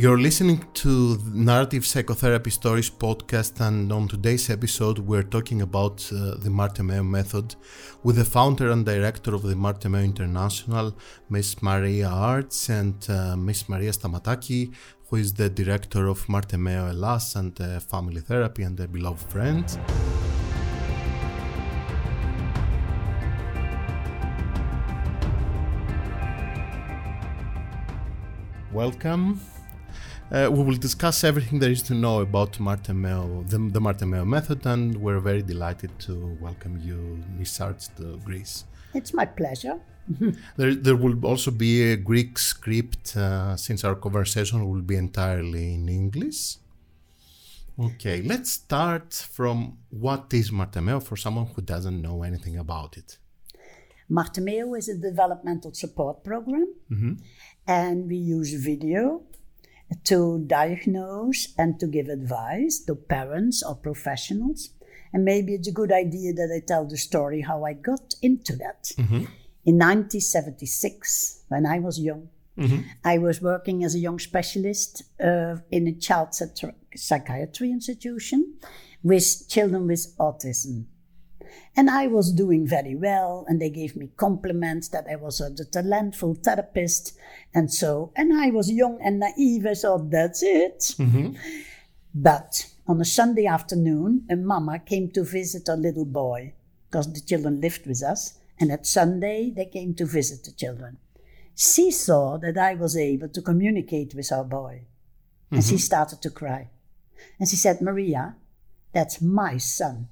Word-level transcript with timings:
You're 0.00 0.16
listening 0.16 0.64
to 0.72 1.18
Narrative 1.30 1.84
Psychotherapy 1.84 2.48
Stories 2.48 2.88
podcast, 2.88 3.60
and 3.60 3.92
on 3.92 4.08
today's 4.08 4.48
episode, 4.48 4.98
we're 4.98 5.22
talking 5.22 5.60
about 5.60 6.10
uh, 6.10 6.36
the 6.38 6.48
Meo 6.82 7.02
method 7.02 7.54
with 8.02 8.16
the 8.16 8.24
founder 8.24 8.70
and 8.70 8.86
director 8.86 9.34
of 9.34 9.42
the 9.42 9.54
Meo 9.54 10.00
International, 10.02 10.96
Miss 11.28 11.60
Maria 11.60 12.08
Aarts, 12.08 12.70
and 12.70 12.96
uh, 13.10 13.36
Miss 13.36 13.68
Maria 13.68 13.90
Stamataki, 13.90 14.74
who 15.10 15.16
is 15.16 15.34
the 15.34 15.50
director 15.50 16.08
of 16.08 16.26
Meo 16.56 16.86
Hellas 16.86 17.36
and 17.36 17.60
uh, 17.60 17.78
Family 17.78 18.22
Therapy 18.22 18.62
and 18.62 18.80
a 18.80 18.88
beloved 18.88 19.30
friend. 19.30 19.78
Welcome. 28.72 29.38
Uh, 30.32 30.48
we 30.48 30.62
will 30.62 30.76
discuss 30.76 31.24
everything 31.24 31.58
there 31.58 31.72
is 31.72 31.82
to 31.82 31.92
know 31.92 32.20
about 32.20 32.60
Marte 32.60 32.90
Meo, 32.90 33.42
the, 33.48 33.58
the 33.58 33.80
Marte 33.80 34.02
Meo 34.02 34.24
method, 34.24 34.64
and 34.64 34.96
we're 34.96 35.18
very 35.18 35.42
delighted 35.42 35.90
to 35.98 36.38
welcome 36.40 36.78
you, 36.78 37.18
Miss 37.36 37.58
Aarts, 37.58 37.88
to 37.96 38.16
Greece. 38.18 38.64
It's 38.94 39.12
my 39.12 39.24
pleasure. 39.24 39.80
there, 40.56 40.76
there 40.76 40.94
will 40.94 41.26
also 41.26 41.50
be 41.50 41.90
a 41.90 41.96
Greek 41.96 42.38
script 42.38 43.16
uh, 43.16 43.56
since 43.56 43.82
our 43.82 43.96
conversation 43.96 44.70
will 44.70 44.82
be 44.82 44.94
entirely 44.94 45.74
in 45.74 45.88
English. 45.88 46.58
Okay, 47.76 48.22
let's 48.22 48.52
start 48.52 49.12
from 49.12 49.78
what 49.88 50.32
is 50.32 50.52
Marte 50.52 50.80
Meo 50.80 51.00
for 51.00 51.16
someone 51.16 51.46
who 51.46 51.62
doesn't 51.62 52.00
know 52.00 52.22
anything 52.22 52.56
about 52.56 52.96
it. 52.96 53.18
Marte 54.08 54.38
Meo 54.38 54.74
is 54.74 54.88
a 54.88 54.96
developmental 54.96 55.74
support 55.74 56.22
program, 56.22 56.72
mm-hmm. 56.88 57.14
and 57.66 58.06
we 58.06 58.16
use 58.16 58.54
video 58.54 59.22
to 60.04 60.44
diagnose 60.46 61.54
and 61.58 61.78
to 61.80 61.86
give 61.86 62.08
advice 62.08 62.80
to 62.86 62.94
parents 62.94 63.62
or 63.62 63.74
professionals. 63.74 64.70
And 65.12 65.24
maybe 65.24 65.54
it's 65.54 65.68
a 65.68 65.72
good 65.72 65.92
idea 65.92 66.32
that 66.32 66.52
I 66.54 66.64
tell 66.64 66.86
the 66.86 66.96
story 66.96 67.40
how 67.40 67.64
I 67.64 67.72
got 67.72 68.14
into 68.22 68.54
that. 68.56 68.92
Mm-hmm. 68.96 69.24
In 69.66 69.76
1976, 69.76 71.44
when 71.48 71.66
I 71.66 71.80
was 71.80 71.98
young, 71.98 72.28
mm-hmm. 72.56 72.82
I 73.04 73.18
was 73.18 73.42
working 73.42 73.84
as 73.84 73.94
a 73.94 73.98
young 73.98 74.18
specialist 74.18 75.02
uh, 75.22 75.56
in 75.70 75.88
a 75.88 75.92
child 75.92 76.28
psychiatry 76.94 77.70
institution 77.70 78.54
with 79.02 79.48
children 79.48 79.86
with 79.86 80.16
autism. 80.18 80.84
And 81.76 81.88
I 81.90 82.06
was 82.06 82.32
doing 82.32 82.66
very 82.66 82.94
well, 82.94 83.44
and 83.48 83.60
they 83.60 83.70
gave 83.70 83.96
me 83.96 84.10
compliments 84.16 84.88
that 84.88 85.06
I 85.10 85.16
was 85.16 85.40
a 85.40 85.50
talentful 85.50 86.42
therapist. 86.42 87.16
And 87.54 87.72
so, 87.72 88.12
and 88.16 88.32
I 88.32 88.50
was 88.50 88.70
young 88.70 89.00
and 89.02 89.20
naive, 89.20 89.66
I 89.66 89.74
thought, 89.74 90.10
that's 90.10 90.42
it. 90.42 90.94
Mm-hmm. 90.98 91.36
But 92.14 92.66
on 92.86 93.00
a 93.00 93.04
Sunday 93.04 93.46
afternoon, 93.46 94.26
a 94.30 94.36
mama 94.36 94.80
came 94.80 95.10
to 95.12 95.22
visit 95.22 95.68
a 95.68 95.74
little 95.74 96.04
boy 96.04 96.54
because 96.88 97.12
the 97.12 97.20
children 97.20 97.60
lived 97.60 97.86
with 97.86 98.02
us. 98.02 98.38
And 98.58 98.72
at 98.72 98.86
Sunday, 98.86 99.52
they 99.54 99.66
came 99.66 99.94
to 99.94 100.04
visit 100.04 100.44
the 100.44 100.52
children. 100.52 100.98
She 101.54 101.90
saw 101.90 102.36
that 102.38 102.58
I 102.58 102.74
was 102.74 102.96
able 102.96 103.28
to 103.28 103.42
communicate 103.42 104.14
with 104.14 104.32
our 104.32 104.44
boy. 104.44 104.82
And 105.50 105.60
mm-hmm. 105.60 105.70
she 105.70 105.78
started 105.78 106.20
to 106.22 106.30
cry. 106.30 106.68
And 107.38 107.48
she 107.48 107.56
said, 107.56 107.80
Maria, 107.80 108.36
that's 108.92 109.20
my 109.20 109.56
son. 109.56 110.08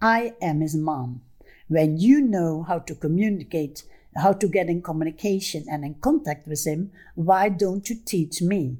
I 0.00 0.34
am 0.40 0.60
his 0.60 0.76
mom. 0.76 1.22
When 1.68 1.98
you 1.98 2.20
know 2.20 2.62
how 2.62 2.78
to 2.80 2.94
communicate, 2.94 3.82
how 4.16 4.32
to 4.32 4.48
get 4.48 4.68
in 4.68 4.82
communication 4.82 5.64
and 5.68 5.84
in 5.84 5.94
contact 5.94 6.46
with 6.46 6.66
him, 6.66 6.92
why 7.14 7.48
don't 7.48 7.88
you 7.88 7.96
teach 8.04 8.40
me? 8.40 8.78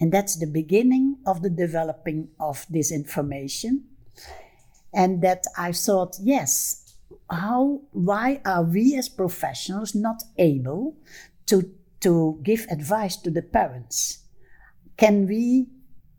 And 0.00 0.12
that's 0.12 0.36
the 0.36 0.46
beginning 0.46 1.18
of 1.26 1.42
the 1.42 1.50
developing 1.50 2.28
of 2.38 2.66
this 2.70 2.92
information. 2.92 3.84
And 4.92 5.22
that 5.22 5.44
I 5.58 5.72
thought, 5.72 6.16
yes, 6.22 6.94
how, 7.30 7.82
why 7.92 8.40
are 8.44 8.62
we 8.62 8.96
as 8.96 9.08
professionals 9.08 9.94
not 9.94 10.22
able 10.38 10.96
to, 11.46 11.70
to 12.00 12.40
give 12.42 12.66
advice 12.70 13.16
to 13.16 13.30
the 13.30 13.42
parents? 13.42 14.20
Can 14.96 15.26
we 15.26 15.66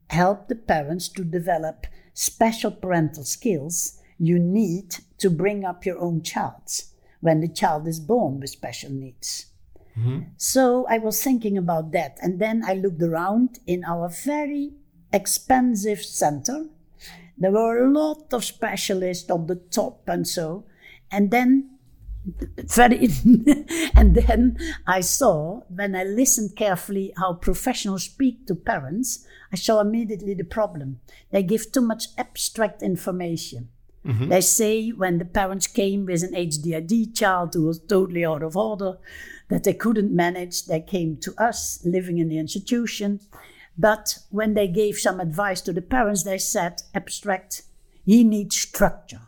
help 0.10 0.48
the 0.48 0.56
parents 0.56 1.08
to 1.10 1.24
develop 1.24 1.88
special 2.14 2.72
parental 2.72 3.24
skills 3.24 4.00
you 4.20 4.40
need 4.40 4.98
to 5.20 5.30
bring 5.30 5.66
up 5.66 5.86
your 5.86 6.00
own 6.00 6.22
child 6.22 6.84
when 7.22 7.42
the 7.42 7.48
child 7.48 7.88
is 7.88 8.00
born 8.00 8.40
with 8.40 8.50
special 8.50 8.92
needs. 8.92 9.48
Mm-hmm. 9.98 10.20
So 10.38 10.86
I 10.90 11.00
was 11.00 11.22
thinking 11.24 11.58
about 11.58 11.92
that. 11.92 12.18
And 12.22 12.40
then 12.40 12.64
I 12.66 12.74
looked 12.74 13.02
around 13.02 13.60
in 13.66 13.84
our 13.84 14.10
very 14.10 14.74
expensive 15.12 16.02
center. 16.02 16.68
There 17.38 17.52
were 17.52 17.84
a 17.84 17.92
lot 17.92 18.34
of 18.34 18.44
specialists 18.44 19.30
on 19.30 19.48
the 19.48 19.56
top 19.56 20.08
and 20.08 20.28
so. 20.28 20.66
And 21.12 21.32
then 21.32 21.72
very 22.58 22.98
and 23.96 24.16
then 24.16 24.58
I 24.86 25.00
saw 25.00 25.62
when 25.70 25.96
I 25.96 26.04
listened 26.04 26.58
carefully 26.58 27.14
how 27.16 27.34
professionals 27.34 28.04
speak 28.04 28.46
to 28.48 28.56
parents, 28.56 29.26
I 29.52 29.56
saw 29.56 29.80
immediately 29.80 30.34
the 30.34 30.44
problem. 30.44 31.00
They 31.32 31.44
give 31.44 31.72
too 31.72 31.82
much 31.82 32.08
abstract 32.18 32.84
information. 32.84 33.70
Mm-hmm. 34.06 34.30
They 34.30 34.42
say 34.42 34.90
when 34.90 35.18
the 35.18 35.26
parents 35.26 35.68
came 35.68 36.06
with 36.06 36.24
an 36.24 36.34
ADHD 36.34 37.16
child 37.16 37.54
who 37.54 37.66
was 37.66 37.80
totally 37.80 38.24
out 38.24 38.44
of 38.44 38.56
order, 38.56 38.98
that 39.50 39.64
they 39.64 39.74
couldn't 39.74 40.16
manage, 40.16 40.66
they 40.66 40.82
came 40.82 41.18
to 41.18 41.34
us 41.38 41.82
living 41.86 42.18
in 42.18 42.30
the 42.30 42.38
institution. 42.38 43.20
But 43.78 44.18
when 44.30 44.54
they 44.54 44.68
gave 44.68 44.98
some 44.98 45.20
advice 45.20 45.62
to 45.62 45.74
the 45.74 45.82
parents, 45.82 46.24
they 46.24 46.38
said, 46.38 46.82
abstract, 46.94 47.64
he 48.06 48.24
needs 48.24 48.58
structure. 48.58 49.22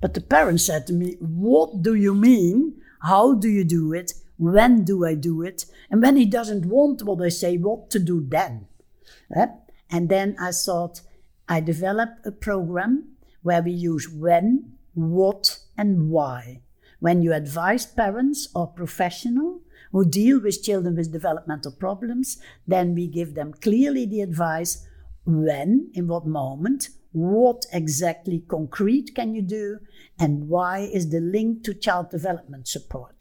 But 0.00 0.14
the 0.14 0.20
parents 0.20 0.66
said 0.66 0.86
to 0.86 0.92
me, 0.92 1.16
What 1.20 1.82
do 1.82 1.94
you 1.94 2.14
mean? 2.14 2.80
How 3.02 3.34
do 3.34 3.48
you 3.48 3.64
do 3.64 3.92
it? 3.92 4.12
When 4.36 4.84
do 4.84 5.06
I 5.06 5.14
do 5.14 5.42
it? 5.42 5.66
And 5.90 6.02
when 6.02 6.16
he 6.16 6.26
doesn't 6.26 6.66
want 6.66 7.02
what 7.02 7.22
I 7.22 7.28
say, 7.28 7.56
what 7.56 7.90
to 7.90 7.98
do 7.98 8.24
then? 8.26 8.66
Eh? 9.34 9.46
And 9.90 10.08
then 10.08 10.36
I 10.40 10.50
thought, 10.50 11.00
I 11.48 11.60
developed 11.60 12.26
a 12.26 12.32
program 12.32 13.13
where 13.44 13.62
we 13.62 13.70
use 13.70 14.08
when, 14.08 14.72
what, 14.94 15.58
and 15.76 16.10
why. 16.10 16.62
When 16.98 17.22
you 17.22 17.34
advise 17.34 17.84
parents 17.84 18.48
or 18.54 18.66
professional 18.66 19.60
who 19.92 20.04
deal 20.04 20.40
with 20.40 20.62
children 20.62 20.96
with 20.96 21.12
developmental 21.12 21.72
problems, 21.72 22.38
then 22.66 22.94
we 22.94 23.06
give 23.06 23.34
them 23.34 23.52
clearly 23.52 24.06
the 24.06 24.22
advice 24.22 24.86
when, 25.26 25.90
in 25.92 26.08
what 26.08 26.26
moment, 26.26 26.88
what 27.12 27.66
exactly 27.70 28.42
concrete 28.48 29.14
can 29.14 29.34
you 29.34 29.42
do, 29.42 29.78
and 30.18 30.48
why 30.48 30.78
is 30.80 31.10
the 31.10 31.20
link 31.20 31.62
to 31.64 31.74
child 31.74 32.10
development 32.10 32.66
support. 32.66 33.18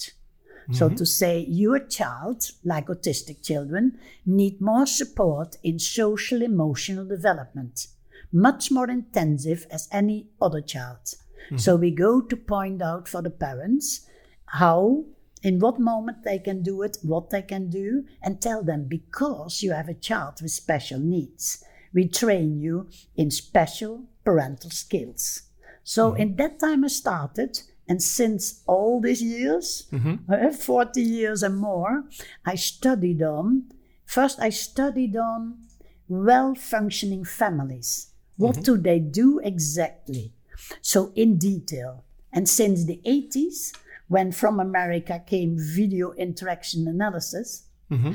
Mm-hmm. 0.64 0.74
So 0.76 0.88
to 0.90 1.06
say 1.06 1.46
your 1.50 1.80
child, 1.80 2.50
like 2.64 2.88
autistic 2.88 3.44
children, 3.44 4.00
need 4.26 4.62
more 4.62 4.88
support 4.88 5.58
in 5.64 5.80
social 5.80 6.42
emotional 6.42 7.06
development 7.06 7.88
much 8.34 8.72
more 8.72 8.90
intensive 8.90 9.68
as 9.70 9.88
any 9.92 10.28
other 10.42 10.60
child. 10.60 10.98
Mm-hmm. 11.46 11.58
So 11.58 11.76
we 11.76 11.92
go 11.92 12.20
to 12.20 12.36
point 12.36 12.82
out 12.82 13.08
for 13.08 13.22
the 13.22 13.30
parents 13.30 14.08
how, 14.48 15.06
in 15.44 15.60
what 15.60 15.80
moment 15.80 16.24
they 16.24 16.40
can 16.40 16.64
do 16.64 16.82
it, 16.82 16.98
what 17.04 17.30
they 17.30 17.44
can 17.44 17.70
do, 17.70 18.06
and 18.22 18.42
tell 18.42 18.64
them 18.64 18.88
because 18.88 19.62
you 19.62 19.72
have 19.72 19.88
a 19.88 19.94
child 19.94 20.42
with 20.42 20.52
special 20.52 21.00
needs, 21.00 21.64
we 21.94 22.08
train 22.08 22.60
you 22.60 22.90
in 23.16 23.30
special 23.30 24.06
parental 24.26 24.72
skills. 24.72 25.44
So 25.84 26.12
mm-hmm. 26.12 26.22
in 26.22 26.36
that 26.38 26.60
time 26.60 26.84
I 26.84 26.88
started, 26.88 27.60
and 27.88 28.02
since 28.02 28.64
all 28.66 29.02
these 29.02 29.22
years, 29.22 29.88
mm-hmm. 29.92 30.32
uh, 30.32 30.52
40 30.52 31.02
years 31.02 31.44
and 31.44 31.58
more, 31.58 32.06
I 32.46 32.56
studied 32.56 33.22
on, 33.22 33.66
first 34.06 34.40
I 34.40 34.50
studied 34.50 35.16
on 35.18 35.60
well 36.08 36.56
functioning 36.56 37.26
families. 37.26 38.13
What 38.44 38.56
mm-hmm. 38.56 38.64
do 38.64 38.78
they 38.78 39.00
do 39.00 39.40
exactly? 39.40 40.34
So, 40.82 41.14
in 41.16 41.38
detail. 41.38 42.04
And 42.34 42.50
since 42.50 42.84
the 42.84 43.00
80s, 43.06 43.72
when 44.10 44.34
from 44.34 44.60
America 44.60 45.24
came 45.26 45.56
video 45.58 46.12
interaction 46.14 46.86
analysis, 46.86 47.68
mm-hmm. 47.90 48.14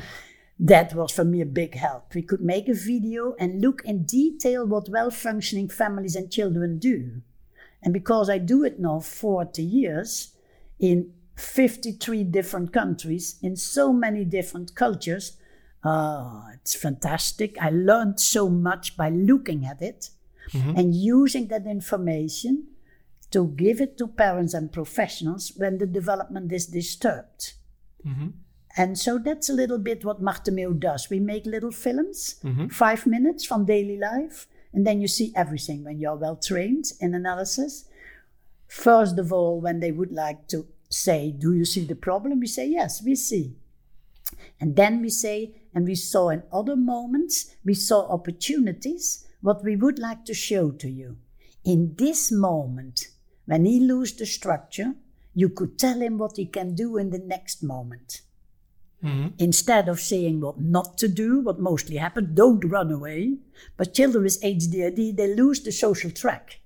that 0.60 0.94
was 0.94 1.12
for 1.12 1.24
me 1.24 1.40
a 1.40 1.46
big 1.46 1.76
help. 1.76 2.14
We 2.14 2.20
could 2.20 2.42
make 2.42 2.68
a 2.68 2.74
video 2.74 3.34
and 3.38 3.62
look 3.62 3.80
in 3.86 4.02
detail 4.04 4.66
what 4.66 4.90
well 4.90 5.10
functioning 5.10 5.70
families 5.70 6.14
and 6.14 6.30
children 6.30 6.78
do. 6.78 7.22
And 7.82 7.94
because 7.94 8.28
I 8.28 8.36
do 8.36 8.64
it 8.64 8.78
now 8.78 9.00
40 9.00 9.62
years 9.62 10.34
in 10.78 11.12
53 11.36 12.24
different 12.24 12.72
countries, 12.72 13.38
in 13.40 13.56
so 13.56 13.94
many 13.94 14.26
different 14.26 14.74
cultures, 14.74 15.38
Oh, 15.84 16.44
it's 16.54 16.74
fantastic. 16.74 17.56
I 17.60 17.70
learned 17.70 18.18
so 18.18 18.48
much 18.48 18.96
by 18.96 19.10
looking 19.10 19.64
at 19.64 19.80
it 19.80 20.10
mm-hmm. 20.52 20.76
and 20.76 20.94
using 20.94 21.48
that 21.48 21.66
information 21.66 22.68
to 23.30 23.48
give 23.56 23.80
it 23.80 23.98
to 23.98 24.06
parents 24.06 24.54
and 24.54 24.72
professionals 24.72 25.52
when 25.56 25.78
the 25.78 25.86
development 25.86 26.52
is 26.52 26.66
disturbed. 26.66 27.52
Mm-hmm. 28.06 28.28
And 28.76 28.98
so 28.98 29.18
that's 29.18 29.48
a 29.48 29.52
little 29.52 29.78
bit 29.78 30.04
what 30.04 30.22
Marte 30.22 30.52
Meo 30.52 30.72
does. 30.72 31.10
We 31.10 31.18
make 31.18 31.46
little 31.46 31.72
films, 31.72 32.36
five 32.70 33.06
minutes 33.06 33.44
from 33.44 33.64
daily 33.64 33.98
life, 33.98 34.46
and 34.72 34.86
then 34.86 35.00
you 35.00 35.08
see 35.08 35.32
everything 35.34 35.84
when 35.84 35.98
you're 35.98 36.14
well 36.14 36.36
trained 36.36 36.92
in 37.00 37.14
analysis. 37.14 37.86
First 38.68 39.18
of 39.18 39.32
all, 39.32 39.60
when 39.60 39.80
they 39.80 39.90
would 39.90 40.12
like 40.12 40.46
to 40.48 40.66
say, 40.90 41.32
Do 41.32 41.54
you 41.54 41.64
see 41.64 41.84
the 41.84 41.96
problem? 41.96 42.38
We 42.38 42.46
say, 42.46 42.68
Yes, 42.68 43.02
we 43.02 43.14
see. 43.16 43.56
And 44.60 44.76
then 44.76 45.00
we 45.00 45.10
say, 45.10 45.54
and 45.74 45.86
we 45.86 45.94
saw 45.94 46.30
in 46.30 46.42
other 46.52 46.76
moments, 46.76 47.54
we 47.64 47.74
saw 47.74 48.08
opportunities, 48.08 49.26
what 49.40 49.64
we 49.64 49.76
would 49.76 49.98
like 49.98 50.24
to 50.24 50.34
show 50.34 50.70
to 50.72 50.88
you. 50.88 51.16
In 51.64 51.94
this 51.96 52.32
moment, 52.32 53.08
when 53.46 53.64
he 53.64 53.80
loses 53.80 54.16
the 54.16 54.26
structure, 54.26 54.94
you 55.34 55.48
could 55.48 55.78
tell 55.78 56.00
him 56.00 56.18
what 56.18 56.36
he 56.36 56.46
can 56.46 56.74
do 56.74 56.96
in 56.96 57.10
the 57.10 57.18
next 57.18 57.62
moment. 57.62 58.22
Mm-hmm. 59.04 59.28
Instead 59.38 59.88
of 59.88 60.00
saying 60.00 60.40
what 60.40 60.60
not 60.60 60.98
to 60.98 61.08
do, 61.08 61.40
what 61.40 61.60
mostly 61.60 61.96
happens, 61.96 62.30
don't 62.34 62.64
run 62.64 62.90
away. 62.90 63.38
But 63.76 63.94
children 63.94 64.24
with 64.24 64.42
ADHD, 64.42 65.16
they 65.16 65.34
lose 65.34 65.60
the 65.60 65.70
social 65.70 66.10
track. 66.10 66.60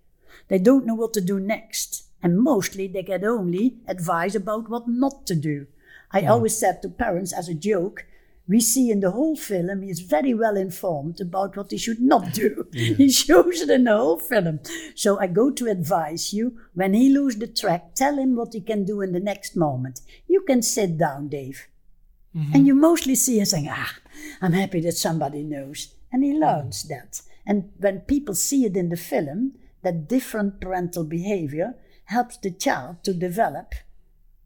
They 0.49 0.59
don't 0.59 0.87
know 0.87 0.95
what 0.95 1.13
to 1.15 1.21
do 1.21 1.39
next. 1.39 2.05
And 2.23 2.39
mostly 2.39 2.87
they 2.87 3.03
get 3.03 3.25
only 3.25 3.77
advice 3.87 4.35
about 4.35 4.71
what 4.71 4.89
not 4.89 5.27
to 5.27 5.35
do. 5.35 5.67
I 6.13 6.27
always 6.27 6.57
said 6.57 6.83
to 6.83 6.89
parents 6.89 7.33
as 7.33 7.49
a 7.49 7.55
joke, 7.55 8.07
we 8.53 8.61
see 8.61 8.91
in 8.91 9.01
the 9.01 9.11
whole 9.11 9.37
film 9.37 9.83
he 9.83 9.91
is 9.91 10.01
very 10.01 10.35
well 10.35 10.57
informed 10.57 11.21
about 11.21 11.57
what 11.57 11.71
he 11.71 11.79
should 11.79 12.01
not 12.01 12.33
do. 12.33 12.67
he 12.73 13.11
shows 13.11 13.63
it 13.63 13.71
in 13.71 13.85
the 13.85 13.97
whole 13.97 14.19
film. 14.19 14.61
So 14.95 15.19
I 15.19 15.27
go 15.27 15.51
to 15.51 15.71
advise 15.71 16.33
you 16.33 16.59
when 16.75 16.95
he 16.95 17.09
loses 17.09 17.41
the 17.41 17.47
track, 17.47 17.95
tell 17.95 18.19
him 18.19 18.37
what 18.37 18.53
he 18.53 18.61
can 18.61 18.85
do 18.85 19.01
in 19.01 19.13
the 19.13 19.21
next 19.21 19.57
moment. 19.57 20.01
You 20.27 20.43
can 20.43 20.63
sit 20.63 20.99
down, 20.99 21.29
Dave. 21.29 21.67
And 22.55 22.67
you 22.67 22.75
mostly 22.75 23.15
see 23.15 23.39
him 23.39 23.45
saying, 23.45 23.69
Ah, 23.71 23.95
I'm 24.41 24.55
happy 24.55 24.81
that 24.83 24.93
somebody 24.93 25.43
knows. 25.43 25.95
And 26.11 26.25
he 26.25 26.33
learns 26.33 26.85
that. 26.85 27.21
And 27.47 27.71
when 27.79 28.01
people 28.01 28.35
see 28.35 28.65
it 28.65 28.77
in 28.77 28.89
the 28.89 28.97
film, 28.97 29.53
that 29.83 30.09
different 30.09 30.61
parental 30.61 31.05
behavior 31.05 31.75
helps 32.07 32.37
the 32.37 32.51
child 32.51 33.05
to 33.05 33.13
develop, 33.13 33.75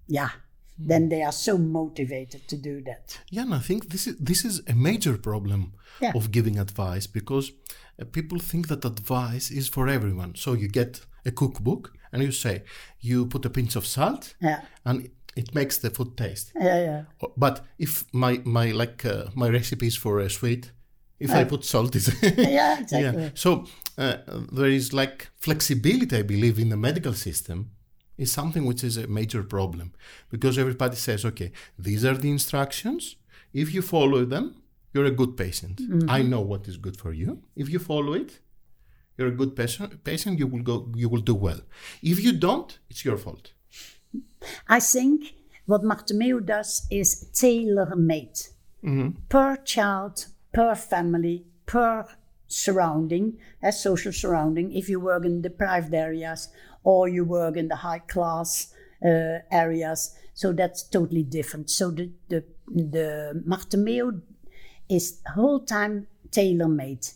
yeah, 0.09 0.31
then 0.79 1.09
they 1.09 1.23
are 1.23 1.33
so 1.33 1.59
motivated 1.59 2.47
to 2.49 2.57
do 2.57 2.83
that. 2.83 3.19
Yeah, 3.31 3.43
and 3.43 3.55
I 3.55 3.61
think 3.61 3.89
this 3.89 4.07
is 4.07 4.17
this 4.19 4.45
is 4.45 4.61
a 4.69 4.75
major 4.75 5.19
problem 5.19 5.73
Yeah. 6.03 6.13
of 6.15 6.31
giving 6.31 6.59
advice 6.59 7.07
because 7.13 7.53
uh, 8.01 8.05
people 8.13 8.39
think 8.39 8.67
that 8.69 8.85
advice 8.85 9.51
is 9.55 9.69
for 9.69 9.89
everyone. 9.89 10.35
So 10.35 10.53
you 10.55 10.69
get 10.69 11.07
a 11.25 11.31
cookbook 11.31 11.93
and 12.13 12.23
you 12.23 12.33
say 12.33 12.63
you 13.01 13.27
put 13.27 13.45
a 13.47 13.51
pinch 13.51 13.77
of 13.77 13.85
salt 13.87 14.35
Yeah, 14.41 14.61
and 14.85 15.09
it 15.37 15.55
makes 15.55 15.79
the 15.79 15.91
food 15.91 16.17
taste. 16.17 16.53
yeah, 16.61 16.81
yeah. 16.85 17.03
But 17.37 17.61
if 17.79 18.05
my 18.13 18.41
my 18.45 18.73
like 18.73 19.05
uh, 19.09 19.25
my 19.35 19.49
recipe 19.51 19.87
is 19.87 19.97
for 19.99 20.21
a 20.21 20.29
sweet, 20.29 20.73
if 21.19 21.31
I 21.31 21.45
put 21.45 21.65
salt, 21.65 21.95
is 21.97 22.09
Yeah, 22.37 22.81
exactly. 22.81 23.23
yeah. 23.23 23.31
So 23.35 23.65
uh, 23.99 24.17
there 24.53 24.71
is 24.71 24.93
like 24.93 25.29
flexibility, 25.41 26.17
I 26.19 26.23
believe, 26.23 26.59
in 26.63 26.69
the 26.69 26.77
medical 26.77 27.15
system 27.15 27.71
is 28.19 28.33
something 28.33 28.65
which 28.65 28.83
is 28.83 28.97
a 28.97 29.07
major 29.07 29.43
problem 29.43 29.93
because 30.31 30.59
everybody 30.59 30.97
says, 30.97 31.25
okay, 31.25 31.53
these 31.79 32.05
are 32.05 32.17
the 32.17 32.31
instructions. 32.31 33.17
If 33.53 33.75
you 33.75 33.83
follow 33.83 34.25
them, 34.25 34.63
you're 34.93 35.05
a 35.05 35.11
good 35.11 35.37
patient. 35.37 35.77
Mm-hmm. 35.77 36.11
I 36.11 36.23
know 36.23 36.41
what 36.41 36.69
is 36.69 36.77
good 36.79 36.97
for 36.97 37.13
you. 37.13 37.43
If 37.55 37.69
you 37.69 37.79
follow 37.79 38.15
it, 38.15 38.41
you're 39.17 39.29
a 39.29 39.39
good 39.43 39.55
patient. 39.55 40.05
Patient, 40.05 40.39
you 40.39 40.47
will 40.47 40.63
go. 40.63 40.91
You 40.95 41.09
will 41.09 41.21
do 41.21 41.35
well. 41.35 41.61
If 42.03 42.23
you 42.23 42.33
don't, 42.33 42.79
it's 42.91 43.05
your 43.05 43.17
fault. 43.17 43.53
I 44.69 44.81
think 44.81 45.35
what 45.67 45.83
Marte 45.83 46.13
Meo 46.13 46.41
does 46.41 46.87
is 46.91 47.29
tailor 47.33 47.95
made 47.97 48.37
mm-hmm. 48.85 49.11
per 49.29 49.57
child, 49.57 50.27
per 50.53 50.75
family, 50.75 51.45
per 51.67 52.07
surrounding, 52.47 53.39
a 53.63 53.73
social 53.73 54.13
surrounding. 54.13 54.73
If 54.73 54.89
you 54.89 55.01
work 55.01 55.25
in 55.25 55.43
deprived 55.43 55.93
areas 55.95 56.49
or 56.87 57.09
you 57.09 57.25
work 57.25 57.57
in 57.57 57.67
the 57.67 57.75
high 57.75 57.99
class 57.99 58.73
uh, 59.05 59.39
areas, 59.51 60.15
so 60.35 60.53
that's 60.53 60.85
totally 60.85 61.25
different. 61.25 61.69
So 61.69 61.91
the 61.91 62.13
the 62.29 62.45
the 62.69 63.43
Marte 63.45 63.75
Meo 63.75 64.21
is 64.89 65.21
whole 65.35 65.61
time 65.61 66.07
tailor 66.31 66.69
made. 66.69 67.09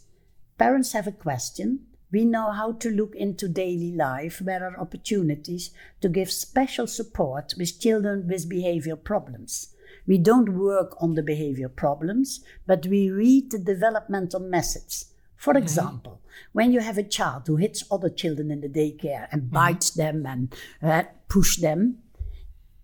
Parents 0.58 0.92
have 0.92 1.06
a 1.06 1.12
question. 1.12 1.86
We 2.12 2.24
know 2.24 2.50
how 2.50 2.72
to 2.72 2.90
look 2.90 3.14
into 3.14 3.46
daily 3.48 3.92
life 3.92 4.42
where 4.42 4.64
are 4.64 4.80
opportunities 4.80 5.70
to 6.00 6.08
give 6.08 6.32
special 6.32 6.88
support 6.88 7.54
with 7.56 7.80
children 7.80 8.26
with 8.26 8.48
behavior 8.48 8.96
problems. 8.96 9.72
We 10.08 10.18
don't 10.18 10.58
work 10.58 10.96
on 11.00 11.14
the 11.14 11.22
behavior 11.22 11.68
problems, 11.68 12.40
but 12.66 12.86
we 12.86 13.10
read 13.10 13.52
the 13.52 13.58
developmental 13.60 14.40
message. 14.40 15.04
For 15.40 15.56
example, 15.56 16.20
when 16.52 16.70
you 16.70 16.80
have 16.80 16.98
a 16.98 17.02
child 17.02 17.46
who 17.46 17.56
hits 17.56 17.82
other 17.90 18.10
children 18.10 18.50
in 18.50 18.60
the 18.60 18.68
daycare 18.68 19.26
and 19.32 19.50
bites 19.50 19.88
them 19.88 20.26
and 20.26 20.54
uh, 20.82 21.04
push 21.28 21.56
them, 21.56 21.96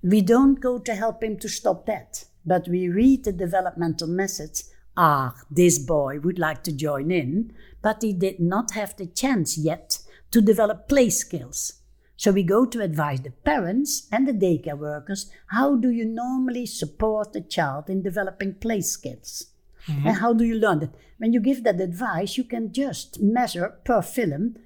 we 0.02 0.22
don't 0.22 0.58
go 0.58 0.78
to 0.78 0.94
help 0.94 1.22
him 1.22 1.38
to 1.40 1.50
stop 1.50 1.84
that, 1.84 2.24
but 2.46 2.66
we 2.66 2.88
read 2.88 3.24
the 3.24 3.32
developmental 3.32 4.08
message. 4.08 4.62
Ah, 4.96 5.34
this 5.50 5.78
boy 5.78 6.18
would 6.20 6.38
like 6.38 6.62
to 6.62 6.72
join 6.72 7.10
in, 7.10 7.52
but 7.82 8.00
he 8.00 8.14
did 8.14 8.40
not 8.40 8.70
have 8.70 8.96
the 8.96 9.06
chance 9.06 9.58
yet 9.58 9.98
to 10.30 10.40
develop 10.40 10.88
play 10.88 11.10
skills. 11.10 11.82
So 12.16 12.32
we 12.32 12.42
go 12.42 12.64
to 12.64 12.80
advise 12.80 13.20
the 13.20 13.32
parents 13.32 14.08
and 14.10 14.26
the 14.26 14.32
daycare 14.32 14.78
workers 14.78 15.30
how 15.48 15.76
do 15.76 15.90
you 15.90 16.06
normally 16.06 16.64
support 16.64 17.34
the 17.34 17.42
child 17.42 17.90
in 17.90 18.00
developing 18.00 18.54
play 18.54 18.80
skills? 18.80 19.48
And 19.88 20.16
how 20.16 20.32
do 20.32 20.44
you 20.44 20.54
learn 20.54 20.80
that? 20.80 20.94
When 21.18 21.32
you 21.32 21.40
give 21.40 21.64
that 21.64 21.80
advice, 21.80 22.36
you 22.36 22.44
can 22.44 22.72
just 22.72 23.20
measure 23.20 23.78
per 23.84 24.02
film 24.02 24.56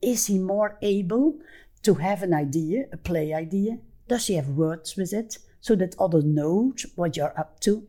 is 0.00 0.26
he 0.26 0.38
more 0.38 0.78
able 0.82 1.38
to 1.82 1.94
have 1.94 2.22
an 2.22 2.34
idea, 2.34 2.86
a 2.92 2.96
play 2.96 3.32
idea? 3.32 3.78
Does 4.08 4.26
he 4.26 4.34
have 4.34 4.48
words 4.48 4.96
with 4.96 5.12
it 5.12 5.38
so 5.60 5.76
that 5.76 5.94
other 5.98 6.22
knows 6.22 6.86
what 6.96 7.16
you're 7.16 7.38
up 7.38 7.60
to? 7.60 7.86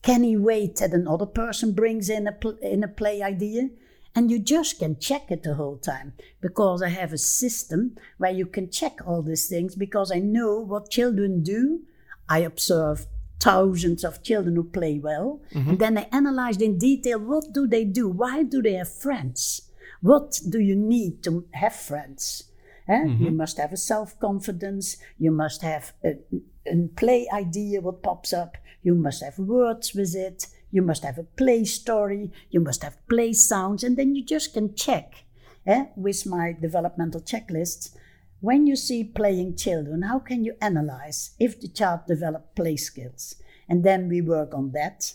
Can 0.00 0.24
he 0.24 0.36
wait 0.36 0.76
that 0.76 0.92
another 0.92 1.26
person 1.26 1.72
brings 1.72 2.08
in 2.08 2.26
a 2.26 2.32
pl- 2.32 2.58
in 2.62 2.82
a 2.82 2.88
play 2.88 3.22
idea? 3.22 3.68
And 4.14 4.30
you 4.30 4.38
just 4.38 4.78
can 4.78 4.98
check 4.98 5.30
it 5.30 5.42
the 5.42 5.54
whole 5.54 5.78
time 5.78 6.14
because 6.40 6.82
I 6.82 6.88
have 6.88 7.12
a 7.12 7.18
system 7.18 7.96
where 8.18 8.32
you 8.32 8.46
can 8.46 8.70
check 8.70 8.98
all 9.06 9.22
these 9.22 9.48
things 9.48 9.74
because 9.74 10.10
I 10.10 10.18
know 10.18 10.58
what 10.58 10.90
children 10.90 11.42
do. 11.42 11.80
I 12.28 12.40
observe 12.40 13.06
thousands 13.42 14.04
of 14.04 14.22
children 14.22 14.56
who 14.56 14.64
play 14.64 14.98
well, 14.98 15.40
and 15.70 15.78
then 15.78 15.98
I 15.98 16.06
analyzed 16.12 16.62
in 16.62 16.78
detail 16.78 17.18
what 17.18 17.52
do 17.52 17.66
they 17.66 17.84
do? 17.84 18.08
Why 18.08 18.42
do 18.42 18.62
they 18.62 18.74
have 18.74 18.92
friends? 18.92 19.62
What 20.00 20.40
do 20.48 20.60
you 20.60 20.76
need 20.76 21.22
to 21.24 21.44
have 21.52 21.74
friends? 21.74 22.44
Eh? 22.88 23.04
You 23.04 23.30
must 23.30 23.58
have 23.58 23.72
a 23.72 23.76
self 23.76 24.18
confidence. 24.18 24.96
You 25.18 25.30
must 25.30 25.62
have 25.62 25.92
a, 26.04 26.18
a 26.66 26.88
play 26.96 27.26
idea 27.32 27.80
what 27.80 28.02
pops 28.02 28.32
up. 28.32 28.56
You 28.82 28.94
must 28.94 29.22
have 29.22 29.38
words 29.38 29.94
with 29.94 30.14
it. 30.14 30.46
You 30.70 30.82
must 30.82 31.04
have 31.04 31.18
a 31.18 31.24
play 31.24 31.64
story. 31.64 32.32
You 32.50 32.60
must 32.60 32.82
have 32.82 33.06
play 33.08 33.32
sounds, 33.32 33.84
and 33.84 33.96
then 33.96 34.14
you 34.14 34.24
just 34.24 34.54
can 34.54 34.74
check. 34.74 35.24
Eh? 35.66 35.86
With 35.96 36.26
my 36.26 36.56
developmental 36.60 37.20
checklists, 37.20 37.94
when 38.42 38.66
you 38.66 38.76
see 38.76 39.02
playing 39.02 39.56
children, 39.56 40.02
how 40.02 40.18
can 40.18 40.44
you 40.44 40.54
analyze 40.60 41.30
if 41.40 41.58
the 41.58 41.68
child 41.68 42.00
developed 42.06 42.54
play 42.54 42.76
skills? 42.76 43.36
And 43.68 43.82
then 43.82 44.08
we 44.08 44.20
work 44.20 44.52
on 44.52 44.72
that, 44.72 45.14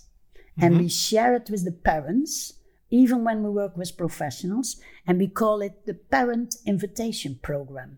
and 0.59 0.77
we 0.77 0.85
mm-hmm. 0.85 0.87
share 0.87 1.35
it 1.35 1.49
with 1.51 1.63
the 1.63 1.71
parents 1.71 2.53
even 2.89 3.23
when 3.23 3.43
we 3.43 3.49
work 3.49 3.75
with 3.75 3.97
professionals, 3.97 4.77
and 5.05 5.19
we 5.19 5.27
call 5.27 5.61
it 5.61 5.85
the 5.85 5.93
Parent 5.93 6.55
Invitation 6.65 7.39
Program. 7.41 7.97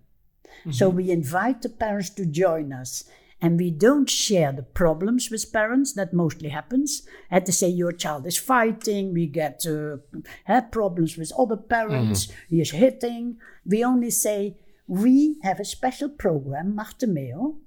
So 0.72 0.88
mm-hmm. 0.88 0.98
we 0.98 1.12
invite 1.12 1.62
the 1.62 1.70
parents 1.70 2.10
to 2.12 2.26
join 2.26 2.74
us, 2.74 3.04
and 3.42 3.58
we 3.58 3.72
don't 3.72 4.10
share 4.10 4.52
the 4.52 4.64
problems 4.64 5.30
with 5.30 5.54
parents. 5.54 5.94
That 5.94 6.14
mostly 6.14 6.50
happens. 6.50 7.08
Had 7.30 7.46
to 7.46 7.52
say 7.52 7.70
your 7.70 7.92
child 7.92 8.26
is 8.26 8.38
fighting. 8.38 9.14
We 9.14 9.28
get 9.28 9.66
uh, 9.66 9.98
have 10.46 10.72
problems 10.72 11.18
with 11.18 11.32
other 11.38 11.56
parents. 11.56 12.26
Mm-hmm. 12.26 12.56
He 12.56 12.62
is 12.62 12.72
hitting. 12.72 13.38
We 13.66 13.84
only 13.84 14.10
say 14.10 14.58
we 14.90 15.38
have 15.44 15.60
a 15.60 15.66
special 15.66 16.10
program, 16.10 16.76
Marte 16.76 17.08
Meo, 17.08 17.58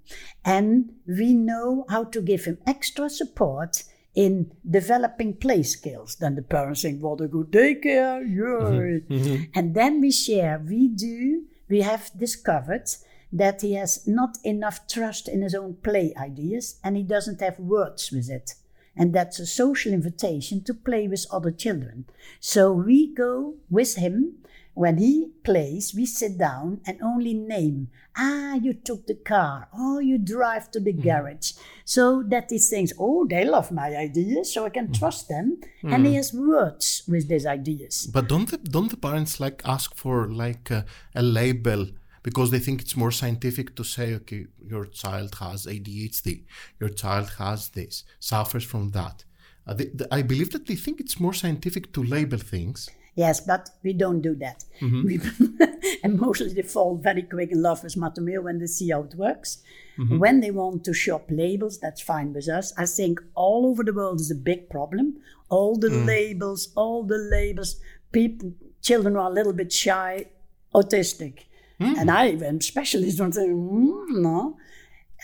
and 0.44 0.92
we 1.06 1.32
know 1.32 1.86
how 1.88 2.02
to 2.02 2.20
give 2.20 2.44
him 2.46 2.58
extra 2.66 3.08
support 3.08 3.84
in 4.14 4.50
developing 4.68 5.34
play 5.34 5.62
skills. 5.62 6.16
Then 6.16 6.34
the 6.34 6.42
parents 6.42 6.82
think, 6.82 7.00
what 7.00 7.20
a 7.20 7.28
good 7.28 7.52
daycare, 7.52 8.20
yay. 8.28 9.00
Mm-hmm. 9.00 9.14
Mm-hmm. 9.14 9.42
And 9.54 9.74
then 9.74 10.00
we 10.00 10.10
share, 10.10 10.60
we 10.68 10.88
do, 10.88 11.44
we 11.68 11.82
have 11.82 12.10
discovered 12.18 12.88
that 13.32 13.62
he 13.62 13.74
has 13.74 14.04
not 14.06 14.36
enough 14.42 14.88
trust 14.88 15.28
in 15.28 15.42
his 15.42 15.54
own 15.54 15.74
play 15.74 16.12
ideas 16.16 16.80
and 16.82 16.96
he 16.96 17.04
doesn't 17.04 17.40
have 17.40 17.58
words 17.58 18.10
with 18.10 18.28
it. 18.28 18.54
And 18.96 19.14
that's 19.14 19.38
a 19.38 19.46
social 19.46 19.92
invitation 19.92 20.64
to 20.64 20.74
play 20.74 21.06
with 21.06 21.24
other 21.30 21.52
children. 21.52 22.04
So 22.40 22.72
we 22.72 23.14
go 23.14 23.54
with 23.70 23.94
him 23.94 24.34
when 24.74 24.98
he 24.98 25.30
plays, 25.44 25.94
we 25.94 26.06
sit 26.06 26.38
down 26.38 26.80
and 26.86 27.00
only 27.02 27.34
name. 27.34 27.88
Ah, 28.16 28.54
you 28.54 28.72
took 28.72 29.06
the 29.06 29.14
car. 29.14 29.68
Oh, 29.74 29.98
you 29.98 30.18
drive 30.18 30.70
to 30.72 30.80
the 30.80 30.92
mm. 30.92 31.02
garage. 31.02 31.52
So 31.84 32.22
that 32.28 32.50
he 32.50 32.58
thinks, 32.58 32.92
oh, 32.98 33.26
they 33.28 33.44
love 33.44 33.70
my 33.70 33.94
ideas, 33.96 34.52
so 34.52 34.64
I 34.64 34.70
can 34.70 34.88
mm. 34.88 34.98
trust 34.98 35.28
them. 35.28 35.60
Mm. 35.82 35.94
And 35.94 36.06
he 36.06 36.14
has 36.14 36.32
words 36.32 37.02
with 37.06 37.28
these 37.28 37.46
ideas. 37.46 38.06
But 38.12 38.28
don't 38.28 38.50
the, 38.50 38.58
don't 38.58 38.90
the 38.90 38.96
parents 38.96 39.40
like 39.40 39.62
ask 39.64 39.94
for 39.94 40.28
like 40.28 40.70
a, 40.70 40.84
a 41.14 41.22
label? 41.22 41.86
because 42.22 42.50
they 42.50 42.58
think 42.58 42.80
it's 42.80 42.96
more 42.96 43.10
scientific 43.10 43.74
to 43.76 43.84
say, 43.84 44.14
okay, 44.14 44.46
your 44.64 44.84
child 44.86 45.34
has 45.40 45.66
ADHD, 45.66 46.44
your 46.78 46.88
child 46.88 47.30
has 47.38 47.70
this, 47.70 48.04
suffers 48.20 48.64
from 48.64 48.90
that. 48.90 49.24
Uh, 49.66 49.74
they, 49.74 49.86
they, 49.86 50.04
I 50.10 50.22
believe 50.22 50.50
that 50.50 50.66
they 50.66 50.76
think 50.76 51.00
it's 51.00 51.20
more 51.20 51.32
scientific 51.32 51.92
to 51.94 52.02
label 52.02 52.38
things. 52.38 52.88
Yes, 53.14 53.40
but 53.40 53.70
we 53.82 53.92
don't 53.92 54.22
do 54.22 54.34
that. 54.36 54.64
Mm-hmm. 54.80 55.64
and 56.02 56.18
mostly 56.18 56.52
they 56.54 56.62
fall 56.62 56.96
very 56.96 57.22
quick 57.22 57.52
in 57.52 57.62
love 57.62 57.82
with 57.82 57.96
Marte 57.96 58.18
Meo 58.18 58.40
when 58.42 58.58
they 58.58 58.66
see 58.66 58.90
how 58.90 59.02
it 59.02 59.14
works. 59.14 59.58
Mm-hmm. 59.98 60.18
When 60.18 60.40
they 60.40 60.50
want 60.50 60.84
to 60.84 60.94
shop 60.94 61.26
labels, 61.28 61.78
that's 61.78 62.00
fine 62.00 62.32
with 62.32 62.48
us. 62.48 62.72
I 62.78 62.86
think 62.86 63.20
all 63.34 63.66
over 63.66 63.84
the 63.84 63.92
world 63.92 64.20
is 64.20 64.30
a 64.30 64.34
big 64.34 64.70
problem. 64.70 65.18
All 65.50 65.76
the 65.76 65.88
mm. 65.88 66.06
labels, 66.06 66.68
all 66.74 67.02
the 67.02 67.18
labels. 67.18 67.76
People, 68.10 68.54
children 68.80 69.16
are 69.16 69.30
a 69.30 69.34
little 69.34 69.52
bit 69.52 69.70
shy, 69.70 70.26
autistic, 70.74 71.44
mm. 71.78 71.96
and 71.98 72.10
I 72.10 72.28
am 72.28 72.62
specialist 72.62 73.20
on 73.20 73.32
saying, 73.32 73.54
mm, 73.54 74.22
no. 74.22 74.56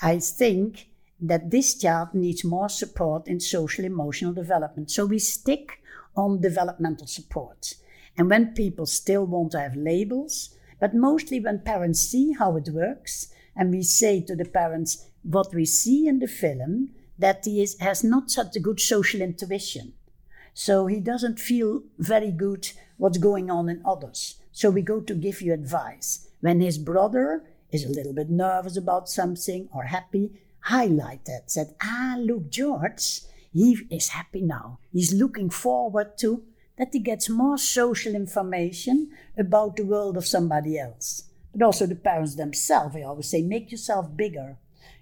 I 0.03 0.19
think 0.19 0.89
that 1.21 1.51
this 1.51 1.75
child 1.75 2.11
needs 2.13 2.45
more 2.45 2.69
support 2.69 3.27
in 3.27 3.41
social 3.41 3.85
emotional 3.85 4.35
development. 4.35 4.91
So 4.91 5.07
we 5.07 5.19
stick 5.19 5.78
on 6.19 6.41
developmental 6.41 7.07
support. 7.07 7.75
And 8.17 8.29
when 8.29 8.55
people 8.55 8.87
still 8.87 9.25
want 9.25 9.53
to 9.53 9.61
have 9.61 9.77
labels, 9.77 10.57
but 10.81 10.95
mostly 10.95 11.41
when 11.41 11.61
parents 11.61 12.01
see 12.01 12.33
how 12.33 12.57
it 12.57 12.69
works, 12.71 13.33
and 13.57 13.71
we 13.71 13.83
say 13.83 14.21
to 14.23 14.35
the 14.37 14.45
parents, 14.45 15.07
what 15.23 15.55
we 15.55 15.65
see 15.65 16.09
in 16.09 16.19
the 16.19 16.27
film, 16.27 16.91
that 17.19 17.45
he 17.45 17.63
is, 17.63 17.79
has 17.81 18.05
not 18.05 18.31
such 18.31 18.57
a 18.57 18.61
good 18.61 18.81
social 18.81 19.21
intuition. 19.21 19.93
So 20.55 20.87
he 20.87 21.01
doesn't 21.01 21.39
feel 21.41 21.83
very 21.99 22.33
good 22.33 22.71
what's 22.97 23.19
going 23.19 23.51
on 23.51 23.69
in 23.69 23.83
others. 23.85 24.37
So 24.53 24.71
we 24.71 24.83
go 24.83 25.01
to 25.01 25.15
give 25.15 25.41
you 25.41 25.53
advice. 25.53 26.29
When 26.41 26.61
his 26.61 26.79
brother 26.79 27.45
is 27.71 27.85
a 27.85 27.91
little 27.91 28.13
bit 28.13 28.31
nervous 28.31 28.77
about 28.77 29.09
something 29.09 29.69
or 29.73 29.85
happy, 29.85 30.33
highlight 30.61 31.25
that. 31.27 31.51
Said, 31.51 31.75
ah, 31.83 32.17
look, 32.19 32.51
George, 32.51 33.21
he 33.53 33.79
is 33.91 34.09
happy 34.09 34.43
now. 34.43 34.79
He's 34.93 35.15
looking 35.15 35.51
forward 35.51 36.19
to 36.19 36.43
that 36.77 36.91
he 36.93 37.01
gets 37.01 37.29
more 37.29 37.59
social 37.59 38.15
information 38.15 39.11
about 39.37 39.77
the 39.77 39.85
world 39.85 40.17
of 40.17 40.27
somebody 40.27 40.79
else. 40.79 41.25
But 41.53 41.65
also 41.65 41.87
the 41.87 41.97
parents 41.97 42.37
themselves, 42.37 42.95
I 42.95 43.03
always 43.03 43.29
say, 43.29 43.43
make 43.43 43.71
yourself 43.71 44.15
bigger. 44.15 44.57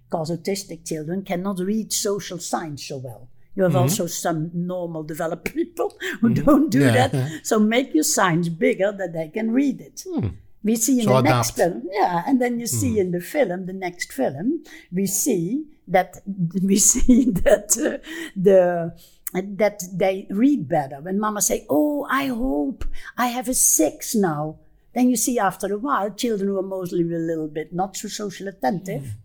Because 0.09 0.31
autistic 0.31 0.87
children 0.87 1.23
cannot 1.23 1.59
read 1.59 1.93
social 1.93 2.38
signs 2.38 2.87
so 2.87 2.99
well. 2.99 3.29
You 3.57 3.65
have 3.65 3.73
mm-hmm. 3.73 3.83
also 3.83 4.07
some 4.07 4.50
normal 4.55 5.03
developed 5.03 5.53
people 5.55 5.97
who 6.21 6.31
mm-hmm. 6.31 6.45
don't 6.45 6.71
do 6.71 6.81
yeah. 6.81 7.09
that. 7.09 7.41
So 7.45 7.59
make 7.59 7.95
your 7.95 8.05
signs 8.05 8.49
bigger 8.49 8.93
that 8.93 9.12
they 9.12 9.29
can 9.29 9.50
read 9.50 9.81
it. 9.81 10.05
Mm. 10.07 10.35
We 10.66 10.75
see 10.75 10.99
in 10.99 11.04
so 11.04 11.11
the 11.11 11.18
adapt. 11.18 11.37
next 11.37 11.50
film, 11.52 11.82
yeah, 11.92 12.25
and 12.26 12.42
then 12.42 12.58
you 12.58 12.66
see 12.66 12.96
mm. 12.96 13.02
in 13.02 13.11
the 13.12 13.20
film, 13.20 13.66
the 13.66 13.73
next 13.73 14.12
film, 14.12 14.64
we 14.90 15.06
see 15.06 15.64
that 15.87 16.16
we 16.61 16.76
see 16.76 17.30
that 17.46 17.70
uh, 17.78 17.99
the 18.35 18.92
that 19.32 19.85
they 19.92 20.26
read 20.28 20.68
better. 20.68 21.00
When 21.00 21.20
mama 21.20 21.40
say, 21.40 21.66
"Oh, 21.70 22.04
I 22.11 22.26
hope 22.26 22.85
I 23.16 23.28
have 23.28 23.49
a 23.49 23.54
six 23.54 24.16
now," 24.16 24.56
then 24.92 25.08
you 25.08 25.14
see 25.14 25.38
after 25.38 25.73
a 25.73 25.78
while 25.78 26.11
children 26.11 26.49
who 26.49 26.58
are 26.58 26.75
mostly 26.75 27.02
a 27.02 27.18
little 27.30 27.46
bit 27.46 27.73
not 27.73 27.96
so 27.96 28.08
social 28.08 28.49
attentive. 28.49 29.02
Mm. 29.02 29.23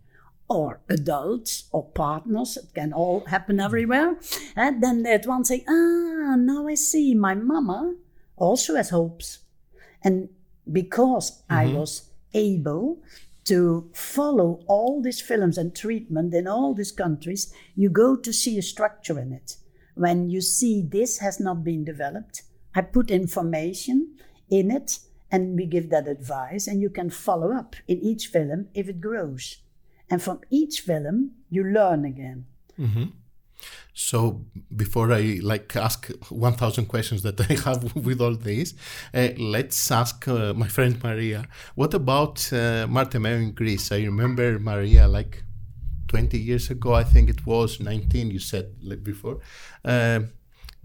Or 0.47 0.81
adults 0.89 1.69
or 1.71 1.85
partners, 1.91 2.57
it 2.57 2.73
can 2.75 2.91
all 2.91 3.21
happen 3.21 3.61
everywhere. 3.61 4.17
And 4.53 4.83
then 4.83 5.03
they 5.03 5.13
at 5.13 5.25
once 5.25 5.47
say, 5.47 5.63
Ah, 5.65 6.35
now 6.35 6.67
I 6.67 6.75
see 6.75 7.15
my 7.15 7.35
mama 7.35 7.95
also 8.35 8.75
has 8.75 8.89
hopes. 8.89 9.39
And 10.03 10.27
because 10.71 11.31
mm-hmm. 11.31 11.53
I 11.53 11.65
was 11.67 12.09
able 12.33 13.01
to 13.45 13.89
follow 13.93 14.63
all 14.67 15.01
these 15.01 15.21
films 15.21 15.57
and 15.57 15.75
treatment 15.75 16.33
in 16.33 16.47
all 16.47 16.73
these 16.73 16.91
countries, 16.91 17.53
you 17.75 17.89
go 17.89 18.15
to 18.15 18.31
see 18.31 18.57
a 18.57 18.61
structure 18.61 19.19
in 19.19 19.33
it. 19.33 19.57
When 19.95 20.29
you 20.29 20.41
see 20.41 20.81
this 20.81 21.19
has 21.19 21.39
not 21.39 21.63
been 21.63 21.83
developed, 21.83 22.43
I 22.75 22.81
put 22.81 23.11
information 23.11 24.15
in 24.49 24.71
it 24.71 24.99
and 25.31 25.55
we 25.57 25.65
give 25.65 25.89
that 25.89 26.09
advice, 26.09 26.67
and 26.67 26.81
you 26.81 26.89
can 26.89 27.09
follow 27.09 27.53
up 27.53 27.77
in 27.87 28.01
each 28.01 28.27
film 28.27 28.67
if 28.73 28.89
it 28.89 28.99
grows. 28.99 29.57
And 30.09 30.21
from 30.21 30.41
each 30.49 30.81
film, 30.81 31.31
you 31.49 31.63
learn 31.63 32.03
again. 32.03 32.45
Mm-hmm. 32.77 33.05
So 33.93 34.45
before 34.75 35.11
I 35.11 35.39
like 35.41 35.75
ask 35.75 36.09
1000 36.29 36.85
questions 36.85 37.21
that 37.23 37.39
I 37.49 37.53
have 37.65 37.95
with 37.95 38.21
all 38.21 38.35
this, 38.35 38.73
uh, 39.13 39.29
let's 39.37 39.91
ask 39.91 40.27
uh, 40.27 40.53
my 40.53 40.67
friend 40.67 41.01
Maria, 41.03 41.45
what 41.75 41.93
about 41.93 42.51
uh, 42.53 42.87
in 42.89 43.51
Greece? 43.51 43.91
I 43.91 43.97
remember 43.97 44.59
Maria 44.59 45.07
like 45.07 45.43
20 46.07 46.37
years 46.37 46.69
ago, 46.69 46.93
I 46.93 47.03
think 47.03 47.29
it 47.29 47.45
was 47.45 47.79
19 47.79 48.31
you 48.31 48.39
said 48.39 48.75
like 48.83 49.03
before. 49.03 49.39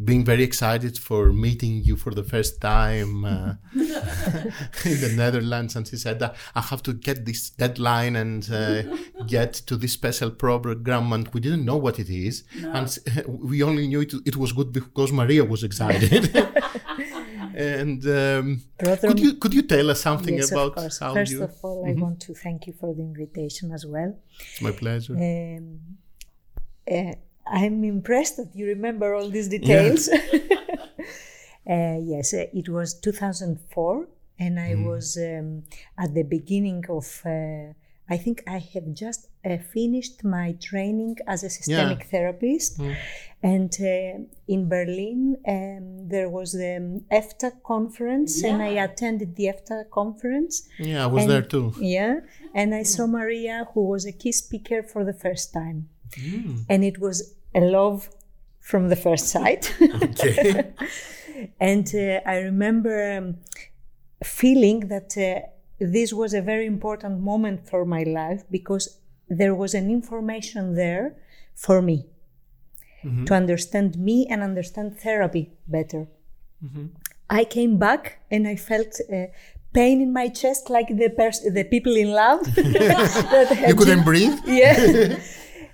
Being 0.03 0.25
very 0.26 0.43
excited 0.43 0.99
for 0.99 1.33
meeting 1.33 1.83
you 1.83 1.97
for 1.97 2.12
the 2.12 2.23
first 2.23 2.61
time 2.61 3.25
uh, 3.25 3.55
in 3.75 5.00
the 5.00 5.15
Netherlands. 5.17 5.75
And 5.75 5.88
she 5.88 5.97
said, 5.97 6.23
I 6.55 6.61
have 6.61 6.83
to 6.83 6.93
get 6.93 7.25
this 7.25 7.50
deadline 7.50 8.17
and 8.17 8.47
uh, 8.53 8.83
get 9.26 9.55
to 9.55 9.76
this 9.76 9.93
special 9.93 10.31
program. 10.31 11.12
And 11.12 11.29
we 11.29 11.41
didn't 11.41 11.65
know 11.65 11.79
what 11.79 11.99
it 11.99 12.11
is. 12.11 12.45
No. 12.61 12.73
And 12.73 12.99
we 13.26 13.62
only 13.62 13.88
knew 13.88 14.03
it, 14.03 14.12
it 14.26 14.37
was 14.37 14.53
good 14.53 14.71
because 14.73 15.12
Maria 15.12 15.45
was 15.45 15.65
excited. 15.65 16.35
and 17.55 18.07
um, 18.07 18.62
could 18.79 19.19
you 19.19 19.35
could 19.35 19.55
you 19.55 19.62
tell 19.62 19.91
us 19.91 20.03
something 20.03 20.37
yes, 20.37 20.53
about 20.53 20.75
how 21.00 21.15
First 21.15 21.33
you... 21.33 21.43
of 21.43 21.55
all, 21.62 21.85
mm-hmm. 21.85 21.99
I 21.99 22.03
want 22.03 22.21
to 22.21 22.35
thank 22.35 22.67
you 22.67 22.75
for 22.75 22.95
the 22.95 23.00
invitation 23.00 23.73
as 23.73 23.87
well. 23.87 24.15
It's 24.38 24.61
my 24.61 24.73
pleasure. 24.73 25.15
Um, 25.15 25.81
uh, 26.91 27.15
I'm 27.47 27.85
impressed 27.85 28.37
that 28.38 28.50
you 28.55 28.67
remember 28.67 29.15
all 29.15 29.29
these 29.29 29.49
details. 29.49 30.09
Yeah. 30.09 30.21
uh, 31.71 31.99
yes, 32.03 32.35
uh, 32.35 32.47
it 32.53 32.69
was 32.69 32.95
2004, 32.95 34.09
and 34.38 34.59
I 34.59 34.73
mm. 34.73 34.85
was 34.85 35.17
um, 35.17 35.62
at 35.99 36.15
the 36.15 36.23
beginning 36.23 36.85
of. 36.88 37.23
Uh, 37.25 37.75
I 38.09 38.17
think 38.17 38.45
I 38.47 38.59
have 38.73 38.95
just 38.95 39.31
uh, 39.45 39.57
finished 39.57 40.23
my 40.23 40.53
training 40.62 41.17
as 41.26 41.43
a 41.43 41.50
systemic 41.50 41.99
yeah. 41.99 42.07
therapist, 42.07 42.79
mm. 42.79 42.97
and 43.43 43.76
uh, 43.81 44.23
in 44.47 44.69
Berlin 44.69 45.37
um, 45.49 46.09
there 46.09 46.29
was 46.29 46.53
the 46.53 47.03
EFTA 47.11 47.65
conference, 47.65 48.43
yeah. 48.43 48.50
and 48.50 48.62
I 48.62 48.85
attended 48.85 49.35
the 49.35 49.47
EFTA 49.47 49.91
conference. 49.91 50.69
Yeah, 50.79 51.03
I 51.03 51.07
was 51.07 51.25
and, 51.25 51.33
there 51.33 51.43
too. 51.43 51.75
Yeah, 51.81 52.21
and 52.55 52.76
I 52.76 52.85
saw 52.85 53.09
Maria, 53.09 53.67
who 53.75 53.88
was 53.88 54.07
a 54.07 54.12
key 54.12 54.31
speaker 54.31 54.85
for 54.85 55.05
the 55.05 55.12
first 55.12 55.53
time. 55.53 55.88
Mm. 56.12 56.65
And 56.69 56.85
it 56.85 57.00
was 57.00 57.36
a 57.55 57.61
love 57.61 58.09
from 58.61 58.88
the 58.88 58.97
first 58.97 59.29
sight. 59.29 59.75
Okay. 59.81 60.73
and 61.61 61.87
uh, 61.95 62.21
I 62.26 62.38
remember 62.38 63.17
um, 63.17 63.37
feeling 64.25 64.88
that 64.88 65.17
uh, 65.17 65.47
this 65.79 66.12
was 66.12 66.35
a 66.35 66.43
very 66.43 66.67
important 66.67 67.21
moment 67.21 67.69
for 67.69 67.85
my 67.85 68.03
life 68.03 68.43
because 68.50 68.99
there 69.29 69.55
was 69.55 69.75
an 69.75 69.91
information 69.91 70.75
there 70.75 71.17
for 71.55 71.83
me 71.83 72.07
mm-hmm. 73.05 73.25
to 73.25 73.35
understand 73.35 73.97
me 73.99 74.26
and 74.31 74.43
understand 74.43 74.99
therapy 74.99 75.53
better. 75.67 76.09
Mm-hmm. 76.65 76.87
I 77.29 77.45
came 77.45 77.79
back 77.79 78.21
and 78.31 78.47
I 78.47 78.57
felt 78.57 79.00
uh, 79.12 79.26
pain 79.73 80.00
in 80.00 80.12
my 80.12 80.29
chest 80.29 80.71
like 80.71 80.88
the 80.88 81.11
pers- 81.11 81.47
the 81.59 81.65
people 81.65 81.97
in 81.97 82.11
love. 82.12 82.41
you 82.57 83.75
couldn't 83.75 84.05
breathe. 84.05 84.38
Yeah. 84.47 85.19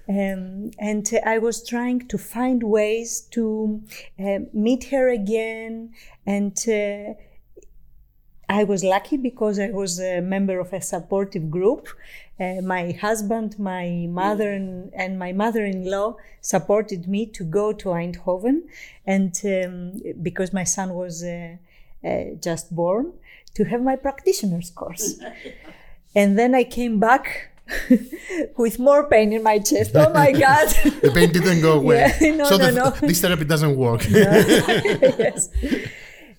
Um, 0.08 0.72
and 0.78 1.08
uh, 1.12 1.18
I 1.24 1.38
was 1.38 1.66
trying 1.66 2.08
to 2.08 2.18
find 2.18 2.62
ways 2.62 3.20
to 3.32 3.82
uh, 4.18 4.40
meet 4.52 4.84
her 4.84 5.08
again. 5.08 5.94
And 6.26 6.56
uh, 6.68 7.14
I 8.48 8.64
was 8.64 8.82
lucky 8.82 9.16
because 9.16 9.58
I 9.58 9.70
was 9.70 10.00
a 10.00 10.20
member 10.20 10.58
of 10.58 10.72
a 10.72 10.80
supportive 10.80 11.50
group. 11.50 11.88
Uh, 12.40 12.60
my 12.62 12.92
husband, 12.92 13.58
my 13.58 14.06
mother, 14.08 14.50
and, 14.50 14.92
and 14.94 15.18
my 15.18 15.32
mother 15.32 15.64
in 15.64 15.88
law 15.88 16.16
supported 16.40 17.06
me 17.06 17.26
to 17.26 17.44
go 17.44 17.72
to 17.72 17.90
Eindhoven. 17.90 18.62
And 19.06 19.40
um, 19.44 20.02
because 20.20 20.52
my 20.52 20.64
son 20.64 20.94
was 20.94 21.22
uh, 21.22 21.56
uh, 22.04 22.24
just 22.40 22.74
born, 22.74 23.12
to 23.54 23.64
have 23.64 23.82
my 23.82 23.96
practitioner's 23.96 24.70
course. 24.70 25.20
and 26.16 26.38
then 26.38 26.54
I 26.54 26.64
came 26.64 26.98
back 26.98 27.51
with 28.56 28.78
more 28.78 29.08
pain 29.08 29.32
in 29.32 29.42
my 29.42 29.58
chest. 29.58 29.92
Oh 29.94 30.12
my 30.12 30.32
God. 30.32 30.68
the 31.02 31.10
pain 31.14 31.32
didn't 31.32 31.60
go 31.60 31.78
away. 31.78 32.12
Yeah, 32.20 32.36
no, 32.36 32.44
so 32.44 32.56
no, 32.56 32.66
the, 32.66 32.72
no. 32.72 32.90
this 33.08 33.20
therapy 33.20 33.44
doesn't 33.44 33.76
work. 33.76 34.02
yes. 34.08 35.48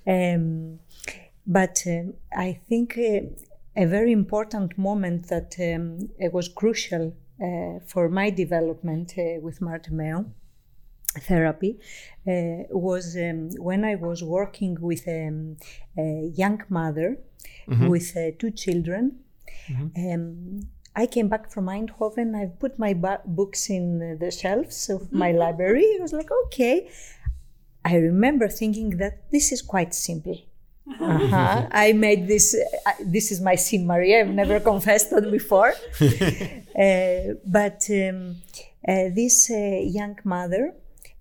Um, 0.05 0.79
but 1.45 1.81
um, 1.87 2.13
I 2.35 2.59
think 2.67 2.97
uh, 2.97 3.21
a 3.75 3.85
very 3.85 4.11
important 4.11 4.77
moment 4.77 5.29
that 5.29 5.55
um, 5.59 6.09
was 6.31 6.47
crucial 6.49 7.15
uh, 7.41 7.79
for 7.85 8.09
my 8.09 8.29
development 8.29 9.13
uh, 9.17 9.39
with 9.41 9.61
Marte 9.61 9.91
Meo 9.91 10.25
therapy 11.19 11.79
uh, 12.27 12.65
was 12.71 13.15
um, 13.15 13.49
when 13.59 13.83
I 13.83 13.95
was 13.95 14.23
working 14.23 14.77
with 14.81 15.07
um, 15.07 15.57
a 15.97 16.31
young 16.33 16.61
mother 16.69 17.17
Mm-hmm. 17.69 17.87
with 17.87 18.15
uh, 18.17 18.31
two 18.37 18.51
children. 18.51 19.19
Um, 19.95 20.59
I 20.95 21.05
came 21.07 21.27
back 21.27 21.49
from 21.51 21.65
Eindhoven. 21.65 22.35
I 22.35 22.45
put 22.45 22.77
my 22.77 22.93
bu- 22.93 23.25
books 23.25 23.69
in 23.69 24.17
the 24.19 24.31
shelves 24.31 24.89
of 24.89 25.11
my 25.11 25.31
library. 25.31 25.85
I 25.97 26.01
was 26.01 26.13
like, 26.13 26.29
okay. 26.45 26.89
I 27.83 27.95
remember 27.95 28.47
thinking 28.47 28.97
that 28.97 29.29
this 29.31 29.51
is 29.51 29.61
quite 29.61 29.93
simple. 29.93 30.37
Uh-huh. 30.87 31.67
I 31.71 31.93
made 31.93 32.27
this. 32.27 32.55
Uh, 32.85 32.91
this 33.01 33.31
is 33.31 33.41
my 33.41 33.55
sin, 33.55 33.87
Maria. 33.87 34.21
I've 34.21 34.33
never 34.33 34.59
confessed 34.71 35.09
that 35.11 35.29
before. 35.31 35.73
uh, 36.01 37.33
but 37.45 37.81
um, 37.89 38.35
uh, 38.87 39.09
this 39.15 39.49
uh, 39.49 39.79
young 39.81 40.17
mother 40.23 40.75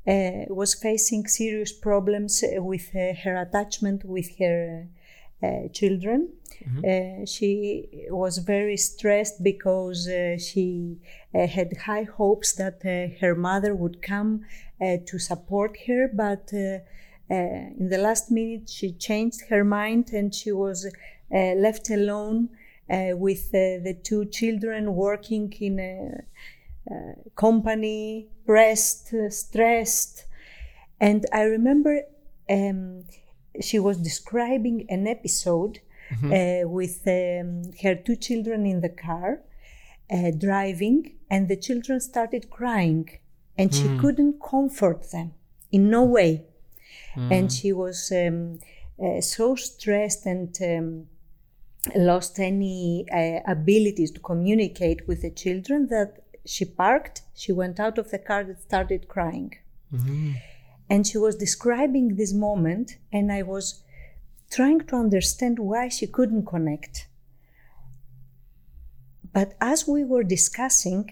uh, 0.07 0.45
was 0.49 0.75
facing 0.75 1.27
serious 1.27 1.73
problems 1.73 2.45
with 2.57 2.91
uh, 2.95 3.15
her 3.25 3.37
attachment 3.37 4.05
with 4.05 4.37
her 4.39 4.89
children. 5.73 6.29
Uh, 6.85 7.27
she 7.27 8.07
was 8.11 8.39
very 8.39 8.77
stressed 8.77 9.43
because 9.43 10.09
uh, 10.09 10.37
she 10.39 10.99
uh, 11.35 11.47
had 11.47 11.77
high 11.77 12.05
hopes 12.05 12.53
that 12.55 12.83
her 13.21 13.35
mother 13.35 13.75
would 13.75 14.03
come 14.03 14.45
to 14.81 15.19
support 15.19 15.77
her, 15.87 16.11
but 16.13 16.53
in 16.53 17.89
the 17.89 17.99
last 17.99 18.31
minute 18.33 18.69
she 18.69 18.93
changed 18.93 19.43
her 19.49 19.65
mind 19.65 20.11
and 20.13 20.35
she 20.35 20.51
was 20.51 20.87
left 21.31 21.89
alone 21.89 22.49
with 22.89 23.53
the 23.53 23.97
two 24.03 24.25
children 24.27 24.95
working 24.97 25.53
in 25.61 25.79
a 25.79 26.25
company, 27.37 28.29
pressed, 28.45 29.15
stressed. 29.31 30.27
And 31.01 31.27
I 31.33 31.43
remember 31.43 32.03
um, 32.51 33.05
she 33.61 33.79
was 33.79 33.99
describing 33.99 34.87
an 34.89 35.07
episode 35.07 35.81
uh, 36.33 36.69
with 36.69 37.03
um, 37.07 37.63
her 37.83 37.95
two 37.95 38.17
children 38.17 38.67
in 38.67 38.81
the 38.81 38.89
car 38.89 39.41
uh, 40.13 40.31
driving, 40.37 41.15
and 41.31 41.49
the 41.49 41.57
children 41.57 42.01
started 42.01 42.51
crying, 42.51 43.09
and 43.57 43.75
she 43.75 43.89
couldn't 43.99 44.41
comfort 44.43 45.11
them 45.11 45.33
in 45.71 45.91
no 45.91 46.05
way. 46.05 46.45
And 47.31 47.51
she 47.53 47.73
was 47.73 48.13
um, 48.13 48.59
uh, 49.03 49.21
so 49.21 49.55
stressed 49.55 50.27
and 50.27 50.57
um, 50.63 51.07
lost 51.97 52.39
any 52.39 53.07
uh, 53.13 53.41
abilities 53.51 54.11
to 54.13 54.21
communicate 54.21 55.07
with 55.09 55.23
the 55.23 55.31
children 55.31 55.89
that 55.89 56.19
she 56.45 56.65
parked, 56.65 57.23
she 57.35 57.53
went 57.53 57.79
out 57.81 57.99
of 57.99 58.11
the 58.11 58.19
car 58.19 58.41
and 58.41 58.59
started 58.59 59.09
crying. 59.09 59.53
And 60.91 61.07
she 61.07 61.19
was 61.19 61.37
describing 61.37 62.17
this 62.17 62.33
moment, 62.35 62.99
and 63.13 63.33
I 63.33 63.43
was 63.43 63.83
trying 64.53 64.81
to 64.81 64.97
understand 64.97 65.59
why 65.59 65.89
she 65.89 66.07
couldn't 66.07 66.47
connect. 66.47 67.09
But 69.33 69.55
as 69.61 69.89
we 69.89 70.05
were 70.05 70.25
discussing, 70.25 71.11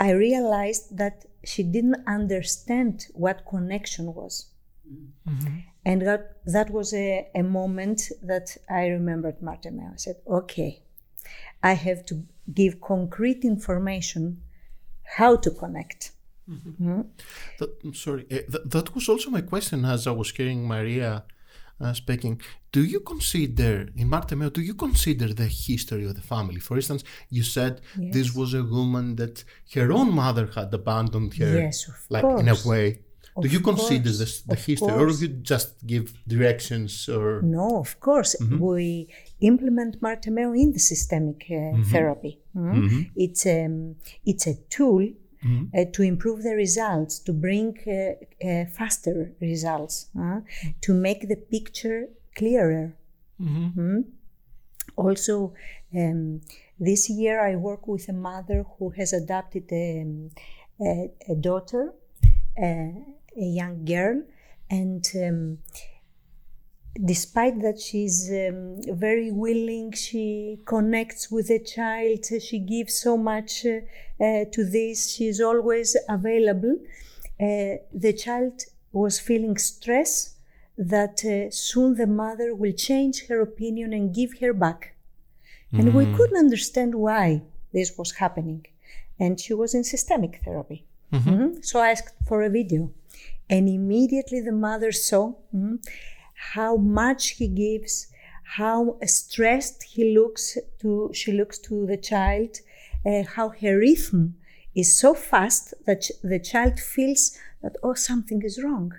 I 0.00 0.10
realized 0.10 0.96
that 0.96 1.26
she 1.44 1.62
didn't 1.62 2.02
understand 2.06 3.06
what 3.12 3.44
connection 3.46 4.14
was. 4.14 4.46
Mm-hmm. 4.90 5.58
And 5.84 6.02
that, 6.02 6.36
that 6.46 6.70
was 6.70 6.94
a, 6.94 7.28
a 7.34 7.42
moment 7.42 8.10
that 8.22 8.56
I 8.70 8.86
remembered 8.86 9.42
Martin. 9.42 9.80
I 9.80 9.96
said, 9.96 10.16
okay, 10.26 10.82
I 11.62 11.74
have 11.74 12.06
to 12.06 12.24
give 12.54 12.80
concrete 12.80 13.44
information 13.44 14.42
how 15.16 15.36
to 15.36 15.50
connect. 15.50 16.12
Mm-hmm. 16.48 16.70
Mm-hmm. 16.70 17.00
That, 17.58 17.70
I'm 17.84 17.94
sorry, 17.94 18.24
uh, 18.30 18.50
th- 18.50 18.64
that 18.66 18.94
was 18.94 19.08
also 19.08 19.30
my 19.30 19.42
question 19.42 19.84
as 19.84 20.06
I 20.06 20.12
was 20.12 20.30
hearing 20.30 20.66
Maria 20.66 21.24
uh, 21.80 21.92
speaking. 21.92 22.40
Do 22.72 22.82
you 22.84 23.00
consider, 23.00 23.88
in 23.96 24.08
Marte 24.08 24.32
Meo, 24.36 24.50
do 24.50 24.60
you 24.60 24.74
consider 24.74 25.28
the 25.32 25.46
history 25.46 26.04
of 26.04 26.14
the 26.14 26.22
family? 26.34 26.60
For 26.60 26.76
instance, 26.76 27.02
you 27.30 27.42
said 27.42 27.80
this 27.96 28.34
was 28.34 28.54
a 28.54 28.62
woman 28.62 29.16
that 29.16 29.44
her 29.74 29.90
own 29.92 30.12
mother 30.12 30.46
had 30.54 30.72
abandoned 30.74 31.34
her, 31.34 31.52
Yes, 31.64 31.88
of 31.88 31.94
like 32.10 32.24
in 32.42 32.48
a 32.48 32.52
course. 32.52 32.66
way. 32.66 32.86
do 33.40 33.46
Of 33.46 33.52
you 33.54 33.60
consider 33.72 34.02
course, 34.10 34.18
this 34.22 34.32
the 34.52 34.56
history, 34.56 34.92
or 35.00 35.06
course. 35.06 35.20
you 35.22 35.28
just 35.54 35.68
give 35.92 36.04
directions, 36.26 37.08
or 37.08 37.40
No, 37.42 37.78
of 37.86 37.92
course. 38.00 38.32
We 38.68 39.08
implement 39.40 39.92
Marte 40.02 40.28
Meo 40.36 40.52
in 40.62 40.72
the 40.72 40.80
systemic 40.92 41.40
uh, 41.50 41.82
therapy. 41.92 42.34
mm. 42.56 43.10
It's, 43.24 43.46
um, 43.46 43.74
it's 44.30 44.46
a 44.48 44.56
tool 44.74 45.02
uh, 45.44 45.84
to 45.92 46.02
improve 46.02 46.42
the 46.42 46.54
results, 46.54 47.18
to 47.20 47.32
bring 47.32 47.76
uh, 47.86 48.46
uh, 48.46 48.64
faster 48.66 49.32
results, 49.40 50.06
uh, 50.18 50.40
to 50.80 50.94
make 50.94 51.28
the 51.28 51.36
picture 51.36 52.08
clearer. 52.34 52.94
Mhm. 53.40 54.04
Also, 54.96 55.52
um, 55.94 56.40
this 56.80 57.08
year 57.08 57.40
I 57.40 57.56
work 57.56 57.86
with 57.86 58.08
a 58.08 58.12
mother 58.12 58.64
who 58.78 58.90
has 58.90 59.12
adopted 59.12 59.70
um, 59.72 60.30
a, 60.80 61.10
a 61.28 61.34
daughter, 61.34 61.94
uh, 62.60 62.92
a 63.36 63.44
young 63.60 63.84
girl, 63.84 64.22
and 64.70 65.04
um, 65.14 65.58
despite 67.04 67.60
that 67.62 67.78
she's 67.80 68.30
um, 68.30 68.76
very 68.98 69.30
willing 69.30 69.92
she 69.92 70.58
connects 70.66 71.30
with 71.30 71.48
the 71.48 71.60
child 71.60 72.24
she 72.42 72.58
gives 72.58 72.94
so 72.94 73.16
much 73.16 73.64
uh, 73.66 73.78
uh, 74.24 74.44
to 74.50 74.64
this 74.64 75.10
she's 75.14 75.40
always 75.40 75.96
available. 76.08 76.76
Uh, 77.40 77.76
the 77.94 78.12
child 78.12 78.64
was 78.92 79.20
feeling 79.20 79.56
stress 79.56 80.34
that 80.76 81.24
uh, 81.24 81.50
soon 81.50 81.94
the 81.94 82.06
mother 82.06 82.54
will 82.54 82.72
change 82.72 83.26
her 83.28 83.40
opinion 83.40 83.92
and 83.92 84.14
give 84.14 84.38
her 84.40 84.52
back. 84.52 84.94
And 85.72 85.92
we 85.92 86.06
couldn't 86.16 86.38
understand 86.38 86.94
why 86.94 87.42
this 87.74 87.98
was 87.98 88.12
happening. 88.12 88.64
And 89.20 89.38
she 89.38 89.52
was 89.52 89.74
in 89.74 89.84
systemic 89.84 90.40
therapy. 90.44 90.84
Mhm. 91.12 91.64
so 91.64 91.80
i 91.80 91.90
asked 91.90 92.14
for 92.26 92.42
a 92.42 92.50
video. 92.50 92.90
And 93.48 93.68
immediately 93.68 94.40
the 94.40 94.52
mother 94.52 94.92
saw 94.92 95.34
mhm, 95.54 95.78
how 96.54 96.76
much 96.76 97.22
he 97.38 97.48
gives, 97.48 98.08
how 98.58 98.96
stressed 99.04 99.82
he 99.94 100.14
looks 100.18 100.56
to 100.80 101.10
she 101.12 101.32
looks 101.32 101.58
to 101.68 101.86
the 101.86 101.96
child, 101.96 102.52
uh, 103.06 103.22
how 103.36 103.48
her 103.60 103.78
rhythm 103.78 104.34
is 104.74 104.88
so 104.98 105.14
fast 105.14 105.74
that 105.86 106.02
the 106.22 106.38
child 106.38 106.78
feels 106.80 107.22
that 107.62 107.74
oh 107.82 107.94
something 107.94 108.42
is 108.42 108.62
wrong. 108.62 108.92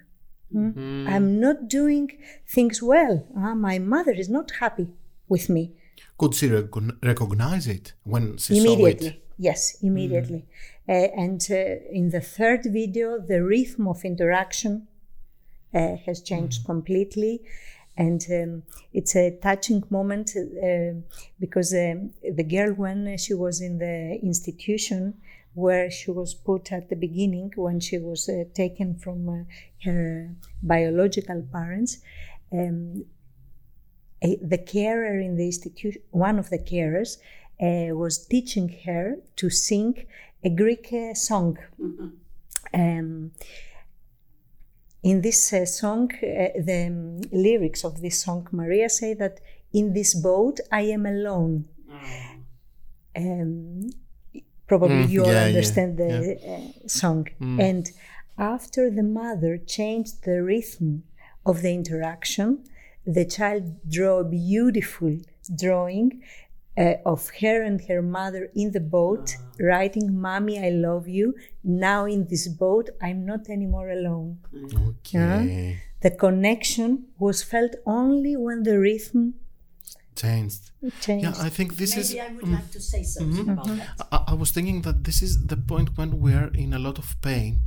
Mm. 0.54 1.08
I'm 1.08 1.40
not 1.40 1.68
doing 1.70 2.08
things 2.56 2.82
well. 2.82 3.16
Ah, 3.38 3.54
my 3.70 3.78
mother 3.80 4.12
is 4.24 4.30
not 4.30 4.52
happy 4.60 4.88
with 5.28 5.48
me. 5.50 5.64
could 6.20 6.34
she 6.36 6.48
recogn- 6.50 6.98
recognize 7.12 7.66
it 7.68 7.94
when 8.04 8.26
she 8.38 8.54
saw 8.56 8.60
immediately 8.60 9.08
it? 9.14 9.24
yes 9.48 9.62
immediately 9.90 10.42
Uh, 10.90 11.08
and 11.26 11.42
uh, 11.52 12.00
in 12.00 12.06
the 12.16 12.24
third 12.36 12.62
video 12.80 13.08
the 13.32 13.40
rhythm 13.52 13.84
of 13.94 13.98
interaction 14.12 14.74
uh, 15.74 15.96
has 16.06 16.22
changed 16.22 16.66
completely. 16.66 17.42
And 17.98 18.26
um, 18.32 18.64
it's 18.94 19.16
a 19.16 19.38
touching 19.42 19.84
moment 19.90 20.32
uh, 20.36 21.02
because 21.40 21.74
um, 21.74 22.12
the 22.24 22.44
girl 22.44 22.74
when 22.74 23.18
she 23.18 23.34
was 23.34 23.60
in 23.60 23.78
the 23.78 24.20
institution 24.24 25.16
where 25.54 25.92
she 25.92 26.12
was 26.12 26.34
put 26.34 26.72
at 26.72 26.88
the 26.90 26.96
beginning 26.96 27.52
when 27.56 27.80
she 27.82 27.98
was 27.98 28.30
uh, 28.30 28.46
taken 28.54 28.96
from 28.96 29.28
uh, 29.28 29.44
her 29.84 30.30
biological 30.62 31.42
parents 31.52 31.98
um, 32.54 33.04
a, 34.22 34.36
the 34.42 34.58
carer 34.58 35.20
in 35.20 35.36
the 35.36 35.46
institution, 35.46 36.02
one 36.12 36.40
of 36.40 36.50
the 36.50 36.60
carers, 36.60 37.18
uh, 37.62 37.96
was 37.96 38.26
teaching 38.26 38.76
her 38.86 39.18
to 39.36 39.50
sing 39.50 40.06
a 40.44 40.50
Greek 40.50 40.90
uh, 40.94 41.14
song. 41.14 41.58
Um, 42.74 43.32
in 45.04 45.22
this 45.22 45.54
uh, 45.54 45.66
song, 45.66 46.12
uh, 46.16 46.60
the 46.60 46.88
um, 46.88 47.22
lyrics 47.32 47.84
of 47.84 48.02
this 48.02 48.22
song, 48.22 48.48
Maria 48.52 48.90
say 48.90 49.14
that 49.14 49.40
in 49.74 49.94
this 49.94 50.14
boat 50.14 50.60
I 50.72 50.82
am 50.82 51.06
alone. 51.06 51.66
Um, 53.16 53.90
probably 54.68 55.06
Mm, 55.06 55.10
you 55.10 55.24
all 55.24 55.32
yeah, 55.34 55.42
yeah, 55.42 55.48
understand 55.48 55.98
the 55.98 56.38
uh, 56.38 56.88
song. 56.88 57.28
And 57.58 57.92
after 58.38 58.90
the 58.90 59.04
mother 59.04 59.58
changed 59.58 60.24
the 60.24 60.42
rhythm 60.44 61.04
of 61.46 61.62
the 61.62 61.74
interaction, 61.74 62.64
the 63.06 63.26
child 63.26 63.64
drew 63.90 64.18
a 64.18 64.24
beautiful 64.24 65.18
drawing 65.56 66.22
uh, 66.78 66.94
of 67.06 67.30
her 67.42 67.62
and 67.64 67.82
her 67.88 68.02
mother 68.02 68.50
in 68.56 68.72
the 68.72 68.80
boat, 68.80 69.36
ah. 69.38 69.44
writing, 69.60 70.20
Mommy, 70.20 70.64
I 70.64 70.70
love 70.70 71.08
you. 71.08 71.36
Now 71.64 72.06
in 72.06 72.28
this 72.28 72.48
boat, 72.48 72.90
I'm 73.02 73.26
not 73.26 73.50
anymore 73.50 73.90
alone. 73.90 74.40
Okay. 74.90 75.80
The 76.02 76.12
connection 76.12 77.08
was 77.18 77.44
felt 77.44 77.76
only 77.86 78.38
when 78.38 78.64
the 78.64 78.80
rhythm 78.80 79.36
Changed. 80.16 80.72
changed. 81.00 81.24
Yeah, 81.24 81.46
I 81.48 81.50
think 81.50 81.78
this 81.78 81.92
Maybe 81.92 82.02
is. 82.02 82.18
I 82.18 82.34
would 82.34 82.48
like 82.50 82.72
to 82.72 82.82
say 82.82 83.04
something 83.04 83.46
mm-hmm. 83.46 83.52
about 83.52 83.68
mm-hmm. 83.68 83.78
that. 83.78 84.08
I, 84.12 84.32
I 84.32 84.34
was 84.34 84.52
thinking 84.52 84.82
that 84.82 85.06
this 85.06 85.22
is 85.22 85.46
the 85.46 85.56
point 85.56 85.98
when 85.98 86.20
we 86.20 86.34
are 86.34 86.52
in 86.54 86.74
a 86.74 86.80
lot 86.80 86.98
of 86.98 87.16
pain. 87.22 87.62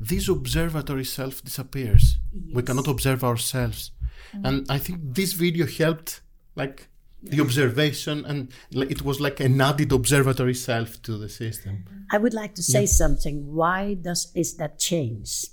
This 0.00 0.26
observatory 0.28 1.04
self 1.04 1.44
disappears. 1.44 2.16
We 2.54 2.62
cannot 2.62 2.88
observe 2.88 3.22
ourselves, 3.22 3.90
and 4.32 4.62
mm-hmm. 4.62 4.72
I 4.72 4.78
think 4.78 4.96
this 5.18 5.34
video 5.34 5.66
helped, 5.66 6.22
like 6.56 6.88
the 7.22 7.40
observation, 7.40 8.24
and 8.24 8.50
it 8.72 9.02
was 9.02 9.20
like 9.20 9.40
an 9.40 9.60
added 9.60 9.92
observatory 9.92 10.54
self 10.54 11.02
to 11.02 11.18
the 11.18 11.28
system. 11.28 11.84
I 12.10 12.18
would 12.18 12.34
like 12.34 12.54
to 12.56 12.62
say 12.62 12.86
something. 12.86 13.54
Why 13.54 13.94
does 13.94 14.32
is 14.34 14.56
that 14.56 14.78
change? 14.78 15.46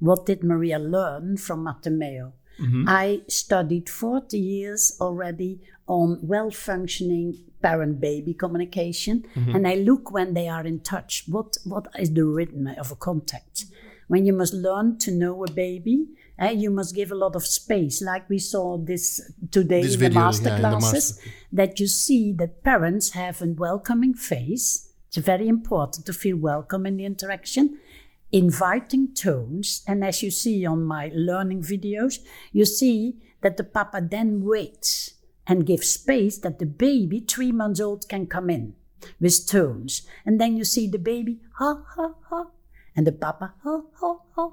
What 0.00 0.26
did 0.26 0.44
Maria 0.44 0.78
learn 0.78 1.36
from 1.36 1.64
Marte 1.64 1.90
Meo? 1.90 2.34
Mm-hmm. 2.60 2.84
I 2.88 3.22
studied 3.28 3.88
40 3.88 4.38
years 4.38 4.96
already 5.00 5.60
on 5.86 6.18
well 6.22 6.50
functioning 6.50 7.34
parent 7.62 8.00
baby 8.00 8.34
communication 8.34 9.24
mm-hmm. 9.34 9.56
and 9.56 9.66
I 9.66 9.74
look 9.74 10.12
when 10.12 10.34
they 10.34 10.48
are 10.48 10.64
in 10.64 10.80
touch. 10.80 11.24
What 11.26 11.56
what 11.64 11.88
is 11.98 12.12
the 12.12 12.24
rhythm 12.24 12.66
of 12.66 12.92
a 12.92 12.96
contact? 12.96 13.66
When 14.06 14.26
you 14.26 14.34
must 14.34 14.54
learn 14.54 14.98
to 14.98 15.10
know 15.10 15.42
a 15.44 15.50
baby, 15.50 16.06
eh, 16.38 16.50
you 16.50 16.70
must 16.70 16.94
give 16.94 17.12
a 17.12 17.14
lot 17.14 17.36
of 17.36 17.46
space, 17.46 18.02
like 18.02 18.28
we 18.28 18.38
saw 18.38 18.78
this 18.78 19.20
today 19.50 19.82
This 19.82 19.94
in 19.94 20.00
the 20.00 20.08
video, 20.08 20.20
master 20.20 20.48
yeah, 20.48 20.56
the 20.56 20.60
classes, 20.60 21.20
that 21.52 21.80
you 21.80 21.86
see 21.86 22.32
that 22.34 22.62
parents 22.62 23.10
have 23.10 23.42
a 23.42 23.46
welcoming 23.46 24.14
face. 24.14 24.92
It's 25.08 25.18
very 25.18 25.48
important 25.48 26.06
to 26.06 26.12
feel 26.12 26.36
welcome 26.36 26.86
in 26.86 26.96
the 26.96 27.04
interaction 27.04 27.78
inviting 28.34 29.14
tones. 29.14 29.84
And 29.86 30.04
as 30.04 30.22
you 30.22 30.30
see 30.30 30.66
on 30.66 30.84
my 30.84 31.12
learning 31.14 31.62
videos, 31.62 32.18
you 32.52 32.64
see 32.64 33.16
that 33.42 33.56
the 33.56 33.64
papa 33.64 34.00
then 34.02 34.44
waits 34.44 35.14
and 35.46 35.66
gives 35.66 35.88
space 35.90 36.38
that 36.38 36.58
the 36.58 36.66
baby, 36.66 37.20
three 37.20 37.52
months 37.52 37.80
old, 37.80 38.08
can 38.08 38.26
come 38.26 38.50
in 38.50 38.74
with 39.20 39.46
tones. 39.46 40.02
And 40.26 40.40
then 40.40 40.56
you 40.56 40.64
see 40.64 40.88
the 40.88 40.98
baby, 40.98 41.38
ha, 41.58 41.84
ha, 41.94 42.14
ha, 42.28 42.46
and 42.96 43.06
the 43.06 43.12
papa, 43.12 43.54
ha, 43.62 43.82
ha, 44.00 44.18
ha. 44.34 44.50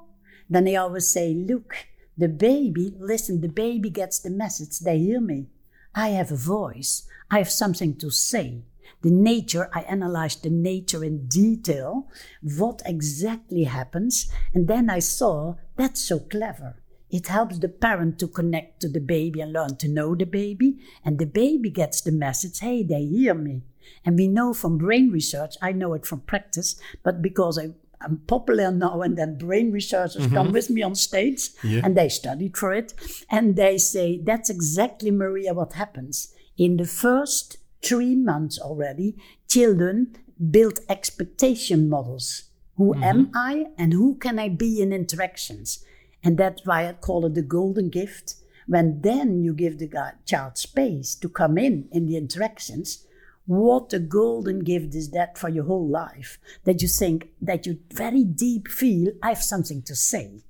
Then 0.50 0.66
they 0.66 0.76
always 0.76 1.08
say, 1.08 1.34
look, 1.34 1.76
the 2.18 2.28
baby, 2.28 2.94
listen, 3.00 3.42
the 3.42 3.50
baby 3.50 3.90
gets 3.90 4.20
the 4.20 4.30
message. 4.30 4.80
They 4.80 5.00
hear 5.00 5.22
me. 5.22 5.48
I 5.96 6.10
have 6.10 6.32
a 6.32 6.36
voice. 6.36 7.08
I 7.30 7.38
have 7.38 7.50
something 7.50 7.96
to 7.98 8.10
say 8.10 8.64
the 9.02 9.10
nature, 9.10 9.70
I 9.74 9.82
analyzed 9.82 10.44
the 10.44 10.50
nature 10.50 11.04
in 11.04 11.28
detail, 11.28 12.08
what 12.42 12.82
exactly 12.86 13.64
happens, 13.64 14.32
and 14.54 14.68
then 14.68 14.90
I 14.90 15.00
saw 15.00 15.56
that's 15.76 16.02
so 16.02 16.20
clever. 16.20 16.78
It 17.10 17.28
helps 17.28 17.58
the 17.58 17.68
parent 17.68 18.20
to 18.20 18.28
connect 18.28 18.80
to 18.82 18.90
the 18.90 19.00
baby 19.00 19.42
and 19.42 19.52
learn 19.52 19.76
to 19.78 19.88
know 19.88 20.14
the 20.16 20.26
baby, 20.26 20.78
and 21.04 21.18
the 21.18 21.26
baby 21.26 21.70
gets 21.70 22.02
the 22.02 22.12
message 22.12 22.60
hey, 22.60 22.84
they 22.84 23.04
hear 23.06 23.34
me. 23.34 23.64
And 24.06 24.18
we 24.18 24.28
know 24.28 24.54
from 24.54 24.78
brain 24.78 25.10
research, 25.10 25.56
I 25.62 25.72
know 25.72 25.94
it 25.94 26.06
from 26.06 26.22
practice, 26.22 26.80
but 27.04 27.22
because 27.22 27.58
I, 27.58 27.72
I'm 28.04 28.18
popular 28.28 28.72
now, 28.72 29.02
and 29.02 29.18
then 29.18 29.38
brain 29.38 29.72
researchers 29.72 30.28
come 30.28 30.48
mm-hmm. 30.48 30.54
with 30.54 30.70
me 30.70 30.82
on 30.82 30.96
stage 30.96 31.50
Yeah. 31.64 31.82
and 31.84 31.96
they 31.96 32.10
studied 32.10 32.58
for 32.58 32.74
it, 32.74 32.94
and 33.30 33.56
they 33.56 33.78
say 33.78 34.20
that's 34.24 34.50
exactly, 34.50 35.12
Maria, 35.12 35.54
what 35.54 35.74
happens. 35.74 36.34
In 36.58 36.78
the 36.78 36.86
first 36.86 37.58
three 37.82 38.16
months 38.16 38.60
already, 38.60 39.16
children 39.48 40.16
build 40.50 40.80
expectation 40.90 41.90
models. 41.90 42.44
Who 42.78 42.94
mm-hmm. 42.94 43.04
am 43.04 43.32
I 43.36 43.68
and 43.78 43.94
who 43.94 44.16
can 44.16 44.40
I 44.40 44.50
be 44.50 44.82
in 44.82 44.92
interactions? 44.94 45.84
And 46.24 46.38
that's 46.38 46.66
why 46.66 46.88
I 46.88 46.94
call 46.94 47.26
it 47.26 47.36
the 47.36 47.42
golden 47.42 47.90
gift. 47.90 48.36
When 48.68 49.02
then 49.02 49.44
you 49.44 49.54
give 49.54 49.80
the 49.80 49.90
child 50.26 50.58
space 50.58 51.16
to 51.16 51.30
come 51.30 51.58
in 51.58 51.88
in 51.92 52.06
the 52.06 52.16
interactions, 52.16 53.06
what 53.46 53.94
a 53.94 54.00
golden 54.00 54.60
gift 54.60 54.96
is 54.96 55.12
that 55.12 55.38
for 55.38 55.50
your 55.50 55.66
whole 55.66 55.88
life? 55.88 56.38
That 56.64 56.82
you 56.82 56.88
think, 56.88 57.30
that 57.42 57.66
you 57.66 57.80
very 57.92 58.24
deep 58.24 58.68
feel, 58.68 59.12
I 59.22 59.30
have 59.30 59.44
something 59.44 59.82
to 59.84 59.96
say. 59.96 60.42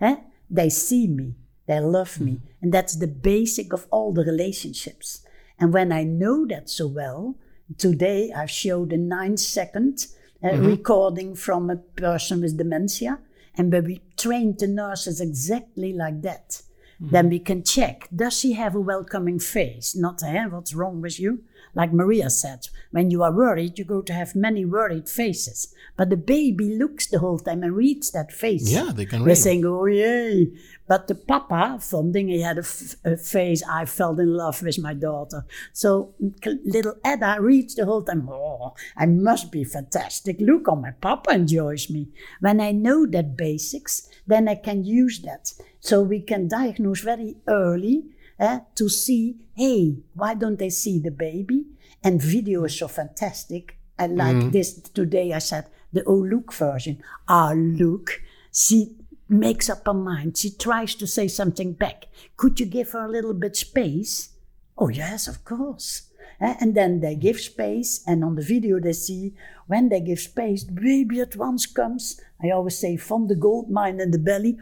Eh? 0.00 0.16
They 0.48 0.70
see 0.70 1.06
me, 1.08 1.34
they 1.66 1.80
love 1.80 2.20
me, 2.20 2.40
and 2.62 2.72
that's 2.72 2.96
the 2.96 3.08
basic 3.08 3.72
of 3.72 3.86
all 3.90 4.12
the 4.12 4.24
relationships. 4.24 5.24
And 5.58 5.72
when 5.72 5.90
I 5.90 6.04
know 6.04 6.46
that 6.46 6.70
so 6.70 6.86
well, 6.86 7.36
today 7.78 8.32
I 8.32 8.46
showed 8.46 8.92
a 8.92 8.96
nine 8.96 9.36
second 9.36 10.06
uh, 10.42 10.56
recording 10.56 11.34
from 11.34 11.70
a 11.70 11.76
person 11.76 12.40
with 12.40 12.58
dementia, 12.58 13.18
and 13.56 13.72
where 13.72 13.82
we 13.82 14.02
trained 14.16 14.58
the 14.58 14.66
nurses 14.66 15.20
exactly 15.20 15.92
like 15.92 16.22
that. 16.22 16.62
Then 16.98 17.28
we 17.28 17.38
can 17.38 17.62
check 17.62 18.08
does 18.14 18.38
she 18.38 18.52
have 18.54 18.74
a 18.74 18.80
welcoming 18.80 19.38
face? 19.38 19.94
Not, 19.94 20.22
eh, 20.22 20.46
what's 20.46 20.74
wrong 20.74 21.00
with 21.00 21.20
you? 21.20 21.42
Like 21.74 21.92
Maria 21.92 22.30
said, 22.30 22.68
when 22.90 23.10
you 23.10 23.22
are 23.22 23.32
worried, 23.32 23.78
you 23.78 23.84
go 23.84 24.00
to 24.00 24.12
have 24.12 24.34
many 24.34 24.64
worried 24.64 25.08
faces. 25.10 25.74
But 25.96 26.08
the 26.08 26.16
baby 26.16 26.74
looks 26.74 27.06
the 27.06 27.18
whole 27.18 27.38
time 27.38 27.62
and 27.62 27.76
reads 27.76 28.10
that 28.12 28.32
face. 28.32 28.70
Yeah, 28.70 28.92
they 28.94 29.04
can 29.04 29.20
We're 29.20 29.28
read. 29.28 29.36
saying, 29.38 29.64
oh, 29.66 29.84
yay. 29.84 30.52
But 30.88 31.08
the 31.08 31.14
papa, 31.14 31.78
from 31.80 32.14
he 32.14 32.40
had 32.40 32.56
a, 32.56 32.60
f- 32.60 32.96
a 33.04 33.16
face, 33.16 33.62
I 33.68 33.84
fell 33.84 34.18
in 34.18 34.34
love 34.34 34.62
with 34.62 34.78
my 34.78 34.94
daughter. 34.94 35.44
So 35.72 36.14
c- 36.42 36.60
little 36.64 36.94
Edda 37.04 37.38
reads 37.40 37.74
the 37.74 37.84
whole 37.84 38.02
time, 38.02 38.28
oh, 38.30 38.74
I 38.96 39.06
must 39.06 39.52
be 39.52 39.64
fantastic. 39.64 40.40
Look 40.40 40.66
how 40.66 40.76
my 40.76 40.92
papa 40.92 41.32
enjoys 41.32 41.90
me. 41.90 42.08
When 42.40 42.60
I 42.60 42.72
know 42.72 43.04
that 43.06 43.36
basics, 43.36 44.08
then 44.26 44.48
I 44.48 44.54
can 44.56 44.84
use 44.84 45.20
that. 45.20 45.52
So 45.80 46.02
we 46.02 46.20
can 46.20 46.48
diagnose 46.48 47.00
very 47.00 47.36
early 47.46 48.04
eh, 48.38 48.60
to 48.74 48.88
see, 48.88 49.36
hey, 49.54 49.96
why 50.14 50.34
don't 50.34 50.58
they 50.58 50.70
see 50.70 50.98
the 50.98 51.10
baby? 51.10 51.66
And 52.02 52.20
video 52.22 52.64
is 52.64 52.78
so 52.78 52.88
fantastic. 52.88 53.78
I 53.98 54.06
like 54.06 54.52
this 54.52 54.74
today. 54.74 55.32
I 55.32 55.38
said 55.38 55.66
the 55.92 56.04
oh 56.04 56.14
look 56.14 56.52
version. 56.52 57.02
Ah 57.28 57.52
look, 57.54 58.20
she 58.52 58.96
makes 59.28 59.70
up 59.70 59.86
her 59.86 59.94
mind. 59.94 60.36
She 60.36 60.50
tries 60.50 60.94
to 60.96 61.06
say 61.06 61.28
something 61.28 61.72
back. 61.72 62.06
Could 62.36 62.60
you 62.60 62.66
give 62.66 62.90
her 62.90 63.06
a 63.06 63.10
little 63.10 63.34
bit 63.34 63.56
space? 63.56 64.30
Oh 64.76 64.88
yes, 64.88 65.26
of 65.26 65.44
course. 65.44 66.05
And 66.38 66.74
then 66.74 67.00
they 67.00 67.16
give 67.16 67.40
space, 67.40 68.02
and 68.06 68.22
on 68.22 68.34
the 68.34 68.42
video 68.42 68.78
they 68.80 68.92
see 68.92 69.34
when 69.66 69.88
they 69.88 70.00
give 70.00 70.20
space, 70.20 70.64
the 70.64 70.72
baby 70.72 71.20
at 71.20 71.36
once 71.36 71.66
comes. 71.66 72.20
I 72.42 72.50
always 72.50 72.78
say 72.78 72.96
from 72.96 73.28
the 73.28 73.34
gold 73.34 73.70
mine 73.70 74.00
in 74.00 74.10
the 74.10 74.18
belly, 74.18 74.58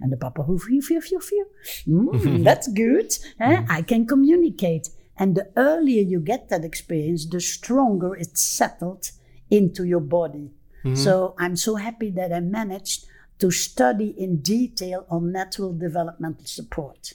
and 0.00 0.12
the 0.12 0.16
papa, 0.16 0.44
mm, 0.44 2.44
that's 2.48 2.68
good. 2.68 3.12
eh? 3.40 3.64
I 3.68 3.82
can 3.82 4.06
communicate. 4.06 4.90
And 5.16 5.34
the 5.34 5.50
earlier 5.56 6.02
you 6.02 6.20
get 6.20 6.48
that 6.50 6.64
experience, 6.64 7.26
the 7.26 7.40
stronger 7.40 8.14
it's 8.14 8.42
settled 8.42 9.10
into 9.50 9.84
your 9.84 10.00
body. 10.00 10.50
So 10.94 11.34
I'm 11.38 11.54
so 11.56 11.76
happy 11.76 12.10
that 12.10 12.32
I 12.32 12.40
managed 12.40 13.06
to 13.38 13.52
study 13.52 14.08
in 14.18 14.40
detail 14.42 15.06
on 15.08 15.30
natural 15.30 15.72
developmental 15.72 16.44
support 16.46 17.12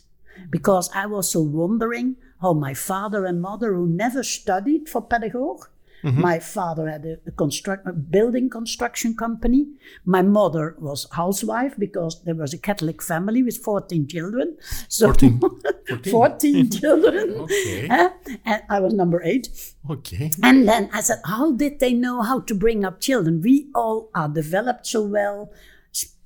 because 0.49 0.89
I 0.95 1.05
was 1.05 1.29
so 1.31 1.41
wondering 1.41 2.15
how 2.41 2.53
my 2.53 2.73
father 2.73 3.25
and 3.25 3.41
mother, 3.41 3.73
who 3.73 3.87
never 3.87 4.23
studied 4.23 4.89
for 4.89 5.01
pedagogue, 5.01 5.65
my 6.03 6.39
father 6.39 6.87
had 6.87 7.05
a, 7.05 7.17
a, 7.27 7.31
construct, 7.31 7.87
a 7.87 7.93
building 7.93 8.49
construction 8.49 9.15
company. 9.15 9.67
My 10.05 10.21
mother 10.21 10.75
was 10.79 11.07
housewife 11.11 11.75
because 11.77 12.23
there 12.23 12.35
was 12.35 12.53
a 12.53 12.57
Catholic 12.57 13.01
family 13.01 13.43
with 13.43 13.57
14 13.57 14.07
children. 14.07 14.57
So 14.87 15.07
14. 15.07 15.41
14 16.11 16.69
children. 16.79 17.33
Okay. 17.41 17.87
Eh? 17.97 18.09
And 18.45 18.63
I 18.69 18.79
was 18.79 18.93
number 18.93 19.21
eight. 19.23 19.49
Okay. 19.89 20.31
And 20.43 20.67
then 20.67 20.89
I 20.93 21.01
said, 21.01 21.19
How 21.25 21.51
did 21.51 21.79
they 21.79 21.93
know 21.93 22.21
how 22.21 22.41
to 22.41 22.53
bring 22.53 22.85
up 22.85 22.99
children? 22.99 23.41
We 23.41 23.69
all 23.73 24.09
are 24.13 24.29
developed 24.29 24.85
so 24.87 25.01
well. 25.01 25.51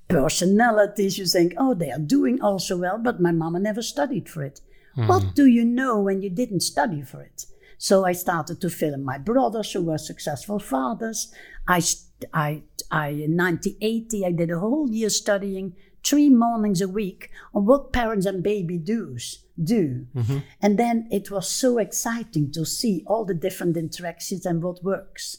Personalities, 0.07 1.17
you 1.17 1.25
think, 1.25 1.53
oh, 1.57 1.73
they 1.73 1.89
are 1.89 1.99
doing 1.99 2.41
all 2.41 2.59
so 2.59 2.77
well, 2.77 2.97
but 2.97 3.21
my 3.21 3.31
mama 3.31 3.59
never 3.59 3.81
studied 3.81 4.27
for 4.27 4.43
it. 4.43 4.59
What 4.95 5.23
mm. 5.23 5.33
do 5.33 5.45
you 5.45 5.63
know 5.63 5.99
when 5.99 6.21
you 6.21 6.29
didn't 6.29 6.61
study 6.61 7.01
for 7.01 7.21
it? 7.21 7.45
So 7.77 8.05
I 8.05 8.11
started 8.11 8.61
to 8.61 8.69
film 8.69 9.03
my 9.03 9.17
brothers 9.17 9.71
who 9.71 9.81
were 9.81 9.97
successful 9.97 10.59
fathers. 10.59 11.33
I, 11.67 11.81
I, 12.33 12.63
I, 12.91 13.07
in 13.09 13.35
1980, 13.35 14.25
I 14.25 14.31
did 14.31 14.51
a 14.51 14.59
whole 14.59 14.89
year 14.89 15.09
studying 15.09 15.75
three 16.03 16.29
mornings 16.29 16.81
a 16.81 16.87
week 16.87 17.31
on 17.53 17.65
what 17.65 17.93
parents 17.93 18.25
and 18.25 18.43
baby 18.43 18.77
do's 18.77 19.43
do. 19.61 20.07
Mm-hmm. 20.15 20.39
And 20.61 20.77
then 20.77 21.07
it 21.11 21.31
was 21.31 21.49
so 21.49 21.77
exciting 21.77 22.51
to 22.51 22.65
see 22.65 23.03
all 23.07 23.25
the 23.25 23.33
different 23.33 23.77
interactions 23.77 24.45
and 24.45 24.61
what 24.61 24.83
works. 24.83 25.37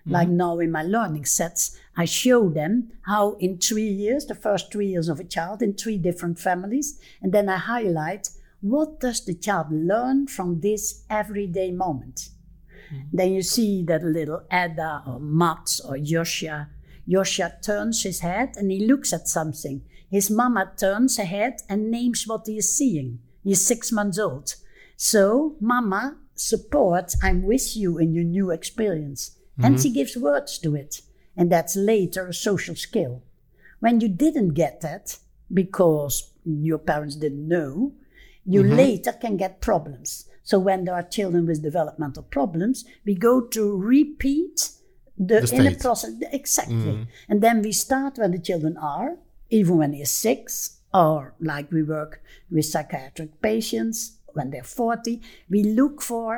Mm-hmm. 0.00 0.12
Like 0.12 0.28
now 0.28 0.58
in 0.58 0.72
my 0.72 0.82
learning 0.82 1.24
sets, 1.24 1.76
I 1.96 2.04
show 2.04 2.48
them 2.48 2.92
how 3.02 3.32
in 3.40 3.58
three 3.58 3.88
years, 3.88 4.26
the 4.26 4.34
first 4.34 4.72
three 4.72 4.86
years 4.86 5.08
of 5.08 5.20
a 5.20 5.24
child 5.24 5.62
in 5.62 5.74
three 5.74 5.98
different 5.98 6.38
families, 6.38 7.00
and 7.20 7.32
then 7.32 7.48
I 7.48 7.56
highlight 7.56 8.30
what 8.60 9.00
does 9.00 9.24
the 9.24 9.34
child 9.34 9.68
learn 9.70 10.26
from 10.26 10.60
this 10.60 11.04
everyday 11.08 11.70
moment? 11.70 12.30
Mm-hmm. 12.92 13.16
Then 13.16 13.32
you 13.32 13.42
see 13.42 13.82
that 13.84 14.02
little 14.02 14.42
Edda 14.50 15.02
or 15.06 15.20
Mats 15.20 15.80
or 15.80 15.96
Yosha. 15.96 16.68
Yosha 17.08 17.62
turns 17.62 18.02
his 18.02 18.20
head 18.20 18.50
and 18.56 18.70
he 18.70 18.86
looks 18.86 19.12
at 19.12 19.28
something. 19.28 19.82
His 20.10 20.30
mama 20.30 20.72
turns 20.76 21.16
her 21.16 21.24
head 21.24 21.60
and 21.68 21.90
names 21.90 22.26
what 22.26 22.46
he 22.46 22.58
is 22.58 22.74
seeing. 22.74 23.20
He's 23.42 23.66
six 23.66 23.90
months 23.92 24.18
old. 24.18 24.54
So, 24.96 25.56
mama 25.60 26.18
supports, 26.34 27.16
I'm 27.22 27.42
with 27.42 27.76
you 27.76 27.98
in 27.98 28.12
your 28.12 28.24
new 28.24 28.50
experience. 28.50 29.38
And 29.56 29.76
mm-hmm. 29.76 29.82
she 29.82 29.92
gives 29.92 30.16
words 30.16 30.58
to 30.58 30.74
it. 30.74 31.00
And 31.36 31.50
that's 31.50 31.76
later 31.76 32.26
a 32.26 32.34
social 32.34 32.74
skill. 32.74 33.22
When 33.78 34.00
you 34.00 34.08
didn't 34.08 34.54
get 34.54 34.80
that 34.82 35.18
because 35.52 36.32
your 36.44 36.78
parents 36.78 37.16
didn't 37.16 37.48
know, 37.48 37.92
you 38.52 38.62
mm-hmm. 38.62 38.76
later 38.82 39.12
can 39.12 39.36
get 39.36 39.60
problems. 39.60 40.26
So 40.42 40.58
when 40.58 40.84
there 40.84 40.94
are 40.94 41.16
children 41.16 41.46
with 41.46 41.62
developmental 41.62 42.24
problems, 42.24 42.84
we 43.06 43.14
go 43.14 43.40
to 43.56 43.62
repeat 43.76 44.70
the, 45.16 45.40
The 45.40 45.56
in 45.56 45.64
the 45.64 45.70
state. 45.70 45.80
process 45.80 46.12
exactly, 46.32 46.76
mm-hmm. 46.76 47.30
and 47.30 47.38
then 47.42 47.62
we 47.62 47.72
start 47.72 48.18
when 48.18 48.32
the 48.32 48.38
children 48.48 48.76
are, 48.76 49.10
even 49.50 49.76
when 49.78 49.92
they're 49.92 50.06
six, 50.26 50.80
or 50.92 51.34
like 51.40 51.70
we 51.70 51.82
work 51.82 52.22
with 52.50 52.64
psychiatric 52.64 53.40
patients 53.40 54.18
when 54.32 54.50
they're 54.50 54.72
forty. 54.80 55.20
We 55.48 55.62
look 55.62 56.02
for 56.02 56.30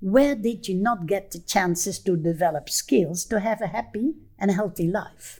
where 0.00 0.34
did 0.34 0.66
you 0.66 0.74
not 0.74 1.06
get 1.06 1.30
the 1.30 1.38
chances 1.38 2.00
to 2.00 2.16
develop 2.16 2.68
skills 2.68 3.24
to 3.26 3.38
have 3.38 3.60
a 3.62 3.68
happy 3.68 4.14
and 4.38 4.50
healthy 4.50 4.88
life. 4.88 5.38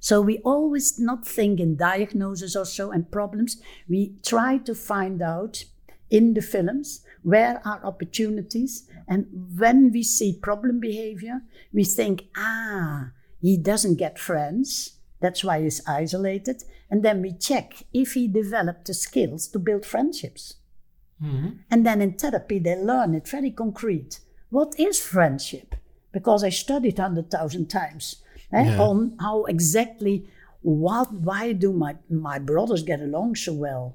So 0.00 0.20
we 0.20 0.38
always 0.38 0.98
not 0.98 1.26
think 1.26 1.58
in 1.60 1.76
diagnosis 1.76 2.54
or 2.54 2.64
so 2.64 2.90
and 2.90 3.10
problems. 3.10 3.60
We 3.88 4.14
try 4.24 4.58
to 4.58 4.74
find 4.74 5.22
out 5.22 5.64
in 6.10 6.34
the 6.34 6.42
films 6.42 7.02
where 7.22 7.60
are 7.66 7.84
opportunities 7.84 8.88
and 9.08 9.26
when 9.56 9.90
we 9.92 10.02
see 10.02 10.38
problem 10.40 10.80
behavior, 10.80 11.42
we 11.72 11.84
think, 11.84 12.26
ah, 12.36 13.10
he 13.40 13.56
doesn't 13.56 13.96
get 13.96 14.18
friends. 14.18 14.98
That's 15.20 15.42
why 15.42 15.62
he's 15.62 15.86
isolated. 15.86 16.62
And 16.90 17.02
then 17.02 17.22
we 17.22 17.32
check 17.32 17.84
if 17.92 18.12
he 18.12 18.28
developed 18.28 18.86
the 18.86 18.94
skills 18.94 19.48
to 19.48 19.58
build 19.58 19.84
friendships. 19.84 20.54
And 21.70 21.86
then 21.86 22.02
in 22.02 22.12
therapy, 22.12 22.58
they 22.58 22.76
learn 22.76 23.14
it 23.14 23.26
very 23.28 23.50
concrete. 23.50 24.20
What 24.50 24.78
is 24.78 25.00
friendship? 25.00 25.74
Because 26.12 26.44
I 26.44 26.50
studied 26.50 26.98
100,000 26.98 27.66
times 27.68 28.22
eh, 28.56 28.64
Yeah. 28.64 28.80
on 28.88 28.98
how 29.20 29.44
exactly, 29.44 30.14
what, 30.62 31.12
why 31.12 31.52
do 31.52 31.72
my, 31.72 31.92
my 32.10 32.38
brothers 32.38 32.82
get 32.90 33.00
along 33.00 33.36
so 33.36 33.52
well? 33.52 33.86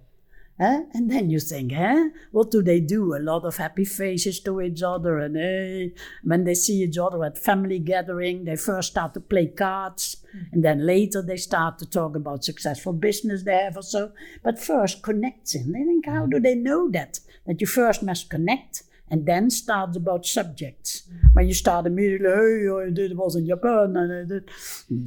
Eh? 0.60 0.84
And 0.94 1.10
then 1.10 1.32
you 1.32 1.40
think, 1.40 1.74
eh? 1.74 2.10
What 2.32 2.52
do 2.52 2.62
they 2.62 2.80
do? 2.80 3.16
A 3.16 3.26
lot 3.32 3.46
of 3.46 3.58
happy 3.58 3.86
faces 3.86 4.40
to 4.42 4.62
each 4.62 4.84
other. 4.84 5.18
And 5.18 5.36
eh, 5.36 5.90
when 6.24 6.44
they 6.44 6.54
see 6.54 6.84
each 6.84 7.00
other 7.00 7.24
at 7.26 7.38
family 7.50 7.80
gathering, 7.80 8.46
they 8.46 8.56
first 8.56 8.92
start 8.92 9.14
to 9.16 9.20
play 9.22 9.48
cards. 9.48 10.18
And 10.52 10.64
then 10.64 10.86
later 10.86 11.22
they 11.24 11.38
start 11.38 11.80
to 11.80 11.86
talk 11.90 12.16
about 12.16 12.44
successful 12.46 12.94
business 12.94 13.42
they 13.44 13.58
have 13.58 13.78
or 13.78 13.82
so. 13.96 14.12
But 14.44 14.60
first 14.60 15.02
connecting. 15.02 15.72
They 15.72 15.84
think, 15.84 16.06
how 16.06 16.28
do 16.28 16.40
they 16.40 16.56
know 16.56 16.92
that? 16.92 17.20
That 17.48 17.60
you 17.60 17.66
first 17.68 18.04
must 18.04 18.30
connect 18.30 18.84
and 19.12 19.26
then 19.26 19.50
start 19.50 19.96
about 19.98 20.26
subjects. 20.26 21.04
When 21.34 21.46
you 21.46 21.54
start 21.54 21.86
immediately, 21.86 22.30
hey, 22.30 22.88
I 22.88 22.90
did 22.90 23.12
it 23.12 23.18
was 23.18 23.36
in 23.36 23.46
Japan 23.46 23.96
and 23.98 24.14
I 24.14 24.24
did 24.24 24.50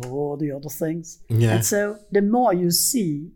all 0.06 0.36
the 0.36 0.52
other 0.52 0.68
things. 0.68 1.20
Yeah. 1.28 1.54
And 1.54 1.64
so 1.64 1.98
the 2.12 2.20
more 2.20 2.52
you 2.52 2.70
see, 2.70 3.30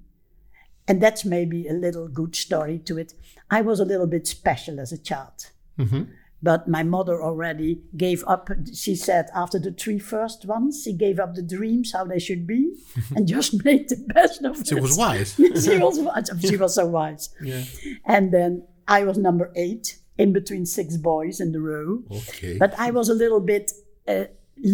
and 0.86 1.02
that's 1.02 1.24
maybe 1.24 1.66
a 1.68 1.72
little 1.72 2.06
good 2.06 2.36
story 2.36 2.78
to 2.80 2.98
it. 2.98 3.14
I 3.50 3.62
was 3.62 3.80
a 3.80 3.84
little 3.86 4.06
bit 4.06 4.26
special 4.26 4.78
as 4.78 4.92
a 4.92 4.98
child. 4.98 5.50
Mm-hmm. 5.78 6.02
But 6.42 6.68
my 6.68 6.82
mother 6.82 7.20
already 7.20 7.80
gave 7.96 8.22
up. 8.28 8.48
She 8.72 8.94
said 8.94 9.28
after 9.34 9.58
the 9.58 9.72
three 9.72 9.98
first 9.98 10.44
ones, 10.44 10.82
she 10.84 10.92
gave 10.92 11.18
up 11.18 11.34
the 11.34 11.42
dreams 11.42 11.92
how 11.92 12.04
they 12.04 12.18
should 12.18 12.46
be 12.46 12.74
and 13.16 13.26
just 13.26 13.64
made 13.64 13.88
the 13.88 13.96
best 14.14 14.44
of 14.44 14.60
it. 14.60 14.68
She 14.68 14.74
was 14.74 14.96
wise. 14.96 15.34
she 15.64 15.78
was 15.78 15.98
wise. 15.98 16.30
She 16.40 16.56
was 16.56 16.74
so 16.74 16.86
wise. 16.86 17.30
Yeah. 17.40 17.64
And 18.04 18.32
then 18.32 18.66
I 18.86 19.04
was 19.04 19.16
number 19.18 19.50
eight 19.56 19.98
in 20.18 20.32
between 20.32 20.66
six 20.66 20.96
boys 20.96 21.40
in 21.40 21.52
the 21.52 21.60
row. 21.60 22.02
Okay. 22.10 22.56
But 22.58 22.74
I 22.78 22.90
was 22.90 23.08
a 23.08 23.14
little 23.14 23.40
bit 23.40 23.72
uh, 24.06 24.24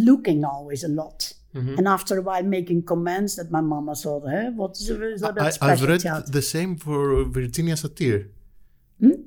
looking 0.09 0.45
always 0.45 0.83
a 0.85 0.89
lot. 0.89 1.33
Mm-hmm. 1.55 1.79
And 1.79 1.87
after 1.87 2.19
a 2.19 2.23
while, 2.23 2.43
making 2.43 2.83
comments 2.83 3.37
that 3.37 3.51
my 3.51 3.61
mama 3.61 3.95
thought, 3.95 4.25
hey, 4.29 4.51
what's 4.55 4.81
is 4.89 5.21
that 5.21 5.35
I, 5.41 5.53
I've 5.73 5.83
read 5.83 6.01
child? 6.01 6.33
the 6.33 6.43
same 6.43 6.77
for 6.77 7.25
Virginia 7.25 7.75
Satir. 7.75 8.29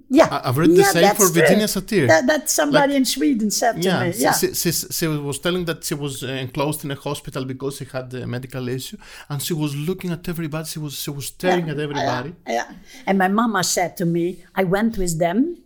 Yeah, 0.10 0.28
I- 0.32 0.50
I've 0.50 0.58
read 0.58 0.72
the 0.72 0.76
yeah, 0.78 0.92
same 0.98 1.16
for 1.16 1.28
Virginia. 1.30 1.66
Satir. 1.68 2.08
That, 2.08 2.26
that 2.28 2.50
somebody 2.50 2.96
in 2.96 3.06
Sweden 3.06 3.52
said 3.52 3.74
to 3.74 3.82
Yeah, 3.82 4.04
me. 4.06 4.12
she, 4.14 4.22
Yeah, 4.24 4.32
she, 4.34 4.54
she, 4.54 4.72
she 4.72 5.08
was 5.08 5.40
telling 5.40 5.66
that 5.66 5.84
she 5.84 5.94
was 5.94 6.24
enclosed 6.24 6.84
in 6.86 6.92
a 6.92 6.96
hospital 6.96 7.44
because 7.46 7.78
she 7.78 7.86
had 7.86 8.14
a 8.14 8.26
medical 8.26 8.68
issue, 8.70 8.98
and 9.30 9.42
she 9.42 9.54
was 9.54 9.76
looking 9.76 10.12
at 10.12 10.28
everybody. 10.28 10.66
She 10.68 10.80
was 10.80 10.94
she 11.04 11.12
was 11.12 11.26
staring 11.28 11.70
at 11.70 11.80
everybody. 11.80 12.34
yeah. 12.48 12.72
And 13.06 13.18
my 13.18 13.28
mama 13.28 13.64
said 13.64 13.96
to 13.98 14.06
me, 14.06 14.44
I 14.56 14.64
went 14.64 14.98
with 14.98 15.20
them, 15.20 15.58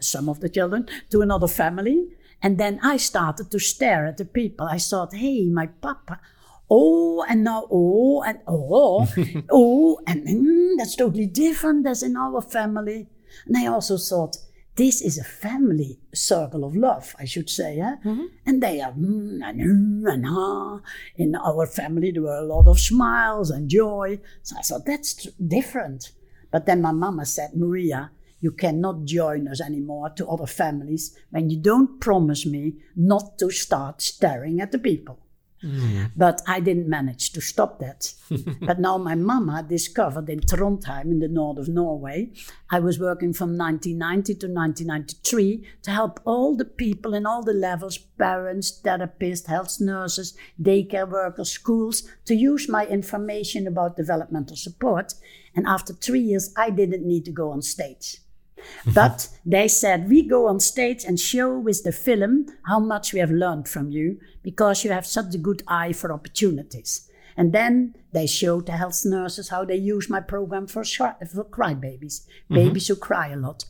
some 0.00 0.28
of 0.28 0.40
the 0.40 0.48
children, 0.48 0.88
to 1.10 1.22
another 1.22 1.48
family, 1.48 2.08
and 2.42 2.58
then 2.58 2.80
I 2.82 2.96
started 2.96 3.50
to 3.50 3.58
stare 3.58 4.06
at 4.06 4.18
the 4.18 4.24
people. 4.24 4.66
I 4.66 4.78
thought, 4.78 5.14
hey, 5.14 5.46
my 5.46 5.66
papa. 5.66 6.20
Oh, 6.68 7.24
and 7.28 7.44
now, 7.44 7.66
oh, 7.70 8.22
and 8.22 8.40
oh, 8.46 9.06
oh, 9.50 10.00
and 10.06 10.26
mm, 10.26 10.72
that's 10.76 10.96
totally 10.96 11.26
different 11.26 11.86
as 11.86 12.02
in 12.02 12.16
our 12.16 12.42
family. 12.42 13.08
And 13.46 13.56
I 13.56 13.66
also 13.66 13.96
thought, 13.96 14.36
this 14.76 15.00
is 15.00 15.16
a 15.16 15.24
family 15.24 15.98
circle 16.12 16.64
of 16.64 16.76
love, 16.76 17.16
I 17.18 17.24
should 17.24 17.48
say. 17.48 17.80
Eh? 17.80 17.96
And 18.44 18.62
they 18.62 18.80
are, 18.80 18.92
mm, 18.92 19.40
and, 19.42 19.60
mm, 19.60 20.12
and 20.12 20.26
ah. 20.28 20.80
In 21.16 21.34
our 21.34 21.66
family, 21.66 22.10
there 22.10 22.22
were 22.22 22.36
a 22.36 22.42
lot 22.42 22.68
of 22.68 22.78
smiles 22.78 23.50
and 23.50 23.70
joy. 23.70 24.20
So 24.42 24.56
I 24.58 24.62
thought, 24.62 24.84
that's 24.84 25.26
different. 25.34 26.12
But 26.50 26.66
then 26.66 26.82
my 26.82 26.92
mama 26.92 27.24
said, 27.24 27.56
Maria, 27.56 28.10
you 28.40 28.52
cannot 28.52 29.04
join 29.04 29.48
us 29.48 29.60
anymore 29.60 30.10
to 30.10 30.28
other 30.28 30.46
families 30.46 31.16
when 31.30 31.50
you 31.50 31.58
don't 31.58 32.00
promise 32.00 32.46
me 32.46 32.74
not 32.94 33.38
to 33.38 33.50
start 33.50 34.02
staring 34.02 34.60
at 34.60 34.72
the 34.72 34.78
people. 34.78 35.18
Mm. 35.64 36.12
But 36.14 36.42
I 36.46 36.60
didn't 36.60 36.88
manage 36.88 37.32
to 37.32 37.40
stop 37.40 37.80
that. 37.80 38.12
but 38.60 38.78
now 38.78 38.98
my 38.98 39.14
mama 39.14 39.64
discovered 39.66 40.28
in 40.28 40.40
Trondheim, 40.40 41.10
in 41.10 41.18
the 41.20 41.28
north 41.28 41.58
of 41.58 41.68
Norway, 41.68 42.30
I 42.70 42.78
was 42.78 43.00
working 43.00 43.32
from 43.32 43.56
1990 43.56 44.34
to 44.34 44.46
1993 44.46 45.66
to 45.82 45.90
help 45.90 46.20
all 46.24 46.56
the 46.56 46.64
people 46.64 47.14
in 47.14 47.26
all 47.26 47.42
the 47.42 47.54
levels 47.54 47.96
parents, 47.96 48.80
therapists, 48.84 49.46
health 49.46 49.80
nurses, 49.80 50.36
daycare 50.60 51.08
workers, 51.08 51.50
schools 51.50 52.02
to 52.26 52.34
use 52.34 52.68
my 52.68 52.86
information 52.86 53.66
about 53.66 53.96
developmental 53.96 54.56
support. 54.56 55.14
And 55.54 55.66
after 55.66 55.94
three 55.94 56.20
years, 56.20 56.52
I 56.56 56.70
didn't 56.70 57.06
need 57.06 57.24
to 57.24 57.32
go 57.32 57.50
on 57.50 57.62
stage. 57.62 58.18
Mm-hmm. 58.58 58.92
But 58.92 59.28
they 59.44 59.68
said, 59.68 60.08
we 60.08 60.22
go 60.22 60.46
on 60.48 60.60
stage 60.60 61.04
and 61.04 61.20
show 61.20 61.58
with 61.58 61.82
the 61.82 61.92
film 61.92 62.46
how 62.66 62.78
much 62.78 63.12
we 63.12 63.20
have 63.20 63.30
learned 63.30 63.68
from 63.68 63.90
you 63.90 64.18
because 64.42 64.84
you 64.84 64.90
have 64.90 65.06
such 65.06 65.34
a 65.34 65.38
good 65.38 65.62
eye 65.68 65.92
for 65.92 66.12
opportunities. 66.12 67.10
And 67.36 67.52
then 67.52 67.94
they 68.12 68.26
showed 68.26 68.66
the 68.66 68.72
health 68.72 69.02
nurses 69.04 69.50
how 69.50 69.64
they 69.64 69.76
use 69.76 70.08
my 70.08 70.20
program 70.20 70.66
for, 70.66 70.84
for 70.84 71.44
crybabies, 71.44 72.22
mm-hmm. 72.22 72.54
babies 72.54 72.88
who 72.88 72.96
cry 72.96 73.28
a 73.28 73.36
lot. 73.36 73.64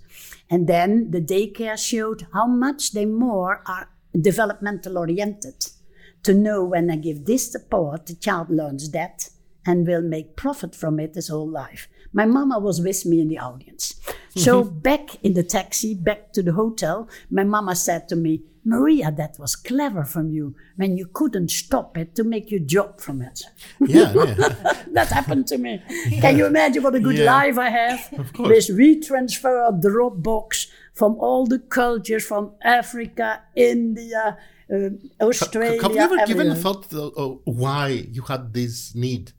And 0.48 0.68
then 0.68 1.10
the 1.10 1.20
daycare 1.20 1.76
showed 1.76 2.26
how 2.32 2.46
much 2.46 2.92
they 2.92 3.04
more 3.04 3.62
are 3.66 3.90
developmental 4.18 4.98
oriented 4.98 5.66
to 6.22 6.34
know 6.34 6.64
when 6.64 6.90
I 6.90 6.96
give 6.96 7.24
this 7.24 7.52
support, 7.52 8.06
the 8.06 8.14
child 8.14 8.50
learns 8.50 8.90
that 8.90 9.30
and 9.66 9.86
will 9.86 10.02
make 10.02 10.36
profit 10.36 10.74
from 10.74 11.00
it 11.00 11.14
his 11.14 11.28
whole 11.28 11.48
life. 11.48 11.88
My 12.16 12.24
mama 12.24 12.58
was 12.58 12.80
with 12.80 13.04
me 13.04 13.20
in 13.20 13.28
the 13.28 13.38
audience. 13.38 13.94
So 14.34 14.64
back 14.64 15.22
in 15.22 15.34
the 15.34 15.42
taxi, 15.42 15.94
back 15.94 16.32
to 16.32 16.42
the 16.42 16.52
hotel, 16.52 17.08
my 17.30 17.44
mama 17.44 17.74
said 17.76 18.08
to 18.08 18.16
me, 18.16 18.42
Maria, 18.64 19.12
that 19.12 19.38
was 19.38 19.54
clever 19.54 20.02
from 20.04 20.30
you 20.30 20.54
when 20.76 20.96
you 20.96 21.06
couldn't 21.18 21.50
stop 21.50 21.96
it 21.96 22.14
to 22.16 22.24
make 22.24 22.50
your 22.50 22.60
job 22.60 23.00
from 23.00 23.20
it. 23.20 23.42
Yeah, 23.80 24.12
yeah. 24.14 24.34
that 24.96 25.08
happened 25.18 25.46
to 25.48 25.58
me. 25.58 25.82
Can 26.22 26.38
you 26.38 26.46
imagine 26.46 26.82
what 26.82 26.94
a 26.94 27.00
good 27.00 27.18
Yeah. 27.18 27.32
life 27.36 27.58
I 27.58 27.68
have? 27.68 28.00
Of 28.18 28.32
course. 28.32 28.48
With 28.48 28.78
retransfer, 28.82 29.80
Dropbox 29.82 30.66
from 30.94 31.12
all 31.26 31.46
the 31.46 31.58
cultures 31.58 32.24
from 32.26 32.52
Africa, 32.62 33.42
India, 33.54 34.38
uh, 34.74 34.90
Australia. 35.20 35.80
Have 35.82 35.94
you 35.94 36.00
ever 36.08 36.26
given 36.26 36.48
a 36.50 36.56
thought 36.56 36.92
uh, 36.92 37.06
uh, 37.06 37.28
why 37.44 37.88
you 38.16 38.22
had 38.22 38.52
this 38.52 38.94
need? 38.94 39.32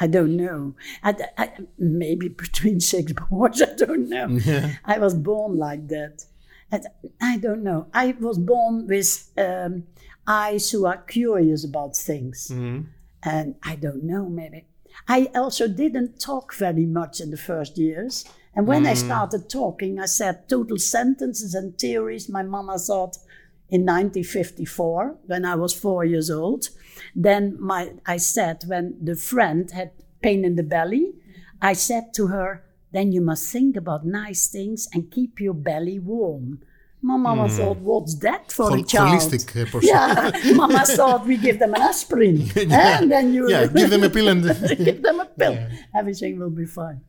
I 0.00 0.06
don't 0.06 0.36
know. 0.36 0.74
I, 1.02 1.14
I, 1.36 1.50
maybe 1.78 2.28
between 2.28 2.80
six 2.80 3.12
boys. 3.30 3.60
I 3.62 3.74
don't 3.74 4.08
know. 4.08 4.38
I 4.84 4.98
was 4.98 5.14
born 5.14 5.56
like 5.56 5.88
that. 5.88 6.24
And 6.70 6.86
I 7.20 7.38
don't 7.38 7.62
know. 7.62 7.86
I 7.92 8.14
was 8.20 8.38
born 8.38 8.86
with 8.86 9.30
um, 9.38 9.84
eyes 10.26 10.70
who 10.70 10.86
are 10.86 10.98
curious 10.98 11.64
about 11.64 11.96
things. 11.96 12.50
And 13.22 13.56
I 13.62 13.74
don't 13.76 14.04
know, 14.04 14.28
maybe. 14.28 14.66
I 15.08 15.30
also 15.34 15.66
didn't 15.68 16.20
talk 16.20 16.54
very 16.54 16.84
much 16.86 17.20
in 17.20 17.30
the 17.30 17.36
first 17.36 17.78
years. 17.78 18.24
And 18.54 18.66
when 18.66 18.86
I 18.86 18.94
started 18.94 19.48
talking, 19.48 20.00
I 20.00 20.06
said 20.06 20.48
total 20.48 20.78
sentences 20.78 21.54
and 21.54 21.78
theories 21.78 22.28
my 22.28 22.42
mama 22.42 22.78
thought 22.78 23.16
in 23.70 23.82
1954 23.82 25.16
when 25.26 25.44
I 25.44 25.54
was 25.54 25.72
four 25.72 26.04
years 26.04 26.30
old. 26.30 26.68
Then 27.14 27.56
my, 27.60 27.92
I 28.06 28.16
said 28.18 28.64
when 28.66 28.96
the 29.02 29.16
friend 29.16 29.70
had 29.70 29.90
pain 30.22 30.44
in 30.44 30.56
the 30.56 30.62
belly, 30.62 31.12
I 31.60 31.72
said 31.72 32.12
to 32.14 32.28
her, 32.28 32.64
then 32.92 33.12
you 33.12 33.20
must 33.20 33.50
think 33.52 33.76
about 33.76 34.06
nice 34.06 34.46
things 34.48 34.88
and 34.94 35.10
keep 35.10 35.40
your 35.40 35.54
belly 35.54 35.98
warm. 35.98 36.60
My 37.00 37.16
mama 37.16 37.48
thought, 37.48 37.78
what's 37.78 38.16
that 38.20 38.50
for 38.50 38.70
Hol- 38.70 38.80
a 38.80 38.82
child? 38.84 39.20
holistic, 39.20 39.62
uh, 39.62 39.70
person. 39.70 39.88
Yeah, 39.88 40.32
mama 40.54 40.84
thought 40.84 41.26
we 41.26 41.36
give 41.36 41.58
them 41.60 41.74
an 41.74 41.82
aspirin. 41.82 42.50
And 42.56 43.10
then 43.10 43.32
you 43.32 43.48
Yeah, 43.48 43.66
give 43.66 43.90
them 43.90 44.02
a 44.02 44.10
pill 44.10 44.28
and 44.28 44.42
give 44.84 45.02
them 45.02 45.20
a 45.20 45.26
pill. 45.26 45.68
Everything 45.94 46.38
will 46.40 46.50
be 46.50 46.66
fine. 46.66 47.00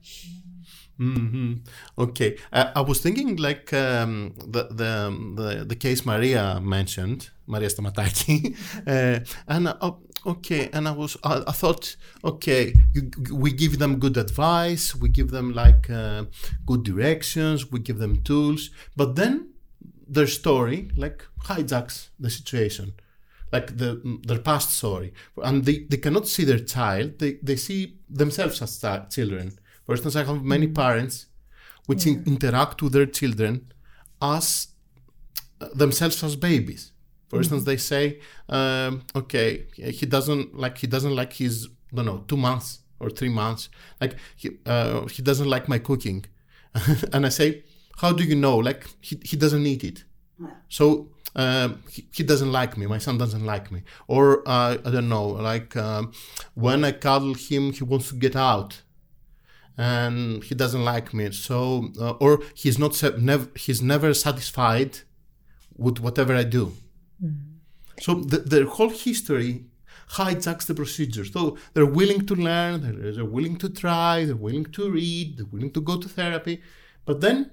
Hmm 1.00 1.54
Okay, 1.98 2.38
uh, 2.52 2.72
I 2.76 2.82
was 2.82 3.00
thinking 3.00 3.38
like 3.38 3.72
um, 3.74 4.34
the, 4.38 4.64
the 4.70 4.94
the 5.36 5.66
the 5.66 5.76
case 5.76 6.06
Maria 6.06 6.60
mentioned, 6.62 7.30
Maria 7.48 7.70
Stamataki, 7.70 8.54
uh, 8.88 9.20
and 9.48 9.70
uh, 9.70 9.76
oh, 9.80 10.00
okay, 10.26 10.70
and 10.74 10.90
I 10.90 10.92
was 10.92 11.16
I, 11.24 11.42
I 11.48 11.54
thought 11.54 11.96
okay, 12.26 12.74
you, 12.94 13.10
we 13.34 13.54
give 13.54 13.80
them 13.80 13.98
good 14.00 14.18
advice, 14.18 14.94
we 14.94 15.08
give 15.08 15.32
them 15.32 15.54
like 15.54 15.90
uh, 15.90 16.26
good 16.66 16.84
directions, 16.84 17.72
we 17.72 17.80
give 17.80 17.98
them 18.00 18.22
tools, 18.24 18.70
but 18.98 19.16
then 19.16 19.52
their 20.08 20.28
story 20.28 20.92
like 20.98 21.26
hijacks 21.46 22.10
the 22.20 22.30
situation. 22.30 22.94
Like 23.52 23.78
the 23.78 24.20
their 24.28 24.38
past 24.40 24.78
story. 24.78 25.12
And 25.44 25.66
they, 25.66 25.80
they 25.90 25.98
cannot 25.98 26.28
see 26.28 26.44
their 26.44 26.60
child. 26.60 27.18
They, 27.18 27.40
they 27.42 27.56
see 27.56 27.98
themselves 28.08 28.62
as 28.62 28.78
chi- 28.80 29.06
children 29.10 29.59
for 29.90 29.96
instance 29.96 30.16
i 30.16 30.24
have 30.24 30.44
many 30.44 30.68
parents 30.68 31.26
which 31.88 32.06
in- 32.06 32.24
interact 32.28 32.84
with 32.84 32.94
their 32.94 33.08
children 33.08 33.54
as 34.22 34.68
uh, 35.60 35.70
themselves 35.74 36.24
as 36.24 36.36
babies. 36.36 36.92
For 37.30 37.38
instance 37.38 37.64
they 37.64 37.78
say 37.78 38.20
um, 38.50 39.02
okay 39.16 39.66
he 39.74 40.06
doesn't 40.06 40.56
like 40.64 40.78
he 40.78 40.86
doesn't 40.86 41.16
like 41.16 41.34
his 41.34 41.68
I 41.92 41.96
don't 41.96 42.06
know 42.06 42.20
two 42.28 42.38
months 42.38 42.68
or 43.00 43.10
three 43.10 43.30
months. 43.30 43.70
Like 44.00 44.14
he, 44.36 44.48
uh, 44.68 45.08
he 45.08 45.24
doesn't 45.24 45.50
like 45.56 45.68
my 45.68 45.80
cooking. 45.80 46.26
And 47.14 47.26
i 47.26 47.30
say 47.30 47.64
how 48.02 48.12
do 48.14 48.24
you 48.24 48.36
know? 48.36 48.58
Like 48.58 48.82
he, 49.02 49.20
he 49.30 49.36
doesn't 49.38 49.66
eat 49.66 49.84
it. 49.84 50.04
So 50.70 51.10
um, 51.36 51.82
he, 51.90 52.08
he 52.14 52.24
doesn't 52.24 52.52
like 52.52 52.78
me. 52.78 52.86
My 52.86 53.00
son 53.00 53.18
doesn't 53.18 53.46
like 53.54 53.72
me. 53.72 53.82
Or 54.08 54.48
uh, 54.48 54.78
i 54.86 54.90
don't 54.92 55.10
know 55.10 55.28
like 55.52 55.76
um, 55.76 56.12
when 56.54 56.80
i 56.84 56.92
cuddle 56.92 57.34
him 57.34 57.74
he 57.74 57.84
wants 57.84 58.10
to 58.10 58.16
get 58.16 58.36
out 58.36 58.84
and 59.80 60.44
he 60.44 60.54
doesn't 60.56 60.84
like 60.84 61.14
me. 61.14 61.32
So 61.32 61.60
uh, 62.00 62.26
or 62.26 62.42
he's 62.54 62.78
not 62.78 62.94
nev- 63.18 63.56
he's 63.56 63.82
never 63.82 64.14
satisfied 64.14 64.92
with 65.78 66.00
whatever 66.00 66.36
i 66.36 66.44
do. 66.44 66.74
So 68.02 68.16
the, 68.16 68.40
their 68.40 68.66
whole 68.66 68.90
history 68.90 69.66
hijacks 70.18 70.66
the 70.66 70.76
procedure. 70.76 71.24
So 71.24 71.58
they're 71.74 71.94
willing 72.02 72.26
to 72.26 72.36
learn, 72.36 72.82
they're, 72.82 73.12
they're 73.14 73.34
willing 73.38 73.58
to 73.58 73.70
try, 73.70 74.26
they're 74.26 74.36
willing 74.48 74.66
to 74.78 74.92
read, 74.92 75.38
they're 75.38 75.52
willing 75.56 75.72
to 75.72 75.82
go 75.82 75.98
to 75.98 76.10
therapy, 76.10 76.62
but 77.06 77.22
then 77.22 77.52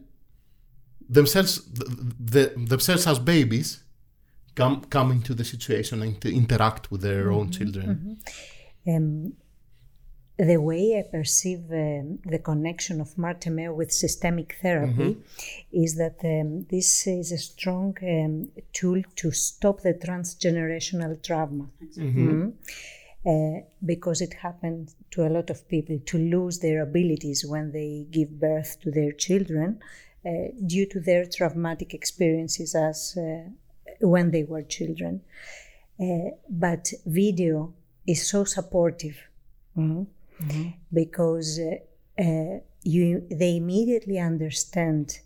themselves, 1.09 1.53
the, 1.79 1.85
the, 2.19 2.45
themselves 2.73 3.07
as 3.07 3.19
babies, 3.19 3.85
come 4.55 4.81
come 4.97 5.13
into 5.13 5.33
the 5.35 5.45
situation 5.45 6.03
and 6.03 6.21
to 6.23 6.35
interact 6.35 6.91
with 6.91 7.03
their 7.03 7.31
own 7.31 7.51
children. 7.51 8.19
Um, 8.89 9.35
the 10.39 10.59
way 10.59 10.99
I 10.99 11.03
perceive 11.03 11.71
um, 11.71 12.19
the 12.25 12.39
connection 12.39 13.01
of 13.01 13.17
Marte 13.17 13.47
Meo 13.47 13.73
with 13.73 13.91
systemic 13.91 14.59
therapy 14.61 15.17
is 15.73 15.97
that 15.97 16.19
um, 16.25 16.67
this 16.71 17.07
is 17.07 17.33
a 17.33 17.39
strong 17.39 17.97
um, 18.03 18.51
tool 18.73 19.03
to 19.17 19.31
stop 19.31 19.81
the 19.81 19.95
transgenerational 19.95 21.23
trauma. 21.23 21.71
Mhm. 21.97 22.53
Uh, 23.25 23.61
because 23.85 24.21
it 24.21 24.35
happens 24.35 24.95
to 25.11 25.27
a 25.27 25.29
lot 25.29 25.51
of 25.51 25.67
people 25.69 25.99
to 26.07 26.17
lose 26.17 26.61
their 26.61 26.83
abilities 26.83 27.45
when 27.45 27.73
they 27.73 28.07
give 28.09 28.39
birth 28.39 28.79
to 28.81 28.91
their 28.93 29.11
children 29.11 29.81
uh, 30.25 30.31
due 30.65 30.87
to 30.87 31.01
their 31.01 31.27
traumatic 31.27 31.93
experiences 31.93 32.77
as 32.77 33.17
uh, 33.17 33.43
when 34.01 34.31
they 34.31 34.45
were 34.45 34.63
children. 34.63 35.23
Uh, 35.99 36.31
but 36.49 36.93
video 37.05 37.75
is 38.07 38.29
so 38.29 38.45
supportive 38.45 39.19
mhm, 40.41 40.75
because 40.93 41.59
uh, 42.19 42.59
you 42.83 43.27
they 43.31 43.57
immediately 43.57 44.19
understand 44.19 45.21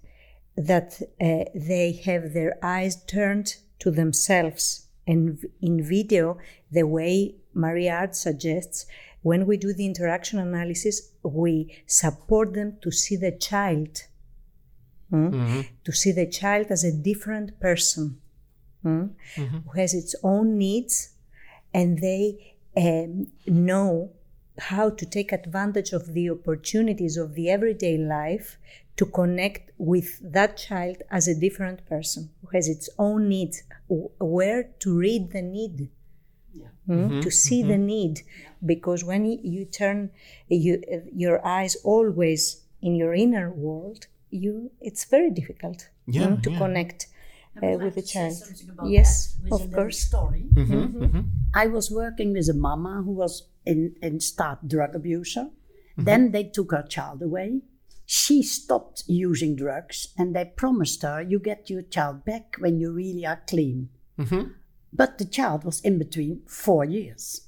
that 0.57 1.01
uh, 1.21 1.45
they 1.55 2.01
have 2.05 2.33
their 2.33 2.59
eyes 2.63 3.03
turned 3.05 3.57
to 3.79 3.91
themselves. 3.91 4.87
And 5.07 5.45
in 5.61 5.83
video 5.83 6.39
the 6.71 6.85
way 6.85 7.35
maria 7.55 7.93
Aarts 7.93 8.21
suggests 8.21 8.87
when 9.23 9.47
we 9.47 9.57
do 9.57 9.73
the 9.73 9.87
interaction 9.87 10.39
analysis 10.39 11.11
we 11.23 11.83
support 11.87 12.55
them 12.55 12.79
to 12.83 12.91
see 12.91 13.17
the 13.17 13.33
child 13.33 14.05
mm, 15.13 15.67
to 15.85 15.93
see 15.93 16.13
the 16.13 16.27
child 16.27 16.67
as 16.71 16.85
a 16.85 16.93
different 16.93 17.59
person 17.61 18.21
mm, 18.85 19.11
who 19.35 19.71
has 19.81 19.95
its 19.95 20.15
own 20.23 20.57
needs 20.57 21.11
and 21.75 21.99
they 21.99 22.57
um, 22.77 23.27
know 23.47 24.11
how 24.59 24.91
to 24.91 25.07
take 25.07 25.33
advantage 25.33 25.93
of 25.93 26.13
the 26.13 26.31
opportunities 26.31 27.17
of 27.17 27.35
the 27.35 27.49
everyday 27.51 27.97
life 27.97 28.59
to 28.97 29.07
connect 29.07 29.71
with 29.79 30.19
that 30.33 30.57
child 30.57 31.03
as 31.11 31.27
a 31.27 31.35
different 31.35 31.87
person 31.87 32.31
who 32.43 32.49
has 32.57 32.69
its 32.69 32.89
own 32.99 33.29
needs, 33.29 33.63
where 33.89 34.65
to 34.81 34.97
read 34.97 35.31
the 35.31 35.43
need. 35.43 35.89
Mm, 36.89 37.23
to 37.23 37.31
see 37.31 37.63
the 37.63 37.79
need. 37.79 38.23
Because 38.67 39.05
when 39.05 39.25
you 39.25 39.65
turn 39.65 40.11
you, 40.49 40.83
your 41.15 41.45
eyes 41.47 41.77
always 41.85 42.63
in 42.83 42.97
your 42.97 43.15
inner 43.15 43.51
world 43.53 44.09
you 44.31 44.71
it's 44.81 45.05
very 45.05 45.31
difficult 45.31 45.89
Yeah, 46.07 46.29
mm, 46.29 46.43
to 46.43 46.51
yeah. 46.51 46.59
connect 46.59 47.07
uh, 47.63 47.79
with 47.79 47.95
the 47.95 48.03
child 48.03 48.35
Yes, 48.85 49.37
yes 49.43 49.53
of 49.53 49.63
of 49.63 49.73
course 49.73 49.99
Story. 49.99 50.47
Mm-hmm, 50.55 51.21
I 51.55 51.67
was 51.67 51.91
working 51.91 52.33
with 52.33 52.49
a 52.49 52.55
mama 52.55 53.03
who 53.05 53.13
was 53.13 53.49
in, 53.67 53.95
in 54.03 54.21
start 54.21 54.69
drug 54.69 54.95
abuser. 54.95 55.45
Mm-hmm. 55.45 56.05
Then 56.05 56.33
they 56.33 56.45
took 56.45 56.73
her 56.73 56.85
child 56.89 57.23
away. 57.23 57.61
She 58.07 58.43
stopped 58.43 59.05
using 59.07 59.55
drugs 59.55 60.09
and 60.19 60.35
they 60.35 60.45
promised 60.45 61.03
her, 61.03 61.23
you 61.23 61.39
get 61.39 61.71
your 61.71 61.83
child 61.83 62.25
back 62.25 62.57
when 62.59 62.81
you 62.81 62.93
really 62.93 63.25
are 63.25 63.43
clean. 63.47 63.89
Mm-hmm. 64.19 64.51
But 64.93 65.19
the 65.19 65.25
child 65.25 65.65
was 65.65 65.81
in 65.81 65.99
between 65.99 66.43
four 66.47 66.85
years. 66.85 67.43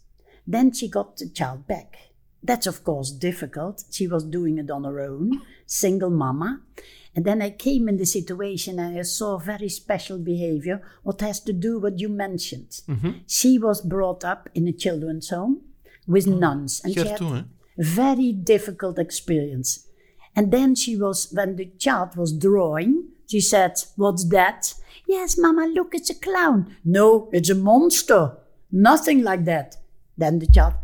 Then 0.47 0.73
she 0.73 0.89
got 0.89 1.17
the 1.17 1.29
child 1.29 1.67
back. 1.67 1.97
That's 2.43 2.67
of 2.67 2.85
course 2.85 3.11
difficult. 3.11 3.85
She 3.91 4.07
was 4.07 4.25
doing 4.25 4.59
it 4.59 4.71
on 4.71 4.85
her 4.85 5.01
own, 5.01 5.43
single 5.67 6.11
mama. 6.11 6.61
And 7.15 7.25
then 7.25 7.43
I 7.43 7.51
came 7.51 7.89
in 7.89 7.99
the 7.99 8.07
situation 8.07 8.79
and 8.79 8.99
I 8.99 9.03
saw 9.03 9.37
very 9.37 9.69
special 9.69 10.19
behavior, 10.19 10.81
what 11.03 11.21
has 11.21 11.41
to 11.41 11.53
do 11.53 11.79
what 11.79 11.99
you 11.99 12.09
mentioned. 12.09 12.81
She 13.27 13.59
was 13.59 13.81
brought 13.83 14.25
up 14.25 14.49
in 14.55 14.67
a 14.67 14.73
children's 14.73 15.29
home 15.29 15.61
with 16.07 16.27
nuns. 16.27 16.81
And 16.85 16.95
she 16.95 17.01
had 17.07 17.19
too, 17.19 17.35
eh? 17.35 17.43
very 17.77 18.33
difficult 18.33 18.99
experience. 18.99 19.87
And 20.35 20.51
then 20.51 20.75
she 20.75 20.97
was, 20.97 21.31
when 21.33 21.57
the 21.57 21.67
child 21.79 22.17
was 22.17 22.33
drawing, 22.33 23.09
she 23.27 23.41
said, 23.41 23.75
What's 23.97 24.25
that? 24.31 24.75
Yes, 25.07 25.37
Mama, 25.39 25.67
look, 25.67 25.95
it's 25.95 26.11
a 26.11 26.15
clown. 26.15 26.77
No, 26.85 27.29
it's 27.33 27.51
a 27.51 27.55
monster. 27.55 28.39
Nothing 28.71 29.23
like 29.23 29.45
that. 29.45 29.77
Then 30.17 30.39
the 30.39 30.47
child, 30.47 30.75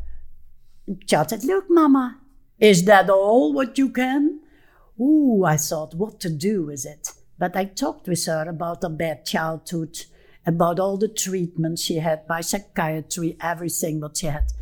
the 0.86 0.96
child 1.06 1.30
said, 1.30 1.44
Look, 1.44 1.64
Mama, 1.70 2.18
is 2.58 2.84
that 2.84 3.08
all 3.08 3.52
what 3.54 3.78
you 3.78 3.88
can? 3.90 4.40
Ooh, 5.00 5.44
I 5.44 5.56
thought, 5.56 5.94
what 5.94 6.20
to 6.20 6.30
do 6.30 6.64
with 6.64 6.84
it? 6.84 7.12
But 7.38 7.56
I 7.56 7.66
talked 7.66 8.08
with 8.08 8.26
her 8.26 8.48
about 8.48 8.82
her 8.82 8.88
bad 8.88 9.24
childhood, 9.24 10.04
about 10.44 10.80
all 10.80 10.96
the 10.96 11.08
treatments 11.08 11.82
she 11.82 11.96
had 11.96 12.26
by 12.26 12.40
psychiatry, 12.40 13.36
everything 13.40 14.00
what 14.00 14.16
she 14.16 14.26
had. 14.26 14.52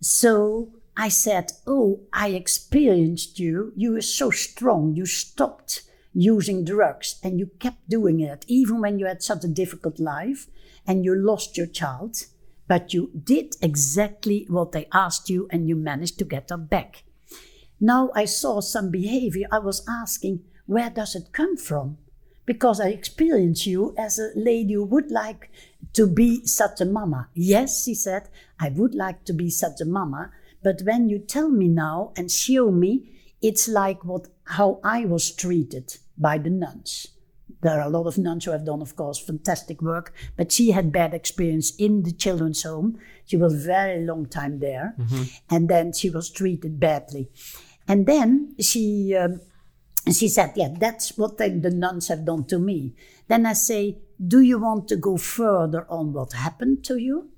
So 0.00 0.68
I 0.96 1.08
said, 1.08 1.52
Oh, 1.66 2.00
I 2.12 2.28
experienced 2.28 3.38
you. 3.38 3.72
You 3.74 3.92
were 3.92 4.02
so 4.02 4.30
strong. 4.30 4.94
You 4.94 5.06
stopped 5.06 5.82
using 6.12 6.64
drugs 6.64 7.18
and 7.22 7.38
you 7.38 7.46
kept 7.58 7.88
doing 7.88 8.20
it, 8.20 8.44
even 8.46 8.80
when 8.80 8.98
you 8.98 9.06
had 9.06 9.22
such 9.22 9.44
a 9.44 9.48
difficult 9.48 9.98
life 9.98 10.46
and 10.86 11.04
you 11.04 11.14
lost 11.14 11.56
your 11.56 11.66
child. 11.66 12.26
But 12.68 12.94
you 12.94 13.10
did 13.24 13.56
exactly 13.60 14.46
what 14.48 14.72
they 14.72 14.88
asked 14.92 15.28
you 15.28 15.48
and 15.50 15.68
you 15.68 15.76
managed 15.76 16.18
to 16.18 16.24
get 16.24 16.50
her 16.50 16.56
back. 16.56 17.04
Now 17.84 18.10
I 18.14 18.24
saw 18.24 18.60
some 18.60 18.90
behavior. 18.90 19.46
I 19.52 19.58
was 19.58 19.84
asking, 19.86 20.40
Where 20.64 20.88
does 20.88 21.14
it 21.14 21.34
come 21.34 21.58
from? 21.58 21.98
Because 22.46 22.80
I 22.80 22.88
experience 22.88 23.66
you 23.66 23.94
as 23.98 24.18
a 24.18 24.30
lady 24.34 24.72
who 24.72 24.86
would 24.86 25.10
like 25.10 25.50
to 25.92 26.06
be 26.06 26.46
such 26.46 26.80
a 26.80 26.86
mama. 26.86 27.28
Yes, 27.34 27.84
she 27.84 27.94
said, 27.94 28.30
I 28.58 28.70
would 28.70 28.94
like 28.94 29.24
to 29.26 29.34
be 29.34 29.50
such 29.50 29.82
a 29.82 29.84
mama. 29.84 30.30
But 30.62 30.80
when 30.84 31.10
you 31.10 31.18
tell 31.18 31.50
me 31.50 31.68
now 31.68 32.12
and 32.16 32.30
show 32.30 32.70
me, 32.70 33.10
it's 33.42 33.68
like 33.68 34.02
what 34.02 34.28
how 34.44 34.80
I 34.82 35.04
was 35.04 35.30
treated 35.30 35.98
by 36.16 36.38
the 36.38 36.48
nuns. 36.48 37.08
There 37.60 37.78
are 37.78 37.86
a 37.86 37.90
lot 37.90 38.06
of 38.06 38.16
nuns 38.16 38.46
who 38.46 38.52
have 38.52 38.64
done, 38.64 38.80
of 38.80 38.96
course, 38.96 39.18
fantastic 39.18 39.82
work, 39.82 40.14
but 40.38 40.52
she 40.52 40.70
had 40.70 40.90
bad 40.90 41.12
experience 41.12 41.74
in 41.76 42.02
the 42.02 42.12
children's 42.12 42.62
home. 42.62 42.98
She 43.26 43.36
was 43.36 43.66
very 43.66 44.06
long 44.06 44.24
time 44.24 44.60
there, 44.60 44.94
mm-hmm. 44.98 45.24
and 45.54 45.68
then 45.68 45.92
she 45.92 46.08
was 46.08 46.30
treated 46.30 46.80
badly. 46.80 47.28
And 47.86 48.06
then 48.06 48.54
she 48.60 49.14
um, 49.14 49.40
she 50.10 50.28
said, 50.28 50.52
"Yeah, 50.56 50.74
that's 50.78 51.16
what 51.18 51.38
the, 51.38 51.48
the 51.48 51.70
nuns 51.70 52.08
have 52.08 52.24
done 52.24 52.44
to 52.46 52.58
me." 52.58 52.94
Then 53.28 53.46
I 53.46 53.52
say, 53.54 53.98
"Do 54.18 54.40
you 54.40 54.58
want 54.58 54.88
to 54.88 54.96
go 54.96 55.16
further 55.16 55.86
on 55.88 56.12
what 56.12 56.32
happened 56.32 56.84
to 56.84 56.96
you?" 56.96 57.30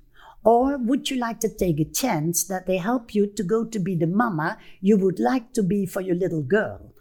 Or 0.44 0.78
would 0.78 1.10
you 1.10 1.16
like 1.16 1.40
to 1.40 1.48
take 1.48 1.80
a 1.80 1.84
chance 1.84 2.44
that 2.44 2.66
they 2.66 2.76
help 2.76 3.16
you 3.16 3.26
to 3.26 3.42
go 3.42 3.64
to 3.64 3.78
be 3.80 3.96
the 3.96 4.06
mama 4.06 4.58
you 4.80 4.96
would 4.96 5.18
like 5.18 5.52
to 5.54 5.62
be 5.64 5.86
for 5.86 6.00
your 6.00 6.14
little 6.14 6.42
girl? 6.42 6.92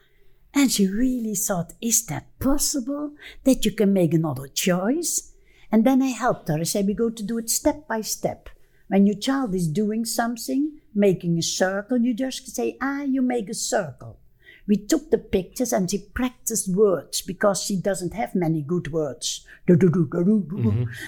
And 0.51 0.71
she 0.71 0.87
really 0.87 1.35
thought, 1.35 1.73
is 1.79 2.05
that 2.07 2.25
possible? 2.39 3.11
That 3.43 3.63
you 3.63 3.71
can 3.71 3.93
make 3.93 4.15
another 4.15 4.47
choice? 4.47 5.33
And 5.71 5.85
then 5.85 6.01
I 6.01 6.07
helped 6.07 6.47
her. 6.47 6.57
I 6.57 6.63
said, 6.63 6.87
we 6.87 6.95
go 6.95 7.11
to 7.11 7.21
do 7.21 7.37
it 7.37 7.49
step 7.51 7.87
by 7.87 8.01
step. 8.01 8.49
When 8.87 9.05
your 9.07 9.17
child 9.17 9.55
is 9.55 9.67
doing 9.67 10.05
something, 10.05 10.79
making 10.93 11.37
a 11.37 11.41
circle, 11.41 11.97
you 11.97 12.13
just 12.13 12.55
say, 12.55 12.77
ah, 12.81 13.01
you 13.03 13.21
make 13.21 13.49
a 13.49 13.53
circle. 13.53 14.19
We 14.67 14.77
took 14.77 15.11
the 15.11 15.17
pictures 15.17 15.73
and 15.73 15.89
she 15.89 15.99
practiced 15.99 16.73
words 16.75 17.21
because 17.21 17.61
she 17.61 17.75
doesn't 17.79 18.13
have 18.13 18.33
many 18.33 18.61
good 18.61 18.91
words. 18.91 19.45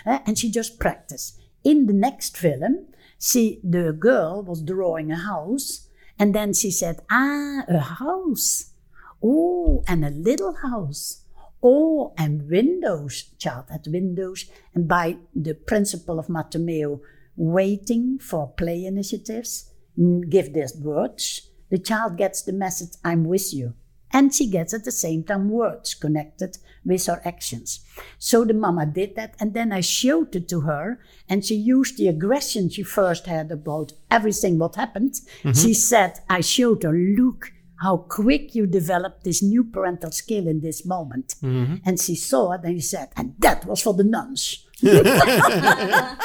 Eh, 0.06 0.20
And 0.26 0.38
she 0.38 0.52
just 0.52 0.80
practiced. 0.80 1.40
In 1.64 1.88
the 1.88 1.94
next 1.94 2.38
film, 2.38 2.88
she, 3.20 3.60
the 3.64 3.94
girl 3.94 4.44
was 4.44 4.62
drawing 4.62 5.12
a 5.12 5.18
house 5.18 5.88
and 6.20 6.34
then 6.34 6.54
she 6.54 6.72
said, 6.72 7.02
ah, 7.12 7.64
a 7.68 7.80
house. 7.80 8.72
Oh, 9.24 9.84
and 9.88 10.06
a 10.06 10.10
little 10.12 10.56
house. 10.56 11.24
Oh, 11.64 12.14
and 12.18 12.48
windows. 12.50 13.24
Child 13.40 13.66
had 13.72 13.88
windows. 13.88 14.46
And 14.76 14.88
by 14.88 15.18
the 15.36 15.56
principle 15.56 16.20
of 16.20 16.30
Marte 16.30 16.56
Meo, 16.60 17.02
waiting 17.38 18.20
for 18.20 18.50
play 18.50 18.86
initiatives, 18.86 19.72
give 20.30 20.54
these 20.54 20.76
words, 20.76 21.50
the 21.70 21.78
child 21.78 22.18
gets 22.18 22.42
the 22.42 22.54
message, 22.54 22.98
I'm 23.06 23.24
with 23.24 23.54
you. 23.54 23.76
And 24.12 24.34
she 24.34 24.50
gets 24.50 24.74
at 24.74 24.86
the 24.86 24.92
same 24.92 25.24
time 25.24 25.50
words 25.50 25.94
connected 25.94 26.58
with 26.86 27.06
her 27.08 27.22
actions. 27.26 27.82
So 28.18 28.46
the 28.46 28.54
mama 28.54 28.86
did 28.86 29.16
that, 29.18 29.36
and 29.38 29.54
then 29.54 29.74
I 29.74 29.82
showed 29.82 30.34
it 30.34 30.48
to 30.50 30.62
her, 30.62 31.02
and 31.28 31.44
she 31.44 31.56
used 31.56 31.98
the 31.98 32.08
aggression 32.08 32.70
she 32.70 32.84
first 32.84 33.26
had 33.26 33.52
about 33.52 33.92
everything 34.10 34.60
what 34.60 34.76
happened. 34.76 35.16
Mm-hmm. 35.44 35.52
She 35.52 35.74
said, 35.74 36.20
I 36.30 36.40
showed 36.40 36.84
her, 36.84 36.94
look 36.94 37.52
how 37.82 37.98
quick 37.98 38.56
you 38.56 38.66
developed 38.66 39.26
this 39.26 39.44
new 39.44 39.66
parental 39.66 40.12
skill 40.12 40.48
in 40.48 40.62
this 40.62 40.86
moment. 40.86 41.36
Mm-hmm. 41.44 41.76
And 41.86 42.00
she 42.00 42.16
saw 42.16 42.54
it, 42.54 42.62
and 42.64 42.76
she 42.76 42.88
said, 42.88 43.10
and 43.18 43.36
that 43.40 43.66
was 43.66 43.82
for 43.82 43.94
the 43.94 44.06
nuns. 44.06 44.67
I 44.84 46.18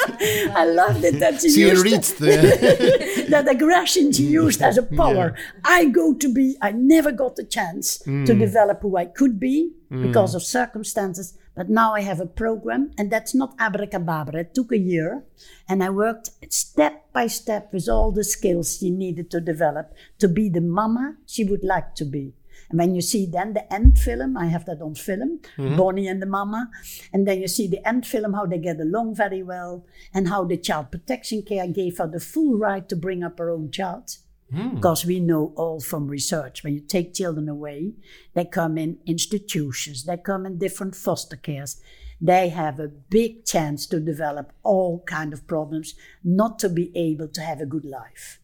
loved 0.65 1.03
it 1.03 1.19
that 1.19 1.41
she, 1.41 1.49
She 1.49 1.61
used 1.61 2.17
the. 2.19 3.25
that 3.29 3.47
aggression 3.47 4.11
she 4.11 4.23
used 4.23 4.61
as 4.61 4.77
a 4.77 4.83
power. 4.83 5.35
I 5.65 5.85
go 5.85 6.13
to 6.13 6.31
be, 6.31 6.55
I 6.61 6.71
never 6.71 7.11
got 7.11 7.35
the 7.35 7.45
chance 7.45 7.97
to 7.97 8.09
mm. 8.09 8.39
develop 8.39 8.81
who 8.81 8.95
I 8.95 9.05
could 9.05 9.39
be 9.39 9.73
mm. 9.91 10.03
because 10.03 10.35
of 10.35 10.43
circumstances. 10.43 11.35
But 11.55 11.69
now 11.69 11.93
I 11.93 12.01
have 12.01 12.19
a 12.19 12.25
program, 12.25 12.91
and 12.97 13.11
that's 13.11 13.35
not 13.35 13.55
abracadabra. 13.59 14.41
It 14.41 14.53
took 14.53 14.71
a 14.71 14.77
year, 14.77 15.23
and 15.67 15.83
I 15.83 15.89
worked 15.89 16.31
step 16.49 17.11
by 17.11 17.27
step 17.27 17.73
with 17.73 17.89
all 17.89 18.11
the 18.11 18.23
skills 18.23 18.77
she 18.77 18.89
needed 18.89 19.29
to 19.31 19.41
develop 19.41 19.93
to 20.19 20.27
be 20.27 20.49
the 20.49 20.61
mama 20.61 21.15
she 21.25 21.43
would 21.43 21.63
like 21.63 21.95
to 21.95 22.05
be. 22.05 22.33
And 22.73 22.79
when 22.79 22.95
you 22.95 23.01
see 23.01 23.27
then 23.27 23.53
the 23.53 23.71
end 23.71 23.99
film, 23.99 24.35
I 24.35 24.47
have 24.47 24.65
that 24.65 24.81
on 24.81 24.95
film, 24.95 25.41
mm-hmm. 25.57 25.77
Bonnie 25.77 26.07
and 26.07 26.19
the 26.19 26.25
Mama. 26.25 26.71
And 27.13 27.27
then 27.27 27.39
you 27.39 27.47
see 27.47 27.67
the 27.67 27.87
end 27.87 28.07
film, 28.07 28.33
how 28.33 28.47
they 28.47 28.57
get 28.57 28.79
along 28.79 29.13
very 29.13 29.43
well, 29.43 29.85
and 30.11 30.27
how 30.27 30.43
the 30.43 30.57
child 30.57 30.89
protection 30.89 31.43
care 31.43 31.67
gave 31.67 31.99
her 31.99 32.07
the 32.07 32.19
full 32.19 32.57
right 32.57 32.89
to 32.89 32.95
bring 32.95 33.23
up 33.23 33.37
her 33.37 33.51
own 33.51 33.69
child. 33.69 34.17
Mm. 34.51 34.73
Because 34.73 35.05
we 35.05 35.19
know 35.19 35.53
all 35.55 35.81
from 35.81 36.07
research, 36.07 36.63
when 36.63 36.73
you 36.73 36.79
take 36.79 37.13
children 37.13 37.47
away, 37.47 37.93
they 38.33 38.45
come 38.45 38.79
in 38.79 38.97
institutions, 39.05 40.05
they 40.05 40.17
come 40.17 40.47
in 40.47 40.57
different 40.57 40.95
foster 40.95 41.35
cares. 41.35 41.79
They 42.19 42.49
have 42.49 42.79
a 42.79 42.87
big 42.87 43.45
chance 43.45 43.85
to 43.87 43.99
develop 43.99 44.51
all 44.63 45.03
kind 45.05 45.31
of 45.31 45.45
problems, 45.45 45.93
not 46.23 46.57
to 46.59 46.69
be 46.69 46.91
able 46.95 47.27
to 47.27 47.41
have 47.41 47.61
a 47.61 47.67
good 47.67 47.85
life. 47.85 48.39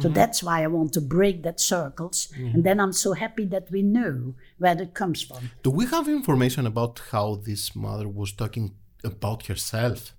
So 0.00 0.08
that's 0.08 0.42
why 0.42 0.62
I 0.62 0.68
want 0.68 0.92
to 0.94 1.00
break 1.02 1.42
that 1.42 1.60
circles. 1.60 2.32
And 2.36 2.64
then 2.64 2.80
I'm 2.80 2.92
so 2.94 3.12
happy 3.12 3.44
that 3.46 3.70
we 3.70 3.82
know 3.82 4.34
where 4.58 4.74
that 4.74 4.94
comes 4.94 5.20
from. 5.22 5.50
Do 5.62 5.70
we 5.70 5.84
have 5.86 6.08
information 6.08 6.66
about 6.66 7.00
how 7.10 7.34
this 7.44 7.76
mother 7.76 8.08
was 8.08 8.32
talking 8.32 8.74
about 9.04 9.46
herself? 9.48 10.14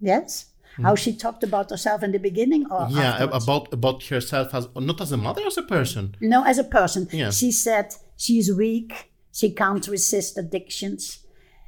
Yes? 0.00 0.46
How 0.82 0.94
she 0.94 1.12
talked 1.16 1.42
about 1.42 1.70
herself 1.70 2.02
in 2.04 2.12
the 2.12 2.18
beginning 2.18 2.66
or 2.70 2.86
yeah, 2.90 3.14
afterwards? 3.14 3.44
about 3.44 3.72
about 3.72 4.02
herself 4.04 4.54
as 4.54 4.68
not 4.76 5.00
as 5.00 5.10
a 5.10 5.16
mother, 5.16 5.42
as 5.46 5.56
a 5.58 5.62
person. 5.62 6.14
No, 6.20 6.44
as 6.44 6.58
a 6.58 6.64
person. 6.64 7.08
Yeah. 7.12 7.30
She 7.30 7.50
said 7.50 7.94
she's 8.16 8.52
weak, 8.54 9.10
she 9.32 9.50
can't 9.50 9.86
resist 9.88 10.38
addictions. 10.38 11.18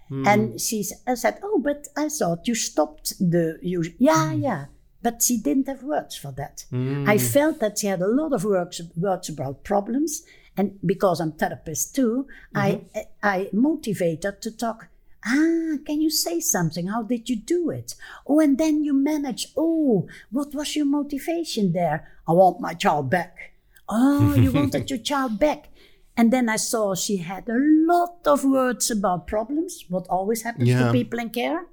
Hmm. 0.08 0.26
And 0.28 0.60
she 0.60 0.82
said, 0.84 1.40
Oh, 1.42 1.60
but 1.62 1.88
I 1.96 2.08
thought 2.08 2.46
you 2.46 2.54
stopped 2.54 3.14
the 3.18 3.58
use. 3.62 3.90
Yeah, 3.98 4.30
Hmm. 4.30 4.42
yeah. 4.42 4.64
But 5.02 5.22
she 5.22 5.38
didn't 5.38 5.66
have 5.68 5.82
words 5.82 6.14
for 6.16 6.32
that. 6.32 6.64
I 6.72 7.16
felt 7.18 7.58
that 7.60 7.78
she 7.78 7.86
had 7.86 8.02
a 8.02 8.06
lot 8.06 8.32
of 8.32 8.44
words, 8.44 8.80
words 8.96 9.28
about 9.30 9.64
problems. 9.64 10.22
And 10.56 10.78
because 10.84 11.20
I'm 11.20 11.32
therapist 11.32 11.94
too, 11.94 12.26
I, 12.54 12.82
I 13.22 13.48
motivate 13.52 14.24
her 14.24 14.32
to 14.32 14.50
talk. 14.50 14.88
Ah, 15.24 15.76
can 15.86 16.00
you 16.00 16.10
say 16.10 16.40
something? 16.40 16.88
How 16.88 17.02
did 17.02 17.28
you 17.30 17.36
do 17.36 17.70
it? 17.70 17.94
Oh, 18.26 18.40
and 18.40 18.58
then 18.58 18.84
you 18.84 18.92
manage. 18.94 19.48
Oh, 19.56 20.06
what 20.30 20.54
was 20.54 20.76
your 20.76 20.86
motivation 20.86 21.72
there? 21.72 22.08
I 22.28 22.32
want 22.32 22.60
my 22.60 22.74
child 22.74 23.08
back. 23.10 23.52
Oh, 23.88 24.34
you 24.34 24.50
wanted 24.60 24.90
your 24.90 24.98
child 24.98 25.38
back. 25.38 25.68
And 26.16 26.30
then 26.32 26.48
I 26.50 26.56
saw 26.56 26.94
she 26.94 27.18
had 27.18 27.48
a 27.48 27.56
lot 27.58 28.18
of 28.26 28.44
words 28.44 28.90
about 28.90 29.26
problems, 29.26 29.84
what 29.88 30.06
always 30.08 30.42
happens 30.42 30.68
Yeah. 30.68 30.86
to 30.86 30.92
people 30.92 31.18
in 31.18 31.30
care, 31.30 31.64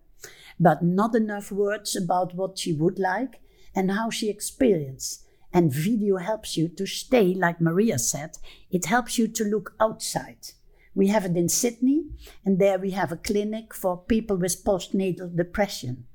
but 0.60 0.84
not 0.84 1.16
enough 1.16 1.52
words 1.52 1.96
about 1.96 2.36
what 2.36 2.58
she 2.58 2.74
would 2.74 3.00
like 3.00 3.40
and 3.76 3.92
how 3.92 4.10
she 4.10 4.30
experienced. 4.30 5.24
And 5.54 5.72
video 5.74 6.18
helps 6.18 6.58
you 6.58 6.68
to 6.68 6.86
stay, 6.86 7.34
like 7.34 7.62
Maria 7.62 7.98
said, 8.00 8.38
it 8.70 8.86
helps 8.86 9.18
you 9.18 9.28
to 9.30 9.44
look 9.44 9.74
outside. 9.80 10.50
We 10.94 11.08
have 11.08 11.26
it 11.26 11.38
in 11.38 11.48
Sydney, 11.48 12.06
and 12.44 12.60
there 12.60 12.80
we 12.80 12.92
have 12.92 13.12
a 13.12 13.18
clinic 13.18 13.74
for 13.74 13.98
people 13.98 14.36
with 14.36 14.64
postnatal 14.64 15.36
depression. 15.36 16.06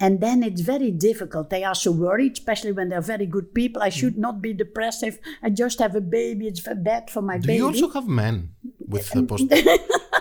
And 0.00 0.20
then 0.20 0.42
it's 0.42 0.60
very 0.60 0.90
difficult. 0.90 1.50
They 1.50 1.62
are 1.62 1.74
so 1.74 1.92
worried, 1.92 2.32
especially 2.32 2.72
when 2.72 2.88
they're 2.88 3.00
very 3.00 3.26
good 3.26 3.54
people. 3.54 3.80
I 3.82 3.90
should 3.90 4.18
not 4.18 4.42
be 4.42 4.52
depressive. 4.52 5.18
I 5.42 5.50
just 5.50 5.78
have 5.78 5.94
a 5.94 6.00
baby. 6.00 6.48
It's 6.48 6.60
bad 6.60 7.10
for 7.10 7.22
my 7.22 7.38
Do 7.38 7.46
baby. 7.46 7.58
you 7.58 7.66
also 7.66 7.88
have 7.90 8.08
men 8.08 8.50
with 8.88 9.08
the 9.10 9.22
post, 9.30 9.48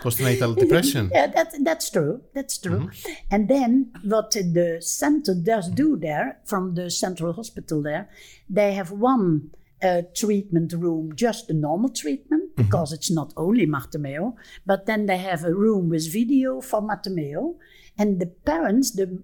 postnatal 0.03 0.55
depression? 0.63 1.09
Yeah, 1.13 1.27
that, 1.27 1.53
that's 1.61 1.89
true. 1.89 2.21
That's 2.33 2.57
true. 2.57 2.91
And 3.31 3.47
then 3.47 3.91
what 4.03 4.31
the 4.31 4.77
center 4.81 5.33
does 5.33 5.69
do 5.69 5.97
there, 5.97 6.39
from 6.45 6.75
the 6.75 6.89
central 6.91 7.33
hospital 7.33 7.81
there, 7.81 8.09
they 8.49 8.73
have 8.73 8.91
one 8.91 9.51
uh, 9.83 10.01
treatment 10.15 10.73
room, 10.73 11.13
just 11.15 11.47
the 11.47 11.53
normal 11.53 11.89
treatment, 11.89 12.55
because 12.55 12.93
it's 12.93 13.11
not 13.11 13.33
only 13.35 13.65
Marte 13.65 13.99
Meo, 13.99 14.35
but 14.65 14.85
then 14.85 15.05
they 15.05 15.17
have 15.17 15.43
a 15.43 15.53
room 15.53 15.89
with 15.89 16.11
video 16.11 16.61
for 16.61 16.81
Marte 16.81 17.07
Meo. 17.07 17.55
And 17.97 18.19
the 18.19 18.27
parents, 18.27 18.91
the, 18.91 19.19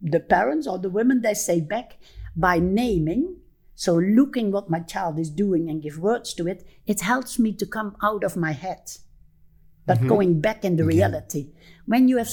the 0.00 0.20
parents 0.20 0.66
or 0.66 0.78
the 0.78 0.90
women, 0.90 1.22
they 1.22 1.34
say 1.34 1.60
back 1.60 1.98
by 2.36 2.58
naming, 2.58 3.36
so 3.74 3.96
looking 3.96 4.52
what 4.52 4.70
my 4.70 4.80
child 4.80 5.18
is 5.18 5.30
doing 5.30 5.68
and 5.68 5.82
give 5.82 5.98
words 5.98 6.32
to 6.34 6.46
it, 6.46 6.64
it 6.86 7.00
helps 7.00 7.38
me 7.38 7.52
to 7.54 7.66
come 7.66 7.96
out 8.02 8.22
of 8.22 8.36
my 8.36 8.52
head 8.52 8.90
but 9.86 9.98
mm-hmm. 9.98 10.08
going 10.08 10.40
back 10.40 10.64
in 10.64 10.76
the 10.76 10.84
reality. 10.84 11.48
When 11.86 12.08
you 12.08 12.18
have 12.18 12.30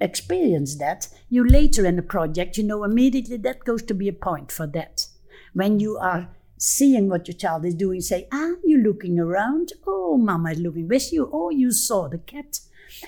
experienced 0.00 0.78
that, 0.78 1.08
you 1.28 1.46
later 1.46 1.84
in 1.84 1.96
the 1.96 2.02
project, 2.02 2.56
you 2.56 2.64
know 2.64 2.84
immediately 2.84 3.36
that 3.38 3.64
goes 3.64 3.82
to 3.84 3.94
be 3.94 4.08
a 4.08 4.12
point 4.12 4.52
for 4.52 4.66
that. 4.68 5.06
When 5.52 5.80
you 5.80 5.98
are 5.98 6.28
seeing 6.58 7.08
what 7.08 7.26
your 7.26 7.36
child 7.36 7.64
is 7.64 7.74
doing, 7.74 8.00
say, 8.00 8.28
ah, 8.32 8.52
you're 8.64 8.82
looking 8.82 9.18
around. 9.18 9.72
Oh, 9.86 10.16
mama 10.16 10.52
is 10.52 10.60
looking 10.60 10.88
with 10.88 11.12
you. 11.12 11.28
Oh, 11.32 11.50
you 11.50 11.72
saw 11.72 12.08
the 12.08 12.18
cat. 12.18 12.60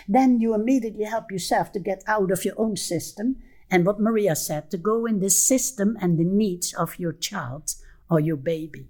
Then 0.08 0.40
you 0.40 0.54
immediately 0.54 1.04
help 1.04 1.30
yourself 1.30 1.70
to 1.72 1.78
get 1.78 2.02
out 2.06 2.30
of 2.30 2.44
your 2.44 2.54
own 2.58 2.76
system. 2.76 3.36
And 3.70 3.86
what 3.86 4.00
Maria 4.00 4.34
said, 4.34 4.70
to 4.70 4.76
go 4.76 5.06
in 5.06 5.20
the 5.20 5.30
system 5.30 5.96
and 6.00 6.18
the 6.18 6.24
needs 6.24 6.74
of 6.74 6.98
your 6.98 7.12
child 7.12 7.74
or 8.10 8.20
your 8.20 8.36
baby. 8.36 8.88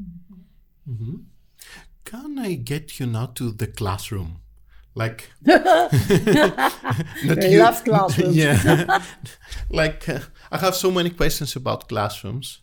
Mm-hmm. 0.00 0.92
Mm-hmm. 0.92 1.14
Can 2.04 2.38
I 2.38 2.54
get 2.54 3.00
you 3.00 3.06
now 3.06 3.26
to 3.26 3.50
the 3.50 3.66
classroom? 3.66 4.41
Like, 4.94 5.30
I 5.46 6.68
love 7.24 7.82
classrooms. 7.84 8.36
yeah, 8.44 9.02
like 9.70 10.08
uh, 10.08 10.20
I 10.50 10.58
have 10.58 10.74
so 10.74 10.90
many 10.90 11.10
questions 11.10 11.56
about 11.56 11.88
classrooms, 11.88 12.60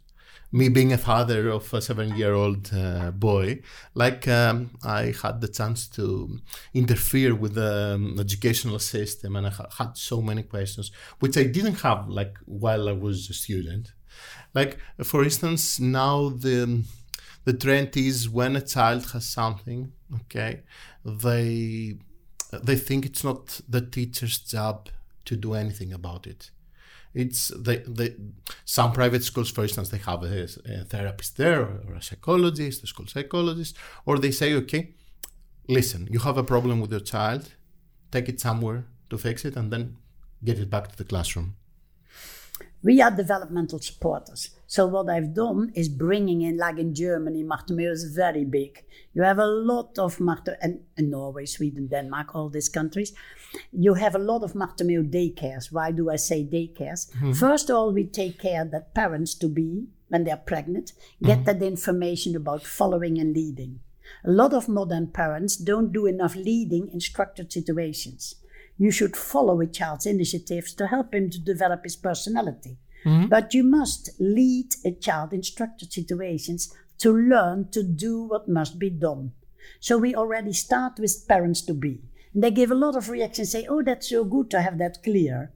me 0.51 0.69
being 0.69 0.93
a 0.93 0.97
father 0.97 1.49
of 1.49 1.73
a 1.73 1.82
seven-year-old 1.82 2.71
uh, 2.73 3.11
boy, 3.11 3.61
like 3.95 4.27
um, 4.27 4.71
I 4.84 5.13
had 5.23 5.41
the 5.41 5.47
chance 5.47 5.88
to 5.89 6.39
interfere 6.73 7.34
with 7.34 7.55
the 7.55 7.95
um, 7.95 8.19
educational 8.19 8.80
system, 8.80 9.36
and 9.36 9.47
I 9.47 9.49
ha- 9.49 9.69
had 9.77 9.97
so 9.97 10.21
many 10.21 10.43
questions 10.43 10.91
which 11.19 11.36
I 11.36 11.43
didn't 11.43 11.82
have 11.82 12.09
like 12.09 12.38
while 12.45 12.88
I 12.88 12.93
was 12.93 13.30
a 13.30 13.34
student. 13.34 13.93
Like 14.53 14.77
for 15.03 15.23
instance, 15.23 15.80
now 15.80 16.30
the 16.30 16.84
the 17.45 17.53
trend 17.53 17.97
is 17.97 18.30
when 18.30 18.55
a 18.55 18.61
child 18.61 19.11
has 19.13 19.25
something, 19.25 19.91
okay, 20.21 20.61
they 21.03 21.97
they 22.52 22.76
think 22.76 23.06
it's 23.06 23.24
not 23.24 23.62
the 23.68 23.82
teacher's 23.82 24.39
job 24.39 24.89
to 25.26 25.36
do 25.36 25.54
anything 25.54 25.93
about 25.93 26.26
it 26.28 26.52
it's 27.14 27.47
the, 27.50 27.84
the 27.88 28.16
some 28.66 28.91
private 28.91 29.24
schools 29.24 29.50
for 29.50 29.64
instance 29.64 29.89
they 29.89 29.97
have 29.97 30.24
a, 30.24 30.43
a 30.43 30.84
therapist 30.86 31.38
there 31.38 31.62
or 31.62 31.93
a 31.95 32.02
psychologist 32.02 32.84
a 32.84 32.88
school 32.88 33.08
psychologist 33.08 33.76
or 34.06 34.18
they 34.18 34.32
say 34.32 34.54
okay 34.54 34.93
listen 35.68 36.08
you 36.12 36.20
have 36.20 36.38
a 36.38 36.43
problem 36.43 36.80
with 36.80 36.91
your 36.91 37.00
child 37.00 37.54
take 38.12 38.30
it 38.30 38.39
somewhere 38.39 38.86
to 39.10 39.18
fix 39.18 39.45
it 39.45 39.56
and 39.56 39.72
then 39.72 39.97
get 40.43 40.60
it 40.60 40.70
back 40.70 40.88
to 40.88 40.97
the 40.97 41.04
classroom 41.04 41.56
we 42.82 43.02
are 43.02 43.12
developmental 43.12 43.80
supporters. 43.80 44.52
So 44.70 44.86
what 44.86 45.09
I've 45.09 45.34
done 45.34 45.72
is 45.74 45.89
bringing 45.89 46.43
in, 46.43 46.57
like 46.57 46.78
in 46.78 46.93
Germany, 46.93 47.41
Marte 47.41 47.72
Meo 47.72 47.91
is 47.91 48.03
very 48.15 48.45
big. 48.45 48.86
You 49.15 49.24
have 49.24 49.39
a 49.39 49.47
lot 49.47 49.97
of 49.97 50.20
Marte 50.20 50.45
Meo, 50.45 50.57
and 50.61 50.82
in 50.95 51.09
Norway, 51.09 51.47
Sweden, 51.47 51.88
Denmark, 51.88 52.36
all 52.36 52.49
these 52.49 52.70
countries, 52.70 53.11
you 53.72 53.95
have 53.95 54.13
a 54.13 54.20
lot 54.20 54.43
of 54.43 54.53
Marte 54.53 54.84
Meo 54.84 55.01
daycares. 55.01 55.72
Why 55.72 55.89
do 55.91 56.11
I 56.11 56.17
say 56.17 56.43
daycares? 56.45 57.09
Mm-hmm. 57.13 57.32
First 57.32 57.72
of 57.72 57.78
all, 57.78 57.91
we 57.91 58.03
take 58.03 58.38
care 58.38 58.63
that 58.63 58.93
parents 58.93 59.34
to 59.39 59.47
be, 59.47 59.88
when 60.09 60.24
they're 60.24 60.38
pregnant, 60.38 60.93
get 61.24 61.39
mm-hmm. 61.39 61.45
that 61.45 61.63
information 61.63 62.36
about 62.36 62.61
following 62.61 63.17
and 63.17 63.34
leading. 63.36 63.80
A 64.24 64.30
lot 64.30 64.53
of 64.53 64.70
modern 64.70 65.07
parents 65.07 65.55
don't 65.55 65.91
do 65.91 66.05
enough 66.05 66.36
leading 66.36 66.89
in 66.89 66.99
structured 66.99 67.51
situations 67.51 68.36
you 68.82 68.91
should 68.91 69.15
follow 69.17 69.59
a 69.59 69.67
child's 69.67 70.05
initiatives 70.05 70.74
to 70.74 70.88
help 70.88 71.13
him 71.13 71.30
to 71.30 71.38
develop 71.38 71.84
his 71.84 71.97
personality. 71.97 72.78
Mm-hmm. 73.06 73.28
But 73.28 73.54
you 73.54 73.64
must 73.64 74.10
lead 74.20 74.76
a 74.86 74.91
child 74.91 75.34
in 75.34 75.43
structured 75.43 75.91
situations 75.91 76.74
to 77.00 77.12
learn 77.12 77.70
to 77.72 77.84
do 77.84 78.24
what 78.24 78.50
must 78.50 78.78
be 78.78 78.89
done. 78.89 79.32
So 79.80 79.97
we 79.97 80.16
already 80.16 80.54
start 80.54 81.00
with 81.00 81.28
parents 81.28 81.62
to 81.64 81.74
be. 81.74 82.02
And 82.34 82.43
they 82.43 82.52
give 82.52 82.72
a 82.72 82.76
lot 82.76 82.95
of 82.95 83.10
reactions, 83.10 83.52
say, 83.52 83.66
oh, 83.68 83.82
that's 83.82 84.10
so 84.10 84.24
good 84.24 84.50
to 84.52 84.62
have 84.62 84.78
that 84.80 85.04
clear. 85.04 85.52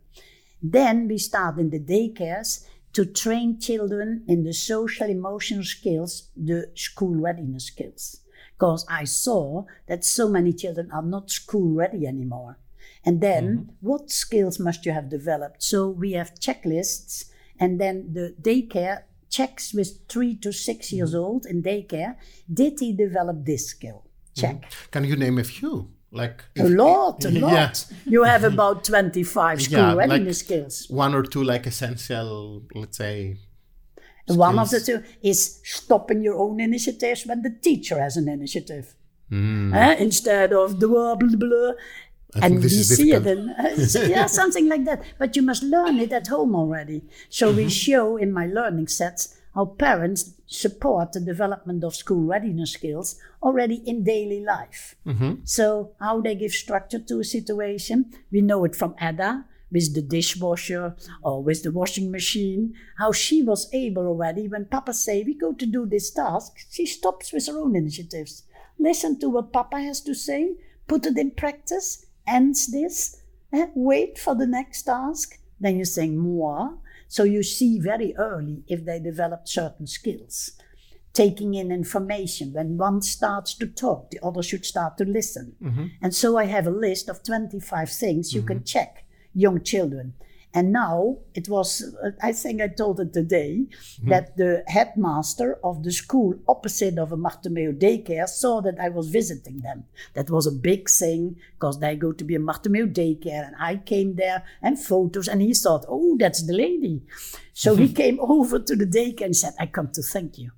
Then 0.62 1.08
we 1.08 1.18
start 1.18 1.60
in 1.60 1.70
the 1.70 1.80
daycares 1.80 2.66
to 2.94 3.06
train 3.06 3.60
children 3.60 4.24
in 4.28 4.44
the 4.44 4.54
social 4.54 5.10
emotional 5.10 5.64
skills, 5.64 6.30
the 6.38 6.72
school 6.76 7.16
readiness 7.16 7.66
skills. 7.66 8.22
Because 8.54 8.86
I 8.90 9.04
saw 9.04 9.66
that 9.88 10.06
so 10.06 10.30
many 10.30 10.54
children 10.54 10.90
are 10.92 11.02
not 11.02 11.32
school 11.32 11.76
ready 11.76 12.08
anymore. 12.08 12.60
And 13.06 13.20
then 13.20 13.58
mm-hmm. 13.58 13.72
what 13.82 14.10
skills 14.10 14.60
must 14.60 14.86
you 14.86 14.94
have 14.94 15.10
developed? 15.10 15.62
So 15.62 15.90
we 15.90 16.14
have 16.14 16.36
checklists, 16.36 17.26
and 17.60 17.80
then 17.80 18.14
the 18.14 18.36
daycare 18.42 19.04
checks 19.30 19.74
with 19.74 20.08
three 20.08 20.36
to 20.38 20.52
6 20.52 20.88
mm-hmm. 20.88 20.96
years 20.96 21.16
old 21.16 21.46
in 21.46 21.64
daycare. 21.64 22.16
Did 22.52 22.80
he 22.80 22.94
develop 22.94 23.46
this 23.46 23.68
skill? 23.68 24.04
Mm-hmm. 24.06 24.42
Check. 24.42 24.62
Mm-hmm. 24.62 24.92
Can 24.92 25.04
you 25.06 25.16
name 25.16 25.38
a 25.40 25.44
few? 25.44 25.90
Like 26.12 26.44
a 26.60 26.70
lot, 26.70 27.26
a 27.26 27.32
lot. 27.48 27.86
Yeah. 27.90 27.98
You 28.06 28.24
have 28.24 28.44
about 28.44 28.84
twenty-five 28.92 29.60
school 29.60 29.80
yeah, 29.80 29.96
readiness 29.96 30.40
like 30.42 30.46
skills. 30.46 30.86
One 30.90 31.16
or 31.16 31.24
two, 31.24 31.44
like 31.44 31.66
essential, 31.66 32.62
let's 32.76 32.98
say. 32.98 33.38
Skills. 34.26 34.38
One 34.38 34.60
of 34.60 34.70
the 34.70 34.80
two 34.80 35.04
is 35.24 35.60
stopping 35.64 36.24
your 36.24 36.38
own 36.38 36.60
initiatives 36.60 37.26
when 37.26 37.42
the 37.42 37.50
teacher 37.50 38.00
has 38.00 38.16
an 38.16 38.30
initiative. 38.30 38.94
Mm. 39.32 39.74
Uh, 39.74 39.96
instead 40.00 40.54
of 40.54 40.80
the 40.80 40.88
blah 40.88 41.16
blah 41.16 41.36
blah 41.36 41.72
I 42.36 42.48
and 42.48 42.62
we 42.62 42.70
see 42.70 43.12
it 43.12 43.26
in, 43.28 43.54
yeah 44.10 44.26
something 44.42 44.68
like 44.68 44.86
that. 44.86 45.04
But 45.20 45.36
you 45.36 45.42
must 45.42 45.64
learn 45.64 46.00
it 46.00 46.12
at 46.12 46.28
home 46.28 46.56
already. 46.56 47.04
So 47.30 47.48
mm-hmm. 47.48 47.58
we 47.58 47.70
show 47.70 48.18
in 48.18 48.32
my 48.32 48.48
learning 48.48 48.88
sets 48.88 49.38
how 49.54 49.66
parents 49.66 50.34
support 50.48 51.12
the 51.12 51.20
development 51.20 51.84
of 51.84 51.96
school 51.96 52.24
readiness 52.24 52.72
skills 52.72 53.20
already 53.42 53.82
in 53.86 54.04
daily 54.04 54.40
life. 54.40 54.96
Mm-hmm. 55.06 55.34
so 55.44 55.92
how 56.00 56.22
they 56.22 56.36
give 56.36 56.54
structure 56.54 57.00
to 57.00 57.20
a 57.20 57.24
situation. 57.24 58.12
We 58.32 58.42
know 58.42 58.64
it 58.66 58.76
from 58.76 58.96
ada 59.00 59.46
with 59.72 59.94
the 59.96 60.02
dishwasher 60.02 60.96
or 61.24 61.44
with 61.44 61.64
the 61.64 61.72
washing 61.72 62.12
machine. 62.12 62.74
How 62.98 63.12
she 63.12 63.44
was 63.44 63.70
able 63.74 64.08
already 64.08 64.48
when 64.48 64.66
papa 64.66 64.94
say 64.94 65.24
we 65.24 65.36
go 65.36 65.54
to 65.54 65.66
do 65.66 65.86
this 65.86 66.12
task 66.12 66.54
she 66.72 66.86
stops 66.86 67.32
with 67.32 67.48
her 67.48 67.60
own 67.60 67.76
initiatives. 67.76 68.44
Listen 68.80 69.20
to 69.20 69.30
what 69.30 69.54
papa 69.54 69.80
has 69.80 70.02
to 70.02 70.16
say 70.16 70.56
put 70.88 71.06
it 71.06 71.18
in 71.18 71.32
practice 71.32 72.06
ends 72.28 72.68
this, 72.72 73.22
eh, 73.52 73.68
wait 73.76 74.18
for 74.18 74.36
the 74.36 74.48
next 74.48 74.84
task, 74.84 75.40
then 75.60 75.78
you 75.78 75.86
say 75.86 76.10
more. 76.10 76.78
So 77.08 77.24
you 77.24 77.44
see 77.44 77.80
very 77.80 78.16
early 78.18 78.64
if 78.68 78.86
they 78.86 79.00
develop 79.00 79.48
certain 79.48 79.88
skills. 79.88 80.52
Taking 81.14 81.54
in 81.54 81.72
information. 81.72 82.54
When 82.54 82.78
one 82.78 83.02
starts 83.04 83.54
to 83.56 83.68
talk, 83.68 84.10
the 84.10 84.20
other 84.24 84.42
should 84.42 84.66
start 84.66 84.98
to 84.98 85.06
listen. 85.06 85.56
Mm-hmm. 85.62 85.86
And 86.02 86.16
so 86.16 86.38
I 86.38 86.46
have 86.46 86.66
a 86.66 86.72
list 86.72 87.08
of 87.08 87.24
25 87.24 87.90
things 87.92 88.34
you 88.34 88.42
mm-hmm. 88.42 88.48
can 88.48 88.64
check 88.64 89.06
young 89.34 89.62
children. 89.62 90.14
And 90.54 90.72
now 90.72 91.18
it 91.34 91.50
was, 91.50 91.96
I 92.22 92.32
think 92.32 92.62
I 92.62 92.68
told 92.68 93.00
it 93.00 93.12
today, 93.12 93.66
mm-hmm. 93.66 94.10
that 94.10 94.38
the 94.38 94.64
headmaster 94.68 95.58
of 95.64 95.84
the 95.84 95.92
school 95.92 96.36
opposite 96.48 97.00
of 97.00 97.12
a 97.12 97.18
Marte 97.18 97.50
Meo 97.50 97.72
daycare 97.72 98.30
saw 98.30 98.62
that 98.62 98.80
I 98.80 98.90
was 98.90 99.10
visiting 99.10 99.62
them. 99.62 99.86
That 100.14 100.30
was 100.30 100.46
a 100.46 100.52
big 100.52 100.90
thing 100.90 101.38
because 101.54 101.80
they 101.80 101.96
go 101.96 102.12
to 102.12 102.24
be 102.24 102.36
a 102.36 102.40
Marte 102.40 102.70
Meo 102.70 102.86
daycare. 102.86 103.48
And 103.48 103.56
I 103.60 103.78
came 103.78 104.16
there 104.16 104.44
and 104.62 104.80
photos, 104.80 105.28
and 105.28 105.42
he 105.42 105.56
thought, 105.56 105.86
oh, 105.88 106.18
that's 106.20 106.46
the 106.46 106.54
lady. 106.54 107.02
So 107.54 107.76
he 107.76 107.92
came 108.02 108.20
over 108.20 108.60
to 108.60 108.76
the 108.76 108.86
daycare 108.86 109.26
and 109.26 109.36
said, 109.36 109.54
I 109.60 109.66
come 109.66 109.90
to 109.94 110.04
thank 110.04 110.38
you. 110.38 110.52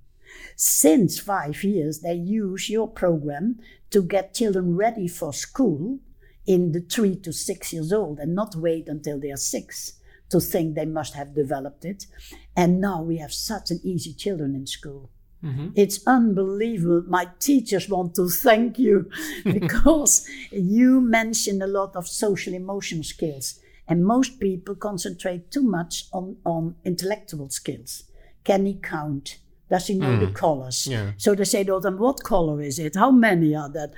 Since 0.57 1.19
five 1.19 1.63
years, 1.63 1.99
they 1.99 2.15
use 2.15 2.69
your 2.69 2.89
program 2.89 3.59
to 3.91 4.01
get 4.01 4.33
children 4.33 4.75
ready 4.75 5.07
for 5.07 5.31
school 5.31 5.99
in 6.45 6.71
the 6.71 6.81
three 6.81 7.15
to 7.17 7.33
six 7.33 7.73
years 7.73 7.91
old 7.91 8.19
and 8.19 8.35
not 8.35 8.55
wait 8.55 8.87
until 8.87 9.19
they 9.19 9.31
are 9.31 9.37
six 9.37 9.93
to 10.29 10.39
think 10.39 10.75
they 10.75 10.85
must 10.85 11.13
have 11.13 11.35
developed 11.35 11.85
it. 11.85 12.05
And 12.55 12.81
now 12.81 13.01
we 13.01 13.17
have 13.17 13.33
such 13.33 13.71
an 13.71 13.79
easy 13.83 14.13
children 14.13 14.55
in 14.55 14.67
school. 14.67 15.09
Mm-hmm. 15.43 15.69
It's 15.75 16.05
unbelievable. 16.07 17.03
My 17.07 17.27
teachers 17.39 17.87
want 17.87 18.15
to 18.15 18.29
thank 18.29 18.79
you 18.79 19.09
because 19.43 20.27
you 20.51 21.01
mentioned 21.01 21.61
a 21.61 21.67
lot 21.67 21.95
of 21.95 22.07
social 22.07 22.53
emotional 22.53 23.03
skills. 23.03 23.59
And 23.87 24.03
most 24.03 24.39
people 24.39 24.73
concentrate 24.75 25.51
too 25.51 25.61
much 25.61 26.05
on, 26.11 26.37
on 26.43 26.75
intellectual 26.83 27.49
skills. 27.49 28.05
Can 28.43 28.65
he 28.65 28.75
count? 28.75 29.37
Does 29.69 29.87
he 29.87 29.95
know 29.95 30.17
mm. 30.17 30.19
the 30.21 30.31
colors? 30.31 30.87
Yeah. 30.87 31.11
So 31.17 31.35
they 31.35 31.43
say 31.43 31.63
to 31.63 31.79
them, 31.79 31.97
what 31.97 32.23
color 32.23 32.61
is 32.61 32.79
it? 32.79 32.95
How 32.95 33.11
many 33.11 33.55
are 33.55 33.69
that? 33.69 33.93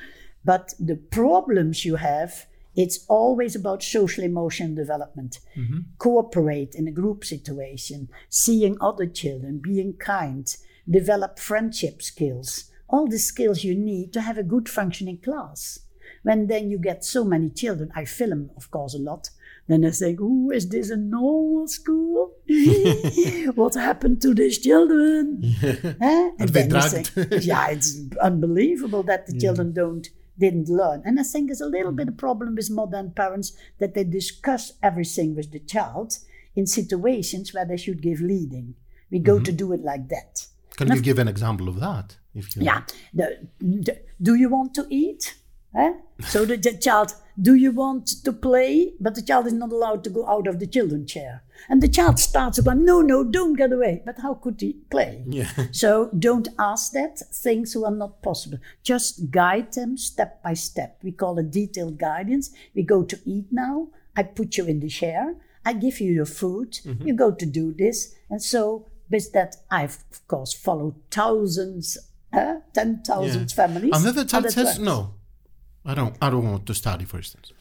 But 0.48 0.74
the 0.80 0.96
problems 0.96 1.84
you 1.84 1.98
have, 1.98 2.46
it's 2.74 3.06
always 3.10 3.54
about 3.54 3.84
social 3.84 4.24
emotion 4.24 4.76
development. 4.76 5.42
Mm-hmm. 5.58 5.80
Cooperate 5.98 6.74
in 6.74 6.88
a 6.88 6.92
group 6.92 7.26
situation, 7.26 8.08
seeing 8.30 8.78
other 8.80 9.08
children, 9.08 9.60
being 9.62 9.98
kind, 9.98 10.48
develop 10.90 11.38
friendship 11.38 12.02
skills. 12.02 12.72
All 12.88 13.08
the 13.08 13.20
skills 13.20 13.66
you 13.66 13.76
need 13.76 14.14
to 14.14 14.22
have 14.22 14.38
a 14.38 14.44
good 14.54 14.70
functioning 14.70 15.18
class. 15.18 15.80
When 16.24 16.48
then 16.48 16.72
you 16.72 16.80
get 16.80 17.04
so 17.04 17.26
many 17.26 17.50
children, 17.50 17.92
I 17.94 18.06
film, 18.06 18.52
of 18.56 18.72
course, 18.72 18.96
a 18.96 19.00
lot. 19.00 19.30
Then 19.68 19.84
I 19.84 19.92
think, 19.92 20.20
oh, 20.22 20.52
is 20.52 20.70
this 20.70 20.92
a 20.92 20.96
normal 20.96 21.68
school? 21.68 22.32
what 23.56 23.76
happened 23.76 24.22
to 24.22 24.34
these 24.34 24.60
children? 24.60 25.40
Yeah. 25.42 25.76
Eh? 26.02 26.32
And 26.40 26.50
then 26.50 26.70
you 26.74 26.82
think, 26.82 27.44
yeah, 27.44 27.68
it's 27.68 28.00
unbelievable 28.22 29.04
that 29.04 29.28
the 29.28 29.34
yeah. 29.36 29.40
children 29.42 29.74
don't 29.74 30.08
didn't 30.40 30.70
learn. 30.70 31.02
And 31.06 31.20
I 31.20 31.24
think 31.24 31.48
there's 31.48 31.62
a 31.62 31.68
little 31.68 31.92
bit 31.92 32.08
of 32.08 32.18
problem 32.18 32.56
with 32.56 32.70
modern 32.70 33.12
parents 33.12 33.54
that 33.80 33.94
they 33.94 34.04
discuss 34.04 34.74
everything 34.82 35.36
with 35.36 35.52
the 35.52 35.60
child 35.60 36.18
in 36.56 36.66
situations 36.66 37.54
where 37.54 37.66
they 37.66 37.78
should 37.78 38.02
give 38.02 38.22
leading. 38.22 38.76
We 39.12 39.20
go 39.20 39.36
mm-hmm. 39.36 39.44
to 39.44 39.52
do 39.52 39.74
it 39.74 39.82
like 39.82 40.10
that. 40.10 40.48
Can 40.76 40.90
and 40.92 40.98
you 40.98 41.02
give 41.02 41.20
an 41.20 41.28
example 41.28 41.68
of 41.68 41.80
that? 41.80 42.18
If 42.36 42.56
you 42.56 42.64
yeah, 42.64 42.84
the, 43.14 43.48
the, 43.60 44.00
do 44.22 44.36
you 44.36 44.50
want 44.50 44.76
to 44.76 44.86
eat? 44.90 45.36
So 46.28 46.46
the, 46.46 46.58
the 46.58 46.78
child, 46.78 47.14
do 47.42 47.56
you 47.56 47.72
want 47.72 48.08
to 48.26 48.34
play? 48.34 48.94
But 49.00 49.16
the 49.16 49.22
child 49.22 49.48
is 49.48 49.54
not 49.54 49.72
allowed 49.72 50.04
to 50.06 50.10
go 50.10 50.28
out 50.28 50.48
of 50.48 50.60
the 50.60 50.68
children 50.68 51.08
chair. 51.08 51.44
And 51.70 51.82
the 51.82 51.88
child 51.88 52.20
starts 52.20 52.60
going, 52.60 52.84
no, 52.86 53.02
no, 53.02 53.24
don't 53.24 53.54
get 53.54 53.72
away. 53.72 54.02
But 54.06 54.20
how 54.20 54.34
could 54.36 54.60
he 54.60 54.74
play? 54.90 55.24
Yeah. 55.28 55.50
So 55.72 56.10
don't 56.18 56.50
ask 56.60 56.92
that, 56.94 57.20
things 57.34 57.74
who 57.74 57.86
are 57.86 57.92
not 57.92 58.22
possible. 58.22 58.60
Just 58.84 59.32
guide 59.32 59.74
them 59.74 59.98
step 59.98 60.44
by 60.44 60.54
step. 60.54 61.00
We 61.04 61.12
call 61.12 61.40
it 61.40 61.52
detailed 61.52 61.98
guidance. 61.98 62.52
We 62.76 62.84
go 62.84 63.04
to 63.04 63.20
eat 63.26 63.46
now. 63.52 63.88
I 64.16 64.24
put 64.24 64.58
you 64.58 64.66
in 64.66 64.80
the 64.80 64.90
chair. 64.90 65.36
I 65.66 65.74
give 65.74 66.00
you 66.00 66.12
your 66.12 66.26
food. 66.26 66.80
Mm-hmm. 66.86 67.08
You 67.08 67.14
go 67.14 67.32
to 67.32 67.46
do 67.46 67.74
this. 67.74 68.16
And 68.30 68.42
so 68.42 68.88
with 69.10 69.32
that, 69.34 69.58
I've 69.70 69.98
of 70.12 70.28
course 70.28 70.54
followed 70.54 70.96
thousands, 71.12 71.98
uh, 72.34 72.56
ten 72.74 73.04
thousand 73.04 73.52
families. 73.52 73.92
And 73.94 74.06
then 74.06 74.16
the 74.16 74.22
how 74.22 74.28
child 74.28 74.44
that 74.46 74.52
says, 74.54 74.66
works. 74.66 74.80
"No, 74.80 75.14
I 75.88 75.94
don't. 75.96 76.16
I 76.22 76.30
don't 76.30 76.48
want 76.52 76.66
to 76.68 76.74
study." 76.74 77.06
For 77.06 77.18
instance. 77.18 77.54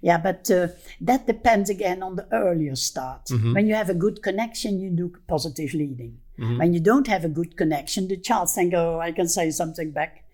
Yeah, 0.00 0.18
but 0.18 0.50
uh, 0.50 0.68
that 1.00 1.26
depends 1.26 1.68
again 1.70 2.02
on 2.02 2.16
the 2.16 2.26
earlier 2.32 2.76
start. 2.76 3.26
Mm-hmm. 3.26 3.54
When 3.54 3.66
you 3.66 3.74
have 3.74 3.90
a 3.90 3.94
good 3.94 4.22
connection, 4.22 4.80
you 4.80 4.90
do 4.90 5.12
positive 5.26 5.74
leading. 5.74 6.18
Mm-hmm. 6.38 6.58
When 6.58 6.74
you 6.74 6.80
don't 6.80 7.06
have 7.06 7.24
a 7.24 7.28
good 7.28 7.56
connection, 7.56 8.08
the 8.08 8.16
child 8.16 8.50
think, 8.50 8.74
"Oh, 8.74 8.98
I 9.00 9.12
can 9.12 9.28
say 9.28 9.50
something 9.50 9.90
back," 9.90 10.24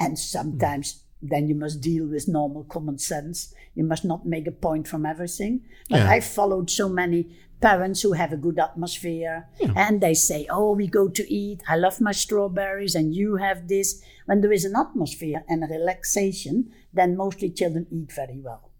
and 0.00 0.18
sometimes 0.18 0.94
mm-hmm. 0.94 1.28
then 1.28 1.48
you 1.48 1.54
must 1.54 1.80
deal 1.80 2.06
with 2.06 2.28
normal 2.28 2.64
common 2.64 2.98
sense. 2.98 3.54
You 3.74 3.84
must 3.84 4.04
not 4.04 4.26
make 4.26 4.46
a 4.46 4.52
point 4.52 4.88
from 4.88 5.06
everything. 5.06 5.62
But 5.90 6.00
Yeah. 6.00 6.10
I 6.10 6.20
followed 6.20 6.70
so 6.70 6.88
many 6.88 7.36
parents 7.68 8.02
who 8.02 8.12
have 8.12 8.32
a 8.32 8.42
good 8.46 8.58
atmosphere 8.58 9.48
and 9.84 10.00
they 10.00 10.14
say, 10.14 10.46
"Oh, 10.50 10.70
we 10.80 10.86
go 10.86 11.08
to 11.08 11.24
eat. 11.42 11.62
I 11.74 11.76
love 11.76 12.00
my 12.00 12.12
strawberries, 12.12 12.94
and 12.94 13.14
you 13.14 13.36
have 13.46 13.68
this." 13.68 14.02
When 14.26 14.40
there 14.40 14.56
is 14.58 14.64
an 14.64 14.76
atmosphere 14.84 15.40
and 15.48 15.64
a 15.64 15.72
relaxation, 15.78 16.56
then 16.92 17.16
mostly 17.16 17.50
children 17.50 17.86
eat 17.90 18.12
very 18.12 18.40
well 18.40 18.70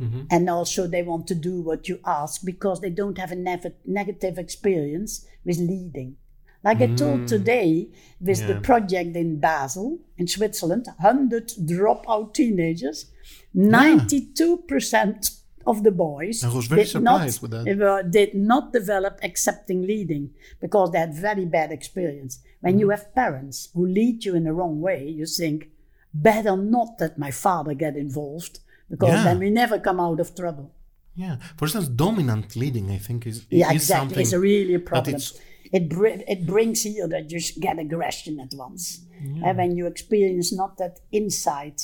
mm-hmm. 0.00 0.22
and 0.30 0.48
also 0.48 0.86
they 0.86 1.02
want 1.02 1.26
to 1.28 1.34
do 1.34 1.60
what 1.60 1.88
you 1.88 1.98
ask 2.04 2.44
because 2.44 2.80
they 2.80 2.90
don't 2.90 3.18
have 3.18 3.32
a 3.32 3.36
nev- 3.36 3.74
negative 3.84 4.38
experience 4.38 5.26
with 5.44 5.58
leading. 5.58 6.16
Like 6.64 6.80
I 6.80 6.86
told 6.88 7.20
mm. 7.20 7.26
today, 7.28 7.88
with 8.20 8.44
the 8.48 8.56
project 8.60 9.14
in 9.14 9.38
Basel, 9.38 10.00
in 10.16 10.26
Switzerland, 10.26 10.86
100 10.98 11.48
dropout 11.64 12.34
teenagers, 12.34 13.06
92% 13.54 15.40
of 15.66 15.82
the 15.82 15.90
boys 15.90 16.44
I 16.44 16.48
was 16.48 16.66
very 16.66 16.84
did 16.84 17.02
not, 17.02 17.26
with 17.42 17.50
that. 17.50 17.64
were- 17.82 18.02
did 18.02 18.34
not 18.34 18.72
develop 18.72 19.14
accepting 19.22 19.82
leading 19.82 20.30
because 20.60 20.90
they 20.92 20.98
had 20.98 21.14
very 21.14 21.44
bad 21.44 21.70
experience. 21.72 22.32
When 22.60 22.72
Mm-hmm. 22.74 22.80
you 22.80 22.88
have 22.90 23.14
parents 23.14 23.56
who 23.74 23.86
lead 23.86 24.24
you 24.24 24.34
in 24.38 24.44
the 24.44 24.52
wrong 24.58 24.80
way, 24.80 25.00
you 25.20 25.26
think, 25.26 25.58
better 26.14 26.56
not 26.56 26.98
that 26.98 27.18
my 27.18 27.30
father 27.30 27.74
get 27.74 27.96
involved 27.96 28.54
because 28.92 29.10
Yeah. 29.16 29.24
then 29.24 29.38
we 29.44 29.50
never 29.50 29.78
come 29.78 30.00
out 30.06 30.20
of 30.20 30.34
trouble. 30.34 30.68
Yeah. 31.14 31.36
For 31.56 31.64
instance, 31.66 31.88
dominant 31.88 32.56
leading, 32.56 32.90
I 32.90 32.98
think, 33.06 33.26
is 33.26 33.36
Yeah, 33.50 33.68
is 33.70 33.76
exactly. 33.82 34.00
something 34.00 34.20
It's 34.22 34.34
really 34.34 34.74
a 34.74 34.80
problem. 34.92 35.16
It 35.78 35.88
br- 35.88 36.22
it 36.34 36.40
brings 36.46 36.82
here 36.84 37.08
that 37.14 37.24
you 37.32 37.40
get 37.66 37.78
aggression 37.86 38.34
at 38.44 38.52
once, 38.66 38.84
and 39.44 39.56
when 39.58 39.70
you 39.78 39.84
experience 39.86 40.48
not 40.62 40.72
that 40.82 40.94
insight 41.10 41.78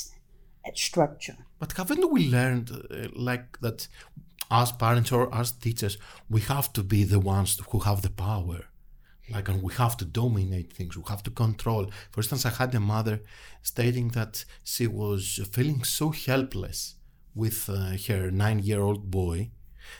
at 0.68 0.74
structure. 0.88 1.38
But 1.62 1.76
haven't 1.76 2.10
we 2.10 2.28
learned, 2.28 2.72
uh, 2.72 3.06
like 3.14 3.60
that, 3.60 3.86
as 4.50 4.72
parents 4.72 5.12
or 5.12 5.32
as 5.32 5.52
teachers, 5.52 5.96
we 6.28 6.40
have 6.40 6.72
to 6.72 6.82
be 6.82 7.04
the 7.04 7.20
ones 7.20 7.60
who 7.70 7.78
have 7.78 8.02
the 8.02 8.10
power, 8.10 8.64
like, 9.30 9.48
and 9.48 9.62
we 9.62 9.72
have 9.74 9.96
to 9.98 10.04
dominate 10.04 10.72
things. 10.72 10.96
We 10.96 11.04
have 11.08 11.22
to 11.22 11.30
control. 11.30 11.84
For 12.10 12.18
instance, 12.18 12.44
I 12.44 12.50
had 12.50 12.74
a 12.74 12.80
mother 12.80 13.22
stating 13.62 14.08
that 14.08 14.44
she 14.64 14.88
was 14.88 15.38
feeling 15.52 15.84
so 15.84 16.10
helpless 16.10 16.96
with 17.32 17.70
uh, 17.70 17.96
her 18.08 18.32
nine-year-old 18.32 19.08
boy 19.12 19.52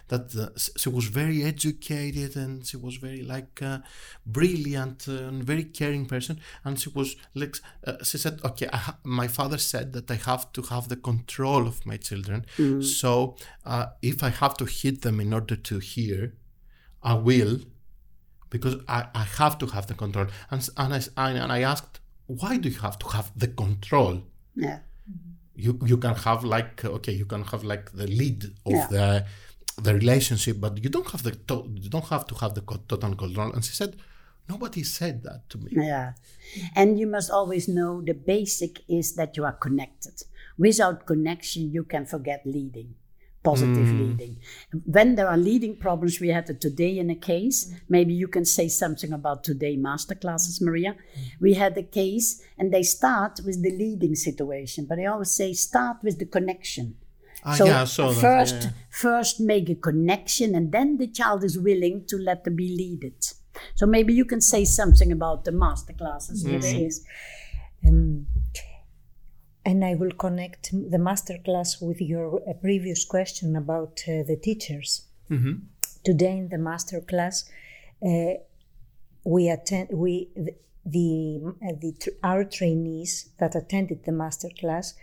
that 0.08 0.34
uh, 0.36 0.48
she 0.76 0.88
was 0.88 1.06
very 1.06 1.42
educated 1.42 2.36
and 2.36 2.66
she 2.66 2.76
was 2.76 2.96
very 2.96 3.22
like 3.22 3.60
uh, 3.62 3.78
brilliant 4.26 5.06
and 5.08 5.42
very 5.44 5.64
caring 5.64 6.06
person. 6.06 6.40
And 6.64 6.78
she 6.80 6.90
was 6.90 7.16
like 7.34 7.56
uh, 7.86 8.02
she 8.02 8.18
said 8.18 8.40
okay 8.44 8.68
I 8.72 8.76
ha- 8.76 8.98
my 9.04 9.28
father 9.28 9.58
said 9.58 9.92
that 9.94 10.10
i 10.10 10.14
have 10.30 10.52
to 10.52 10.62
have 10.62 10.88
the 10.88 10.96
control 10.96 11.66
of 11.66 11.84
my 11.86 11.96
children. 11.96 12.46
So 12.82 13.36
uh, 13.64 13.86
if 14.02 14.22
i 14.22 14.30
have 14.42 14.56
to 14.58 14.64
hit 14.64 15.02
them 15.02 15.20
in 15.20 15.32
order 15.32 15.56
to 15.56 15.78
hear 15.78 16.34
i 17.02 17.14
will 17.14 17.58
because 18.50 18.76
i, 18.88 19.06
I 19.14 19.24
have 19.40 19.58
to 19.58 19.66
have 19.66 19.86
the 19.86 19.94
control. 19.94 20.26
And, 20.50 20.68
and, 20.76 20.94
I, 20.94 21.30
and 21.42 21.52
i 21.52 21.60
asked 21.62 22.00
why 22.26 22.56
do 22.56 22.68
you 22.68 22.78
have 22.80 22.98
to 23.00 23.08
have 23.08 23.30
the 23.36 23.48
control? 23.48 24.22
Yeah, 24.54 24.78
you 25.54 25.78
you 25.90 25.96
can 25.98 26.14
have 26.14 26.44
like 26.44 26.84
okay 26.96 27.12
you 27.12 27.26
can 27.26 27.42
have 27.44 27.62
like 27.72 27.92
the 27.92 28.06
lead 28.06 28.44
of 28.44 28.72
Yeah. 28.72 28.86
the 28.94 29.26
the 29.82 29.94
relationship 29.94 30.56
but 30.60 30.82
you 30.82 30.90
don't 30.90 31.10
have 31.10 31.22
the 31.22 31.32
to- 31.48 31.66
you 31.74 31.90
don't 31.90 32.08
have 32.14 32.26
to 32.26 32.34
have 32.36 32.54
the 32.54 32.62
co- 32.62 32.84
total 32.88 33.14
control 33.14 33.52
and 33.52 33.64
she 33.64 33.74
said 33.80 33.96
nobody 34.48 34.82
said 34.82 35.22
that 35.22 35.48
to 35.48 35.58
me 35.58 35.70
yeah, 35.72 36.12
and 36.74 36.98
you 36.98 37.06
must 37.06 37.30
always 37.30 37.68
know 37.68 38.00
the 38.00 38.14
basic 38.14 38.80
is 38.88 39.14
that 39.14 39.36
you 39.36 39.44
are 39.44 39.52
connected. 39.52 40.22
Without 40.58 41.06
connection, 41.06 41.70
you 41.72 41.84
can 41.84 42.06
forget 42.06 42.42
leading. 42.44 42.94
Positive 43.42 43.88
mm. 43.88 43.98
leading. 43.98 44.36
When 44.84 45.16
there 45.16 45.26
are 45.26 45.36
leading 45.36 45.76
problems, 45.76 46.20
we 46.20 46.28
had 46.28 46.48
it 46.48 46.60
today 46.60 46.98
in 46.98 47.10
a 47.10 47.16
case. 47.16 47.74
Maybe 47.88 48.14
you 48.14 48.28
can 48.28 48.44
say 48.44 48.68
something 48.68 49.12
about 49.12 49.42
today 49.42 49.76
masterclasses, 49.76 50.62
Maria. 50.62 50.94
We 51.40 51.54
had 51.54 51.76
a 51.76 51.82
case, 51.82 52.40
and 52.56 52.72
they 52.72 52.84
start 52.84 53.40
with 53.44 53.60
the 53.60 53.72
leading 53.72 54.14
situation, 54.14 54.86
but 54.88 55.00
I 55.00 55.06
always 55.06 55.32
say 55.32 55.54
start 55.54 55.96
with 56.04 56.20
the 56.20 56.26
connection. 56.26 56.94
Ah, 57.44 57.54
so 57.54 57.64
yeah, 57.66 57.82
I 57.82 57.84
saw 57.84 58.12
that, 58.12 58.20
first, 58.20 58.54
yeah, 58.54 58.62
yeah. 58.64 58.70
first 58.90 59.40
make 59.40 59.68
a 59.68 59.74
connection, 59.74 60.54
and 60.54 60.70
then 60.70 60.98
the 60.98 61.08
child 61.08 61.42
is 61.44 61.58
willing 61.58 62.04
to 62.06 62.16
let 62.16 62.44
them 62.44 62.56
be 62.56 62.68
leaded. 62.76 63.14
So 63.74 63.86
maybe 63.86 64.14
you 64.14 64.24
can 64.24 64.40
say 64.40 64.64
something 64.64 65.12
about 65.12 65.44
the 65.44 65.50
masterclasses. 65.50 66.44
Mm-hmm. 66.44 66.52
Yes, 66.52 66.72
Yes. 66.72 67.00
Um, 67.86 68.26
and 69.64 69.84
I 69.84 69.94
will 69.94 70.12
connect 70.12 70.72
the 70.72 70.98
masterclass 70.98 71.80
with 71.80 72.00
your 72.00 72.40
uh, 72.48 72.52
previous 72.54 73.04
question 73.04 73.56
about 73.56 74.02
uh, 74.08 74.22
the 74.26 74.38
teachers. 74.40 75.02
Today 76.04 76.36
in 76.36 76.48
the 76.48 76.56
masterclass, 76.56 77.44
uh, 78.04 78.34
we 79.24 79.48
attend 79.48 79.88
we 79.92 80.28
the, 80.34 80.54
the, 80.84 81.40
uh, 81.44 81.74
the 81.80 81.92
tr- 82.00 82.10
our 82.24 82.44
trainees 82.44 83.30
that 83.38 83.54
attended 83.54 84.04
the 84.04 84.10
masterclass 84.12 84.94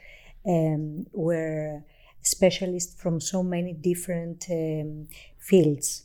um, 0.46 1.06
were 1.14 1.84
specialists 2.22 3.02
from 3.02 3.20
so 3.20 3.44
many 3.44 3.74
different 3.74 4.46
um, 4.50 5.08
fields 5.38 6.04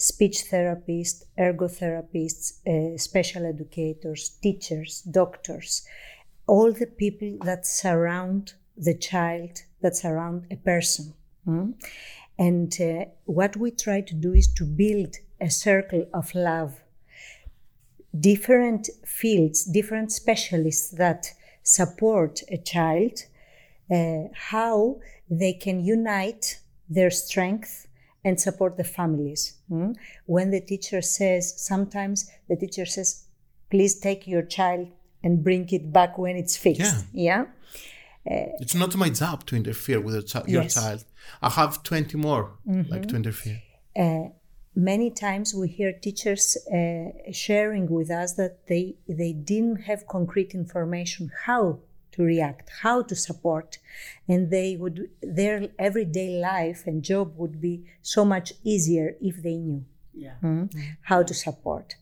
speech 0.00 0.44
therapists, 0.50 1.24
ergotherapists, 1.38 2.66
uh, 2.66 2.96
special 2.96 3.44
educators, 3.44 4.30
teachers, 4.42 5.02
doctors, 5.02 5.86
all 6.46 6.72
the 6.72 6.86
people 6.86 7.36
that 7.44 7.66
surround 7.66 8.54
the 8.78 8.94
child, 8.94 9.62
that 9.82 9.94
surround 9.94 10.46
a 10.50 10.56
person. 10.56 11.12
mm? 11.46 11.74
And 12.38 12.74
uh, 12.80 13.04
what 13.26 13.58
we 13.58 13.70
try 13.70 14.00
to 14.00 14.14
do 14.14 14.32
is 14.32 14.48
to 14.54 14.64
build 14.64 15.16
a 15.38 15.50
circle 15.50 16.06
of 16.14 16.34
love. 16.34 16.80
Different 18.18 18.88
fields, 19.04 19.64
different 19.64 20.10
specialists 20.10 20.90
that 20.92 21.26
support 21.62 22.40
a 22.50 22.56
child, 22.56 23.24
uh, 23.90 24.28
how 24.34 25.00
they 25.30 25.52
can 25.52 25.84
unite 25.84 26.60
their 26.88 27.10
strength 27.10 27.86
and 28.24 28.38
support 28.40 28.76
the 28.76 28.84
families. 28.84 29.54
mm? 29.70 29.94
When 30.26 30.50
the 30.50 30.60
teacher 30.60 31.00
says, 31.00 31.54
sometimes 31.60 32.30
the 32.48 32.56
teacher 32.56 32.84
says, 32.84 33.24
please 33.70 33.98
take 33.98 34.26
your 34.26 34.42
child 34.42 34.88
and 35.22 35.42
bring 35.44 35.68
it 35.70 35.92
back 35.92 36.18
when 36.18 36.36
it's 36.36 36.56
fixed. 36.56 37.04
Yeah. 37.12 37.44
yeah. 38.24 38.46
it's 38.60 38.74
not 38.74 38.94
my 38.96 39.08
job 39.08 39.46
to 39.46 39.56
interfere 39.56 40.00
with 40.00 40.14
your, 40.14 40.22
chi- 40.22 40.48
your 40.54 40.62
Yes. 40.62 40.74
child 40.74 41.04
i 41.42 41.48
have 41.48 41.82
20 41.82 42.16
more 42.18 42.50
like 42.90 43.06
to 43.08 43.16
interfere 43.16 43.58
Many 44.76 45.10
times 45.10 45.52
we 45.52 45.66
hear 45.68 45.92
teachers 45.92 46.56
uh, 46.72 47.32
sharing 47.32 47.90
with 47.90 48.08
us 48.08 48.34
that 48.34 48.66
they, 48.68 48.94
they 49.08 49.32
didn't 49.32 49.80
have 49.82 50.06
concrete 50.06 50.54
information 50.54 51.32
how 51.46 51.80
to 52.12 52.22
react, 52.22 52.70
how 52.82 53.02
to 53.02 53.14
support, 53.14 53.78
and 54.28 54.50
they 54.50 54.76
would 54.76 55.10
their 55.22 55.68
everyday 55.78 56.40
life 56.40 56.84
and 56.86 57.02
job 57.02 57.36
would 57.36 57.60
be 57.60 57.84
so 58.02 58.24
much 58.24 58.52
easier 58.64 59.16
if 59.20 59.42
they 59.42 59.56
knew. 59.56 59.84
Yeah. 60.12 60.36
how 61.02 61.22
to 61.22 61.32
support. 61.32 61.94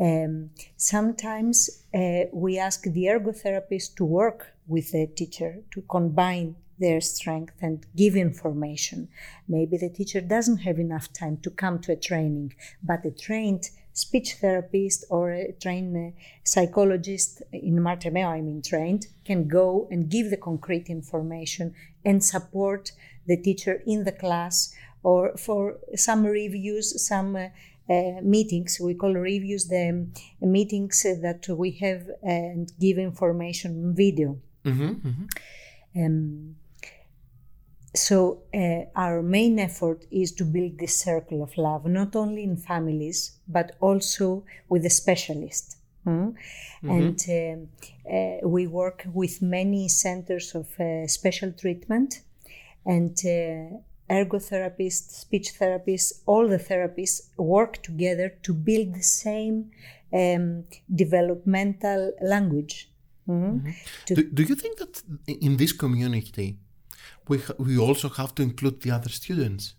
Um, 0.00 0.50
sometimes 0.76 1.84
uh, 1.94 2.24
we 2.32 2.58
ask 2.58 2.82
the 2.82 3.04
ergotherapist 3.04 3.96
to 3.96 4.04
work 4.04 4.54
with 4.66 4.92
the 4.92 5.06
teacher 5.06 5.62
to 5.72 5.82
combine 5.82 6.56
their 6.78 7.00
strength 7.00 7.54
and 7.60 7.84
give 7.94 8.16
information. 8.16 9.08
Maybe 9.46 9.76
the 9.76 9.90
teacher 9.90 10.22
doesn't 10.22 10.58
have 10.58 10.78
enough 10.78 11.12
time 11.12 11.36
to 11.42 11.50
come 11.50 11.78
to 11.80 11.92
a 11.92 11.96
training, 11.96 12.54
but 12.82 13.04
a 13.04 13.10
trained 13.10 13.68
speech 13.92 14.34
therapist 14.34 15.04
or 15.10 15.32
a 15.32 15.52
trained 15.60 15.96
uh, 15.96 16.16
psychologist 16.44 17.42
in 17.52 17.82
Marte 17.82 18.12
Meo, 18.12 18.28
I 18.28 18.40
mean 18.40 18.62
trained, 18.62 19.06
can 19.24 19.48
go 19.48 19.88
and 19.90 20.08
give 20.08 20.30
the 20.30 20.36
concrete 20.36 20.88
information 20.88 21.74
and 22.04 22.22
support 22.24 22.92
the 23.26 23.36
teacher 23.36 23.82
in 23.86 24.04
the 24.04 24.12
class 24.12 24.74
or 25.02 25.36
for 25.36 25.78
some 25.94 26.24
reviews, 26.24 27.06
some 27.06 27.36
uh, 27.36 27.48
uh, 27.88 28.20
meetings. 28.22 28.78
We 28.80 28.94
call 28.94 29.14
reviews 29.14 29.66
the 29.66 29.88
um, 29.88 30.12
meetings 30.40 31.02
that 31.02 31.46
we 31.48 31.72
have 31.72 32.08
and 32.22 32.70
give 32.78 32.98
information 32.98 33.84
on 33.84 33.94
video. 33.94 34.38
Um, 35.96 36.56
so 37.94 38.42
uh, 38.54 38.84
our 38.94 39.20
main 39.22 39.58
effort 39.58 40.06
is 40.10 40.32
to 40.32 40.44
build 40.44 40.78
this 40.78 40.96
circle 40.98 41.42
of 41.42 41.56
love, 41.56 41.86
not 41.86 42.14
only 42.14 42.44
in 42.44 42.56
families 42.56 43.38
but 43.48 43.76
also 43.80 44.44
with 44.68 44.82
the 44.82 44.90
specialist. 44.90 45.76
Mm? 46.06 46.34
Mm-hmm. 46.84 46.90
And 46.90 47.68
uh, 48.08 48.10
uh, 48.10 48.48
we 48.48 48.66
work 48.66 49.06
with 49.12 49.42
many 49.42 49.88
centers 49.88 50.54
of 50.54 50.68
uh, 50.78 51.06
special 51.06 51.52
treatment 51.52 52.22
and 52.86 53.18
uh, 53.24 53.76
ergotherapists, 54.08 55.10
speech 55.10 55.54
therapists, 55.58 56.22
all 56.26 56.48
the 56.48 56.58
therapists 56.58 57.28
work 57.36 57.82
together 57.82 58.36
to 58.42 58.54
build 58.54 58.94
the 58.94 59.02
same 59.02 59.70
um, 60.12 60.64
developmental 60.94 62.12
language. 62.22 62.88
Mm? 63.28 63.62
Mm-hmm. 63.62 63.70
Do, 64.06 64.22
do 64.30 64.42
you 64.44 64.54
think 64.54 64.78
that 64.78 65.02
in 65.26 65.56
this 65.56 65.72
community 65.72 66.58
we, 67.30 67.38
ha- 67.46 67.58
we 67.58 67.78
also 67.78 68.08
have 68.20 68.34
to 68.36 68.42
include 68.48 68.76
the 68.84 68.90
other 68.96 69.12
students? 69.20 69.74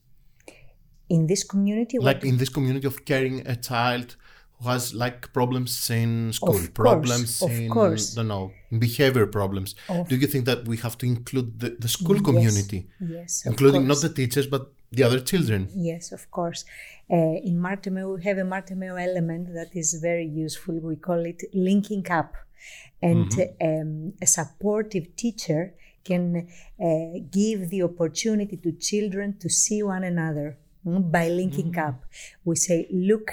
In 1.15 1.27
this 1.27 1.43
community? 1.43 1.95
Like 1.99 2.23
in 2.31 2.37
this 2.37 2.51
community 2.57 2.87
of 2.87 2.97
caring 3.11 3.37
a 3.55 3.55
child 3.69 4.15
who 4.57 4.69
has 4.69 4.83
like 5.03 5.33
problems 5.33 5.71
in 5.89 6.31
school, 6.39 6.59
problems 6.73 7.41
in, 7.41 7.65
of 7.65 7.71
course. 7.77 8.13
Don't 8.17 8.29
know, 8.35 8.45
behavior 8.87 9.27
problems. 9.39 9.69
Of 9.89 10.07
Do 10.09 10.15
you 10.15 10.27
think 10.33 10.45
that 10.45 10.59
we 10.71 10.77
have 10.85 10.95
to 11.01 11.05
include 11.13 11.59
the, 11.61 11.69
the 11.83 11.89
school 11.97 12.19
community? 12.29 12.79
Yes, 13.15 13.45
including 13.45 13.87
not 13.91 13.99
the 14.05 14.13
teachers 14.19 14.47
but 14.47 14.63
the 14.97 15.03
other 15.03 15.19
children? 15.19 15.69
Yes, 15.75 16.11
of 16.11 16.23
course. 16.31 16.63
Uh, 17.09 17.49
in 17.49 17.59
Marte 17.59 17.87
Meo, 17.95 18.15
we 18.15 18.23
have 18.23 18.37
a 18.37 18.47
Marte 18.53 18.75
Meo 18.81 18.95
element 18.95 19.53
that 19.53 19.71
is 19.75 19.89
very 20.09 20.27
useful. 20.45 20.75
We 20.91 20.95
call 20.95 21.21
it 21.25 21.41
linking 21.53 22.09
up. 22.09 22.31
And 23.01 23.29
mm-hmm. 23.31 23.67
um, 23.69 24.13
a 24.21 24.27
supportive 24.27 25.15
teacher 25.15 25.73
can 26.03 26.47
uh, 26.79 27.19
give 27.29 27.69
the 27.69 27.83
opportunity 27.83 28.57
to 28.57 28.71
children 28.73 29.37
to 29.39 29.49
see 29.49 29.83
one 29.83 30.03
another 30.03 30.57
mm, 30.85 31.11
by 31.11 31.29
linking 31.29 31.71
mm-hmm. 31.71 31.89
up. 31.89 32.03
We 32.43 32.55
say, 32.55 32.87
look 32.91 33.31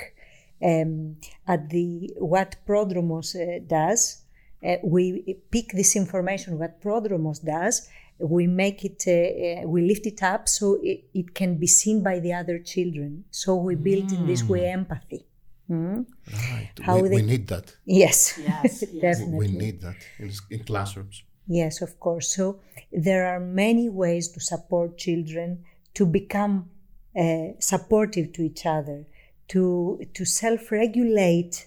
um, 0.63 1.17
at 1.47 1.71
the 1.71 2.11
what 2.17 2.57
Prodromos 2.67 3.35
uh, 3.35 3.65
does. 3.67 4.23
Uh, 4.65 4.77
we 4.83 5.37
pick 5.51 5.71
this 5.73 5.95
information 5.95 6.59
what 6.59 6.81
Prodromos 6.81 7.45
does. 7.45 7.89
We 8.21 8.49
make 8.49 8.85
it, 8.85 9.05
uh, 9.07 9.63
uh, 9.63 9.69
we 9.69 9.87
lift 9.87 10.05
it 10.07 10.25
up 10.25 10.49
so 10.49 10.79
it, 10.83 11.05
it, 11.15 11.35
can 11.35 11.57
be 11.57 11.69
seen 11.69 12.03
by 12.03 12.19
the 12.19 12.33
other 12.33 12.59
children. 12.59 13.25
So 13.31 13.55
we 13.55 13.77
build 13.77 14.09
mm. 14.09 14.17
in 14.19 14.27
this 14.27 14.43
way 14.43 14.63
mm. 14.63 14.73
empathy. 14.73 15.25
Mm? 15.71 16.07
Right. 16.51 16.71
How 16.83 16.99
we, 16.99 17.09
they, 17.11 17.15
we, 17.17 17.23
need 17.23 17.47
that. 17.49 17.73
Yes, 17.85 18.39
yes, 18.39 18.83
yes. 18.93 19.19
definitely. 19.19 19.39
We 19.39 19.49
need 19.49 19.81
that 19.83 19.97
in, 20.19 20.33
in 20.51 20.65
classrooms. 20.65 21.23
Yes, 21.49 21.83
of 21.83 21.99
course. 21.99 22.35
So 22.35 22.61
there 22.93 23.27
are 23.27 23.41
many 23.41 23.89
ways 23.89 24.29
to 24.29 24.41
support 24.41 24.99
children 24.99 25.65
to 25.95 26.07
become 26.07 26.71
uh, 27.19 27.49
supportive 27.59 28.33
to 28.35 28.43
each 28.43 28.67
other 28.67 29.07
to 29.49 30.07
to 30.15 30.25
self-regulate, 30.25 31.67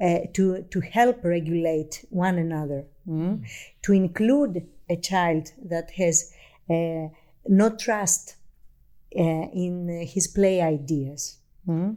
uh, 0.00 0.20
to 0.32 0.62
to 0.70 0.80
help 0.80 1.24
regulate 1.24 2.04
one 2.10 2.38
another, 2.38 2.84
mm? 3.06 3.46
to 3.82 3.92
include 3.92 4.66
a 4.88 4.96
child 4.96 5.52
that 5.62 5.90
has 5.92 6.32
uh, 6.68 7.08
no 7.46 7.76
trust 7.78 8.36
uh, 9.16 9.46
in 9.52 10.06
his 10.08 10.26
play 10.26 10.60
ideas. 10.60 11.38
Mm? 11.68 11.96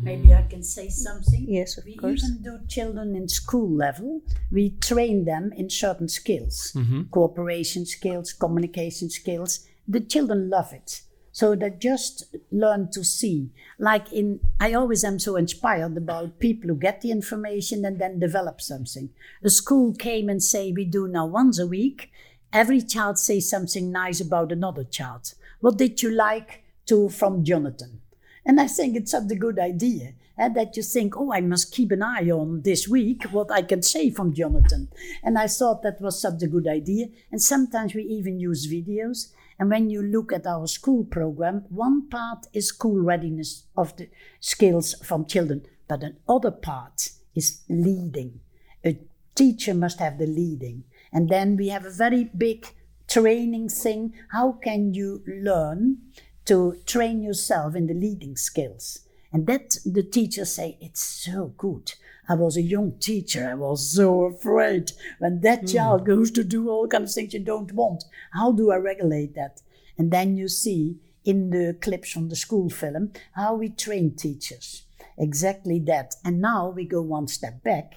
Maybe 0.00 0.34
I 0.34 0.42
can 0.42 0.62
say 0.62 0.88
something. 0.88 1.46
Yes, 1.48 1.78
of 1.78 1.84
we 1.84 1.96
course. 1.96 2.22
We 2.22 2.28
even 2.28 2.42
do 2.42 2.66
children 2.66 3.14
in 3.14 3.28
school 3.28 3.70
level. 3.70 4.22
We 4.50 4.70
train 4.70 5.24
them 5.24 5.52
in 5.56 5.70
certain 5.70 6.08
skills, 6.08 6.72
mm-hmm. 6.74 7.02
cooperation 7.10 7.86
skills, 7.86 8.32
communication 8.32 9.08
skills. 9.08 9.66
The 9.86 10.00
children 10.00 10.50
love 10.50 10.72
it. 10.72 11.02
So 11.30 11.56
they 11.56 11.70
just 11.70 12.36
learn 12.50 12.90
to 12.92 13.04
see. 13.04 13.50
Like 13.78 14.12
in, 14.12 14.40
I 14.60 14.72
always 14.74 15.02
am 15.04 15.18
so 15.18 15.36
inspired 15.36 15.96
about 15.96 16.38
people 16.38 16.68
who 16.68 16.76
get 16.76 17.00
the 17.00 17.10
information 17.10 17.84
and 17.84 18.00
then 18.00 18.20
develop 18.20 18.60
something. 18.60 19.10
The 19.42 19.50
school 19.50 19.94
came 19.94 20.28
and 20.28 20.42
say, 20.42 20.72
we 20.72 20.84
do 20.84 21.08
now 21.08 21.26
once 21.26 21.58
a 21.58 21.66
week. 21.66 22.10
Every 22.52 22.80
child 22.80 23.18
say 23.18 23.40
something 23.40 23.90
nice 23.90 24.20
about 24.20 24.52
another 24.52 24.84
child. 24.84 25.34
What 25.60 25.76
did 25.76 26.02
you 26.02 26.10
like 26.10 26.62
to 26.86 27.08
from 27.08 27.44
Jonathan? 27.44 28.00
And 28.46 28.60
I 28.60 28.66
think 28.66 28.96
it's 28.96 29.12
such 29.12 29.30
a 29.30 29.36
good 29.36 29.58
idea 29.58 30.14
and 30.36 30.54
that 30.56 30.76
you 30.76 30.82
think, 30.82 31.16
oh, 31.16 31.32
I 31.32 31.40
must 31.40 31.72
keep 31.72 31.92
an 31.92 32.02
eye 32.02 32.30
on 32.30 32.62
this 32.62 32.88
week 32.88 33.24
what 33.30 33.50
I 33.50 33.62
can 33.62 33.82
say 33.82 34.10
from 34.10 34.34
Jonathan. 34.34 34.88
And 35.22 35.38
I 35.38 35.46
thought 35.46 35.82
that 35.82 36.00
was 36.00 36.20
such 36.20 36.42
a 36.42 36.48
good 36.48 36.66
idea. 36.66 37.06
And 37.30 37.40
sometimes 37.40 37.94
we 37.94 38.02
even 38.02 38.40
use 38.40 38.66
videos. 38.66 39.32
And 39.58 39.70
when 39.70 39.88
you 39.88 40.02
look 40.02 40.32
at 40.32 40.46
our 40.46 40.66
school 40.66 41.04
program, 41.04 41.64
one 41.68 42.08
part 42.08 42.46
is 42.52 42.68
school 42.68 43.00
readiness 43.00 43.64
of 43.76 43.96
the 43.96 44.08
skills 44.40 44.94
from 45.04 45.26
children, 45.26 45.64
but 45.86 46.02
another 46.02 46.50
part 46.50 47.10
is 47.34 47.60
leading. 47.68 48.40
A 48.84 48.98
teacher 49.34 49.74
must 49.74 50.00
have 50.00 50.18
the 50.18 50.26
leading. 50.26 50.84
And 51.12 51.28
then 51.28 51.56
we 51.56 51.68
have 51.68 51.84
a 51.84 51.90
very 51.90 52.24
big 52.24 52.66
training 53.08 53.68
thing. 53.68 54.14
How 54.32 54.52
can 54.52 54.92
you 54.92 55.22
learn 55.26 55.98
to 56.46 56.76
train 56.86 57.22
yourself 57.22 57.74
in 57.74 57.86
the 57.86 57.94
leading 57.94 58.36
skills? 58.36 59.00
And 59.32 59.46
that 59.46 59.78
the 59.84 60.02
teachers 60.02 60.52
say, 60.52 60.78
it's 60.80 61.02
so 61.02 61.54
good. 61.58 61.92
I 62.28 62.34
was 62.34 62.56
a 62.56 62.62
young 62.62 62.92
teacher. 63.00 63.48
I 63.50 63.54
was 63.54 63.90
so 63.90 64.22
afraid 64.22 64.92
when 65.18 65.40
that 65.40 65.62
mm. 65.62 65.72
child 65.72 66.06
goes 66.06 66.30
to 66.32 66.44
do 66.44 66.70
all 66.70 66.88
kinds 66.88 67.10
of 67.10 67.14
things 67.14 67.34
you 67.34 67.40
don't 67.40 67.72
want. 67.72 68.04
How 68.32 68.52
do 68.52 68.70
I 68.70 68.76
regulate 68.76 69.34
that? 69.34 69.60
And 69.98 70.10
then 70.10 70.36
you 70.36 70.48
see 70.48 70.98
in 71.24 71.50
the 71.50 71.76
clips 71.80 72.10
from 72.10 72.28
the 72.28 72.36
school 72.36 72.70
film 72.70 73.12
how 73.32 73.54
we 73.54 73.68
train 73.68 74.14
teachers. 74.14 74.82
Exactly 75.18 75.78
that. 75.80 76.14
And 76.24 76.40
now 76.40 76.70
we 76.70 76.84
go 76.84 77.02
one 77.02 77.28
step 77.28 77.62
back 77.62 77.94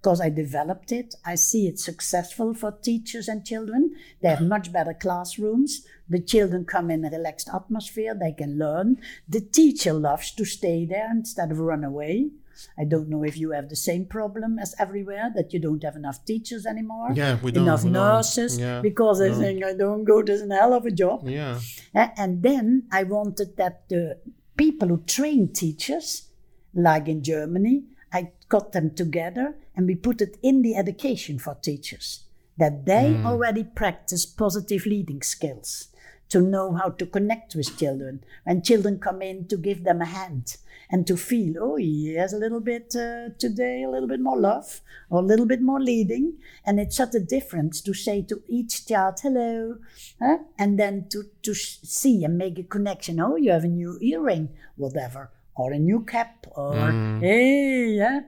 because 0.00 0.20
I 0.20 0.30
developed 0.30 0.92
it. 0.92 1.14
I 1.24 1.34
see 1.34 1.66
it 1.66 1.78
successful 1.78 2.54
for 2.54 2.72
teachers 2.72 3.28
and 3.28 3.44
children. 3.44 3.94
They 4.22 4.30
have 4.30 4.40
much 4.40 4.72
better 4.72 4.94
classrooms. 4.94 5.84
The 6.08 6.20
children 6.20 6.64
come 6.64 6.90
in 6.90 7.04
a 7.04 7.10
relaxed 7.10 7.50
atmosphere. 7.52 8.14
They 8.18 8.32
can 8.32 8.58
learn. 8.58 8.96
The 9.28 9.42
teacher 9.42 9.92
loves 9.92 10.32
to 10.32 10.44
stay 10.46 10.86
there 10.86 11.10
instead 11.10 11.50
of 11.50 11.58
run 11.58 11.84
away. 11.84 12.30
I 12.78 12.84
don't 12.84 13.08
know 13.08 13.24
if 13.24 13.36
you 13.36 13.52
have 13.52 13.68
the 13.68 13.76
same 13.76 14.06
problem 14.06 14.58
as 14.58 14.74
everywhere 14.78 15.30
that 15.34 15.52
you 15.52 15.60
don't 15.60 15.82
have 15.82 15.96
enough 15.96 16.24
teachers 16.24 16.66
anymore. 16.66 17.10
Yeah, 17.14 17.38
we 17.42 17.52
don't. 17.52 17.64
Enough 17.64 17.84
nurses 17.84 18.58
yeah, 18.58 18.80
because 18.80 19.20
I 19.20 19.32
think 19.32 19.64
I 19.64 19.74
don't 19.74 20.04
go. 20.04 20.22
There's 20.22 20.42
a 20.42 20.54
hell 20.54 20.74
of 20.74 20.84
a 20.84 20.90
job. 20.90 21.28
Yeah. 21.28 21.58
Eh, 21.94 22.08
and 22.16 22.42
then 22.42 22.84
I 22.90 23.04
wanted 23.04 23.56
that 23.56 23.88
the 23.88 24.18
people 24.56 24.88
who 24.88 25.02
train 25.02 25.52
teachers, 25.52 26.28
like 26.74 27.08
in 27.08 27.22
Germany, 27.22 27.84
I 28.12 28.32
got 28.48 28.72
them 28.72 28.94
together 28.94 29.54
and 29.80 29.86
we 29.86 29.94
put 29.94 30.20
it 30.20 30.36
in 30.42 30.60
the 30.60 30.76
education 30.76 31.38
for 31.38 31.54
teachers 31.54 32.24
that 32.58 32.84
they 32.84 33.14
mm. 33.14 33.24
already 33.24 33.64
practice 33.64 34.26
positive 34.26 34.84
leading 34.84 35.22
skills 35.22 35.88
to 36.28 36.42
know 36.42 36.74
how 36.74 36.90
to 36.90 37.06
connect 37.06 37.54
with 37.54 37.78
children. 37.78 38.22
When 38.44 38.60
children 38.60 38.98
come 38.98 39.22
in, 39.22 39.48
to 39.48 39.56
give 39.56 39.84
them 39.84 40.02
a 40.02 40.04
hand 40.04 40.58
and 40.90 41.06
to 41.06 41.16
feel, 41.16 41.54
oh, 41.58 41.76
he 41.76 42.12
has 42.16 42.34
a 42.34 42.36
little 42.36 42.60
bit 42.60 42.94
uh, 42.94 43.30
today, 43.38 43.82
a 43.82 43.88
little 43.88 44.06
bit 44.06 44.20
more 44.20 44.38
love 44.38 44.82
or 45.08 45.20
a 45.20 45.24
little 45.24 45.46
bit 45.46 45.62
more 45.62 45.80
leading. 45.80 46.34
And 46.66 46.78
it's 46.78 46.98
such 46.98 47.14
a 47.14 47.20
difference 47.20 47.80
to 47.80 47.94
say 47.94 48.20
to 48.24 48.42
each 48.48 48.86
child, 48.86 49.20
hello, 49.22 49.78
huh? 50.20 50.40
and 50.58 50.78
then 50.78 51.06
to, 51.08 51.22
to 51.44 51.54
see 51.54 52.22
and 52.22 52.36
make 52.36 52.58
a 52.58 52.64
connection. 52.64 53.18
Oh, 53.18 53.36
you 53.36 53.50
have 53.50 53.64
a 53.64 53.68
new 53.68 53.98
earring, 54.02 54.50
whatever, 54.76 55.30
or 55.56 55.72
a 55.72 55.78
new 55.78 56.04
cap, 56.04 56.46
or 56.54 56.74
mm. 56.74 57.20
hey, 57.22 57.94
yeah. 57.96 58.20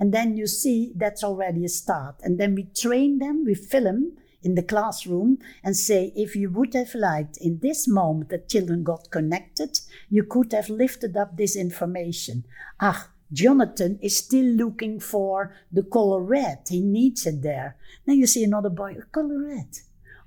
And 0.00 0.12
then 0.12 0.36
you 0.36 0.46
see 0.46 0.92
that's 0.96 1.22
already 1.22 1.64
a 1.64 1.68
start. 1.68 2.16
And 2.22 2.40
then 2.40 2.54
we 2.54 2.64
train 2.64 3.18
them, 3.18 3.44
we 3.44 3.54
film 3.54 4.16
in 4.42 4.54
the 4.54 4.62
classroom 4.62 5.38
and 5.62 5.76
say, 5.76 6.12
if 6.16 6.34
you 6.34 6.50
would 6.50 6.72
have 6.74 6.94
liked 6.94 7.36
in 7.36 7.58
this 7.58 7.86
moment 7.86 8.30
that 8.30 8.48
children 8.48 8.82
got 8.82 9.10
connected, 9.10 9.78
you 10.08 10.24
could 10.24 10.52
have 10.52 10.70
lifted 10.70 11.16
up 11.16 11.36
this 11.36 11.54
information. 11.54 12.44
Ah, 12.80 13.10
Jonathan 13.32 13.98
is 14.02 14.16
still 14.16 14.46
looking 14.46 14.98
for 14.98 15.54
the 15.70 15.82
color 15.82 16.20
red. 16.20 16.60
He 16.68 16.80
needs 16.80 17.26
it 17.26 17.42
there. 17.42 17.76
Then 18.06 18.16
you 18.16 18.26
see 18.26 18.42
another 18.42 18.70
boy, 18.70 18.96
a 18.98 19.02
color 19.02 19.38
red. 19.46 19.68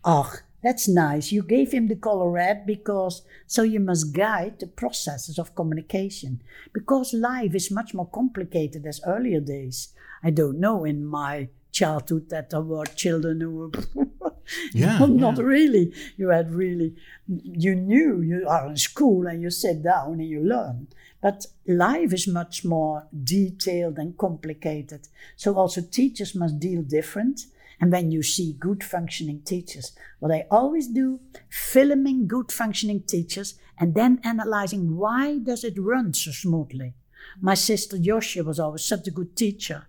Ah, 0.06 0.32
that's 0.64 0.88
nice. 0.88 1.32
You 1.32 1.44
gave 1.44 1.74
him 1.74 1.88
the 1.88 1.96
color 1.96 2.30
red 2.30 2.66
because 2.66 3.22
so 3.46 3.64
you 3.64 3.82
must 3.82 4.14
guide 4.14 4.60
the 4.60 4.68
processes 4.68 5.38
of 5.38 5.56
communication 5.56 6.42
because 6.74 7.14
life 7.14 7.54
is 7.54 7.70
much 7.70 7.94
more 7.94 8.08
complicated 8.08 8.86
as 8.86 9.02
earlier 9.06 9.42
days. 9.42 9.90
I 10.24 10.30
don't 10.30 10.60
know 10.60 10.86
in 10.86 11.06
my 11.06 11.50
childhood 11.74 12.30
that 12.30 12.52
there 12.52 12.62
were 12.62 12.86
children 12.86 13.42
who 13.42 13.52
were 13.52 13.72
yeah, 14.74 15.00
not 15.06 15.38
yeah. 15.38 15.44
really 15.44 15.92
you 16.16 16.30
had 16.30 16.54
really 16.54 16.96
you 17.26 17.76
knew 17.76 18.22
you 18.22 18.48
are 18.48 18.68
in 18.68 18.78
school 18.78 19.26
and 19.26 19.42
you 19.42 19.50
sit 19.50 19.84
down 19.84 20.20
and 20.20 20.30
you 20.30 20.40
learn 20.40 20.88
but 21.20 21.48
life 21.68 22.14
is 22.14 22.28
much 22.28 22.64
more 22.64 23.08
detailed 23.24 23.98
and 23.98 24.18
complicated 24.18 25.08
so 25.36 25.56
also 25.56 25.82
teachers 25.82 26.36
must 26.36 26.60
deal 26.60 26.84
different 26.84 27.48
And 27.80 27.92
when 27.92 28.12
you 28.12 28.24
see 28.24 28.54
good 28.60 28.84
functioning 28.84 29.42
teachers, 29.44 29.94
what 30.20 30.32
I 30.32 30.46
always 30.50 30.88
do, 30.88 31.20
filming 31.50 32.28
good 32.28 32.52
functioning 32.52 33.04
teachers 33.04 33.56
and 33.78 33.96
then 33.96 34.20
analyzing 34.24 34.96
why 34.96 35.40
does 35.40 35.64
it 35.64 35.78
run 35.78 36.14
so 36.14 36.32
smoothly. 36.32 36.94
My 37.42 37.54
sister 37.54 37.98
Joshua 37.98 38.44
was 38.44 38.60
always 38.60 38.86
such 38.86 39.08
a 39.08 39.12
good 39.12 39.36
teacher 39.36 39.88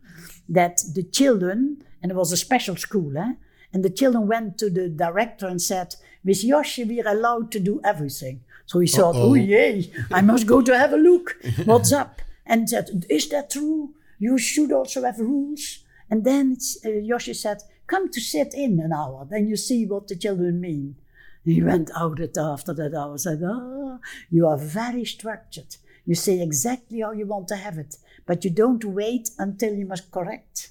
that 0.49 0.81
the 0.95 1.03
children, 1.03 1.85
and 2.03 2.11
it 2.11 2.15
was 2.15 2.33
a 2.33 2.37
special 2.37 2.77
school, 2.77 3.17
eh? 3.19 3.33
and 3.73 3.85
the 3.85 3.91
children 3.91 4.27
went 4.27 4.57
to 4.59 4.71
the 4.71 4.89
director 4.89 5.47
and 5.47 5.61
said, 5.61 5.95
with 6.25 6.43
Joshua, 6.43 6.87
we're 6.87 7.09
allowed 7.09 7.51
to 7.53 7.61
do 7.61 7.81
everything. 7.85 8.41
So 8.67 8.79
he 8.79 8.87
thought, 8.87 9.17
Uh-oh. 9.17 9.31
oh 9.31 9.35
yay, 9.35 9.91
I 10.11 10.23
must 10.23 10.47
go 10.47 10.63
to 10.63 10.79
have 10.79 10.93
a 10.93 10.97
look. 10.97 11.37
What's 11.65 11.93
up? 11.93 12.23
And 12.47 12.69
said, 12.69 13.05
is 13.11 13.29
that 13.31 13.51
true? 13.51 13.95
You 14.19 14.39
should 14.39 14.73
also 14.73 15.03
have 15.03 15.19
rules. 15.19 15.81
And 16.11 16.25
then 16.25 16.57
uh, 16.85 16.89
Yoshi 16.91 17.35
said, 17.35 17.63
come 17.87 18.11
to 18.11 18.21
sit 18.21 18.55
in 18.55 18.81
an 18.81 18.93
hour, 18.93 19.27
then 19.29 19.49
you 19.49 19.57
see 19.57 19.87
what 19.87 20.09
the 20.09 20.17
children 20.17 20.61
mean. 20.61 20.97
He 21.45 21.63
went 21.63 21.91
out 21.95 22.21
at 22.21 22.39
after 22.39 22.73
that 22.75 22.95
hour 22.95 23.13
and 23.13 23.21
said, 23.21 23.43
ah, 23.45 23.99
you 24.31 24.47
are 24.47 24.57
very 24.57 25.05
structured. 25.05 25.77
You 26.07 26.15
say 26.15 26.41
exactly 26.41 27.01
how 27.01 27.13
you 27.13 27.27
want 27.27 27.49
to 27.49 27.57
have 27.57 27.79
it, 27.79 27.97
but 28.27 28.45
you 28.45 28.51
don't 28.51 28.85
wait 28.85 29.31
until 29.39 29.75
you 29.75 29.87
must 29.87 30.11
correct. 30.11 30.71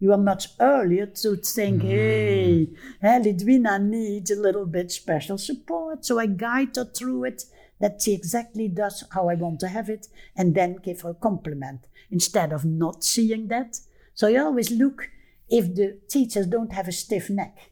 You 0.00 0.12
are 0.12 0.18
much 0.18 0.48
earlier 0.60 1.06
to 1.06 1.36
think, 1.36 1.82
hey, 1.82 2.68
hey, 3.00 3.20
Lidwina 3.24 3.80
needs 3.82 4.30
a 4.30 4.40
little 4.40 4.66
bit 4.66 4.92
special 4.92 5.38
support. 5.38 6.04
So 6.04 6.18
I 6.18 6.26
guide 6.26 6.76
her 6.76 6.84
through 6.84 7.24
it, 7.24 7.44
that 7.80 8.02
she 8.02 8.12
exactly 8.12 8.68
does 8.68 9.04
how 9.12 9.28
I 9.28 9.34
want 9.34 9.60
to 9.60 9.68
have 9.68 9.88
it, 9.88 10.08
and 10.36 10.54
then 10.54 10.76
give 10.82 11.02
her 11.02 11.10
a 11.10 11.14
compliment 11.14 11.86
instead 12.10 12.52
of 12.52 12.64
not 12.64 13.04
seeing 13.04 13.48
that. 13.48 13.78
So 14.14 14.28
I 14.28 14.36
always 14.36 14.70
look 14.70 15.08
if 15.54 15.72
the 15.76 15.96
teachers 16.08 16.48
don't 16.48 16.72
have 16.72 16.88
a 16.88 16.92
stiff 16.92 17.30
neck. 17.30 17.70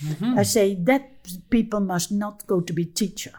Mm-hmm. 0.00 0.38
I 0.38 0.44
say 0.44 0.76
that 0.84 1.10
people 1.50 1.80
must 1.80 2.12
not 2.12 2.46
go 2.46 2.60
to 2.60 2.72
be 2.72 2.84
teacher. 2.84 3.32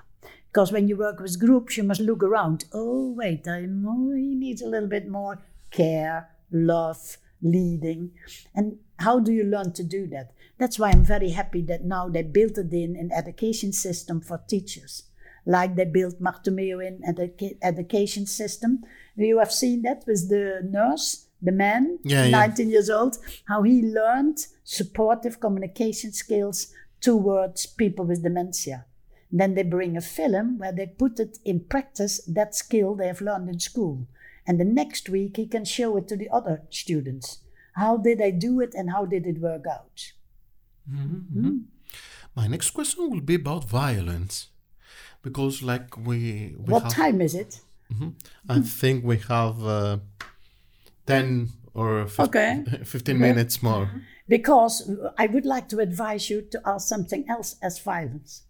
Because 0.52 0.74
when 0.74 0.90
you 0.90 0.98
work 0.98 1.22
with 1.22 1.40
groups, 1.40 1.78
you 1.78 1.84
must 1.84 2.02
look 2.02 2.22
around. 2.22 2.66
Oh, 2.74 3.14
wait, 3.14 3.48
I 3.48 3.66
needs 3.70 4.62
a 4.62 4.68
little 4.68 4.90
bit 4.90 5.08
more 5.08 5.42
care, 5.72 6.28
love, 6.52 7.18
leading. 7.42 8.12
And 8.54 8.80
how 9.00 9.20
do 9.20 9.32
you 9.32 9.46
learn 9.46 9.72
to 9.74 9.84
do 9.84 10.06
that? 10.08 10.34
That's 10.58 10.78
why 10.78 10.90
I'm 10.90 11.06
very 11.06 11.30
happy 11.30 11.62
that 11.64 11.86
now 11.86 12.10
they 12.10 12.24
built 12.24 12.58
it 12.58 12.74
in 12.74 12.98
an 12.98 13.12
education 13.16 13.72
system 13.72 14.20
for 14.20 14.44
teachers. 14.50 15.04
Like 15.46 15.76
they 15.76 15.86
built 15.86 16.20
Marte 16.20 16.48
Meo 16.48 16.80
in 16.80 17.00
an 17.04 17.16
educa- 17.16 17.58
education 17.64 18.26
system. 18.26 18.84
You 19.16 19.40
have 19.40 19.54
seen 19.54 19.84
that 19.84 20.04
with 20.06 20.30
the 20.30 20.60
nurse, 20.70 21.28
the 21.42 21.52
man, 21.52 22.00
Yeah, 22.04 22.26
yeah. 22.26 22.30
19 22.32 22.70
years 22.70 22.90
old, 22.90 23.18
how 23.46 23.64
he 23.64 23.82
learned 23.82 24.46
supportive 24.64 25.40
communication 25.40 26.12
skills 26.12 26.74
towards 27.00 27.66
people 27.66 28.06
with 28.06 28.24
dementia. 28.24 28.86
Then 29.32 29.56
they 29.56 29.64
bring 29.64 29.98
a 29.98 30.02
film 30.02 30.60
where 30.60 30.72
they 30.72 30.88
put 30.88 31.20
it 31.20 31.40
in 31.46 31.62
practice, 31.62 32.22
that 32.28 32.54
skill 32.54 32.96
they 32.96 33.08
have 33.08 33.22
learned 33.22 33.50
in 33.50 33.60
school. 33.60 34.08
And 34.46 34.60
the 34.60 34.66
next 34.66 35.10
week 35.10 35.38
he 35.38 35.48
can 35.48 35.66
show 35.66 35.98
it 35.98 36.08
to 36.10 36.18
the 36.18 36.30
other 36.30 36.64
students. 36.70 37.40
How 37.74 37.98
did 37.98 38.22
I 38.22 38.32
do 38.32 38.60
it 38.60 38.74
and 38.76 38.92
how 38.92 39.06
did 39.06 39.26
it 39.26 39.40
work 39.40 39.66
out? 39.68 40.12
Mm-hmm, 40.90 41.06
hmm? 41.06 41.40
mm-hmm. 41.40 41.58
My 42.36 42.48
next 42.48 42.72
question 42.72 43.10
will 43.10 43.22
be 43.22 43.36
about 43.36 43.66
violence. 43.66 44.48
Because, 45.22 45.62
like, 45.62 45.98
we. 45.98 46.56
we 46.58 46.74
what 46.74 46.84
have, 46.84 46.94
time 46.94 47.22
is 47.22 47.36
it? 47.36 47.60
Mm-hmm. 47.94 48.10
I 48.50 48.60
think 48.62 49.04
we 49.04 49.18
have 49.18 49.64
uh, 49.64 49.98
10 51.12 51.50
or 51.74 52.08
15, 52.08 52.26
Okay. 52.26 52.64
15 52.84 53.20
minutes 53.20 53.64
more. 53.64 53.90
Because 54.28 54.90
I 55.18 55.28
would 55.28 55.46
like 55.46 55.68
to 55.70 55.80
advise 55.80 56.30
you 56.30 56.42
to 56.52 56.62
ask 56.66 56.88
something 56.88 57.26
else 57.28 57.56
as 57.62 57.80
violence. 57.80 58.44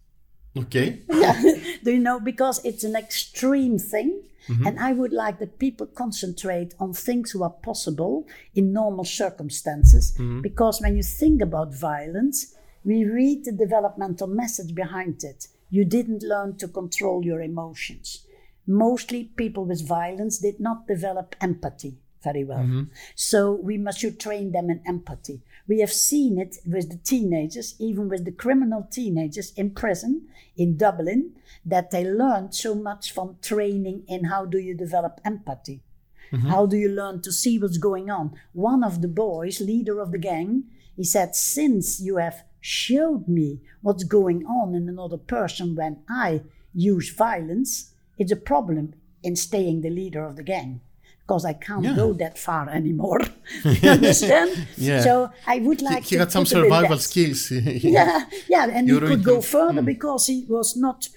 Okay. 0.56 1.00
Do 1.84 1.90
you 1.92 1.98
know? 1.98 2.20
Because 2.20 2.64
it's 2.64 2.84
an 2.84 2.94
extreme 2.94 3.78
thing. 3.78 4.22
Mm-hmm. 4.48 4.66
And 4.66 4.80
I 4.80 4.92
would 4.92 5.12
like 5.12 5.38
that 5.38 5.58
people 5.58 5.86
concentrate 5.86 6.74
on 6.78 6.92
things 6.92 7.30
who 7.30 7.42
are 7.42 7.56
possible 7.62 8.26
in 8.54 8.72
normal 8.72 9.04
circumstances. 9.04 10.12
Mm-hmm. 10.12 10.40
Because 10.42 10.80
when 10.80 10.96
you 10.96 11.02
think 11.02 11.40
about 11.40 11.74
violence, 11.74 12.54
we 12.84 13.04
read 13.04 13.44
the 13.44 13.52
developmental 13.52 14.26
message 14.26 14.74
behind 14.74 15.22
it. 15.22 15.46
You 15.70 15.84
didn't 15.84 16.22
learn 16.22 16.56
to 16.58 16.68
control 16.68 17.24
your 17.24 17.40
emotions. 17.40 18.26
Mostly 18.66 19.24
people 19.24 19.64
with 19.64 19.86
violence 19.86 20.38
did 20.38 20.60
not 20.60 20.86
develop 20.86 21.34
empathy 21.40 22.01
very 22.22 22.44
well. 22.44 22.60
Mm-hmm. 22.60 22.82
So 23.14 23.52
we 23.52 23.78
must 23.78 24.00
should 24.00 24.18
train 24.18 24.52
them 24.52 24.70
in 24.70 24.82
empathy. 24.86 25.42
We 25.68 25.80
have 25.80 25.92
seen 25.92 26.38
it 26.38 26.56
with 26.66 26.90
the 26.90 26.96
teenagers, 26.96 27.74
even 27.78 28.08
with 28.08 28.24
the 28.24 28.32
criminal 28.32 28.86
teenagers 28.90 29.52
in 29.56 29.70
prison 29.70 30.28
in 30.56 30.76
Dublin, 30.76 31.32
that 31.64 31.90
they 31.90 32.04
learned 32.04 32.54
so 32.54 32.74
much 32.74 33.12
from 33.12 33.36
training 33.40 34.04
in 34.08 34.24
how 34.24 34.44
do 34.44 34.58
you 34.58 34.74
develop 34.74 35.20
empathy. 35.24 35.82
Mm-hmm. 36.32 36.48
How 36.48 36.66
do 36.66 36.76
you 36.76 36.88
learn 36.88 37.20
to 37.22 37.32
see 37.32 37.58
what's 37.58 37.78
going 37.78 38.10
on? 38.10 38.32
One 38.52 38.82
of 38.82 39.02
the 39.02 39.08
boys, 39.08 39.60
leader 39.60 40.00
of 40.00 40.12
the 40.12 40.18
gang, 40.18 40.64
he 40.96 41.04
said, 41.04 41.34
Since 41.34 42.00
you 42.00 42.16
have 42.16 42.44
showed 42.60 43.28
me 43.28 43.60
what's 43.82 44.04
going 44.04 44.46
on 44.46 44.74
in 44.74 44.88
another 44.88 45.18
person 45.18 45.74
when 45.74 46.02
I 46.08 46.42
use 46.74 47.10
violence, 47.14 47.92
it's 48.18 48.32
a 48.32 48.36
problem 48.36 48.94
in 49.22 49.36
staying 49.36 49.82
the 49.82 49.90
leader 49.90 50.24
of 50.24 50.36
the 50.36 50.42
gang 50.42 50.80
because 51.26 51.44
I 51.44 51.54
can't 51.54 51.84
Yeah. 51.84 51.96
go 51.96 52.12
that 52.14 52.38
far 52.38 52.68
anymore. 52.68 53.20
you 53.64 53.90
understand? 53.90 54.66
Yeah. 54.76 55.00
So 55.00 55.30
I 55.46 55.58
would 55.60 55.80
He, 55.80 55.86
like 55.86 56.04
he 56.04 56.16
to 56.16 56.18
had 56.20 56.32
some 56.32 56.44
put 56.44 56.52
a 56.52 56.56
bit 56.56 56.62
survival 56.64 56.98
skills. 56.98 57.50
Yeah, 57.50 58.26
yeah, 58.48 58.66
and 58.70 58.88
You 58.88 59.00
he 59.00 59.06
could 59.06 59.24
go 59.24 59.40
further 59.40 59.80
hmm. 59.80 59.86
because 59.86 60.26
he 60.26 60.44
was 60.48 60.76
not. 60.76 61.08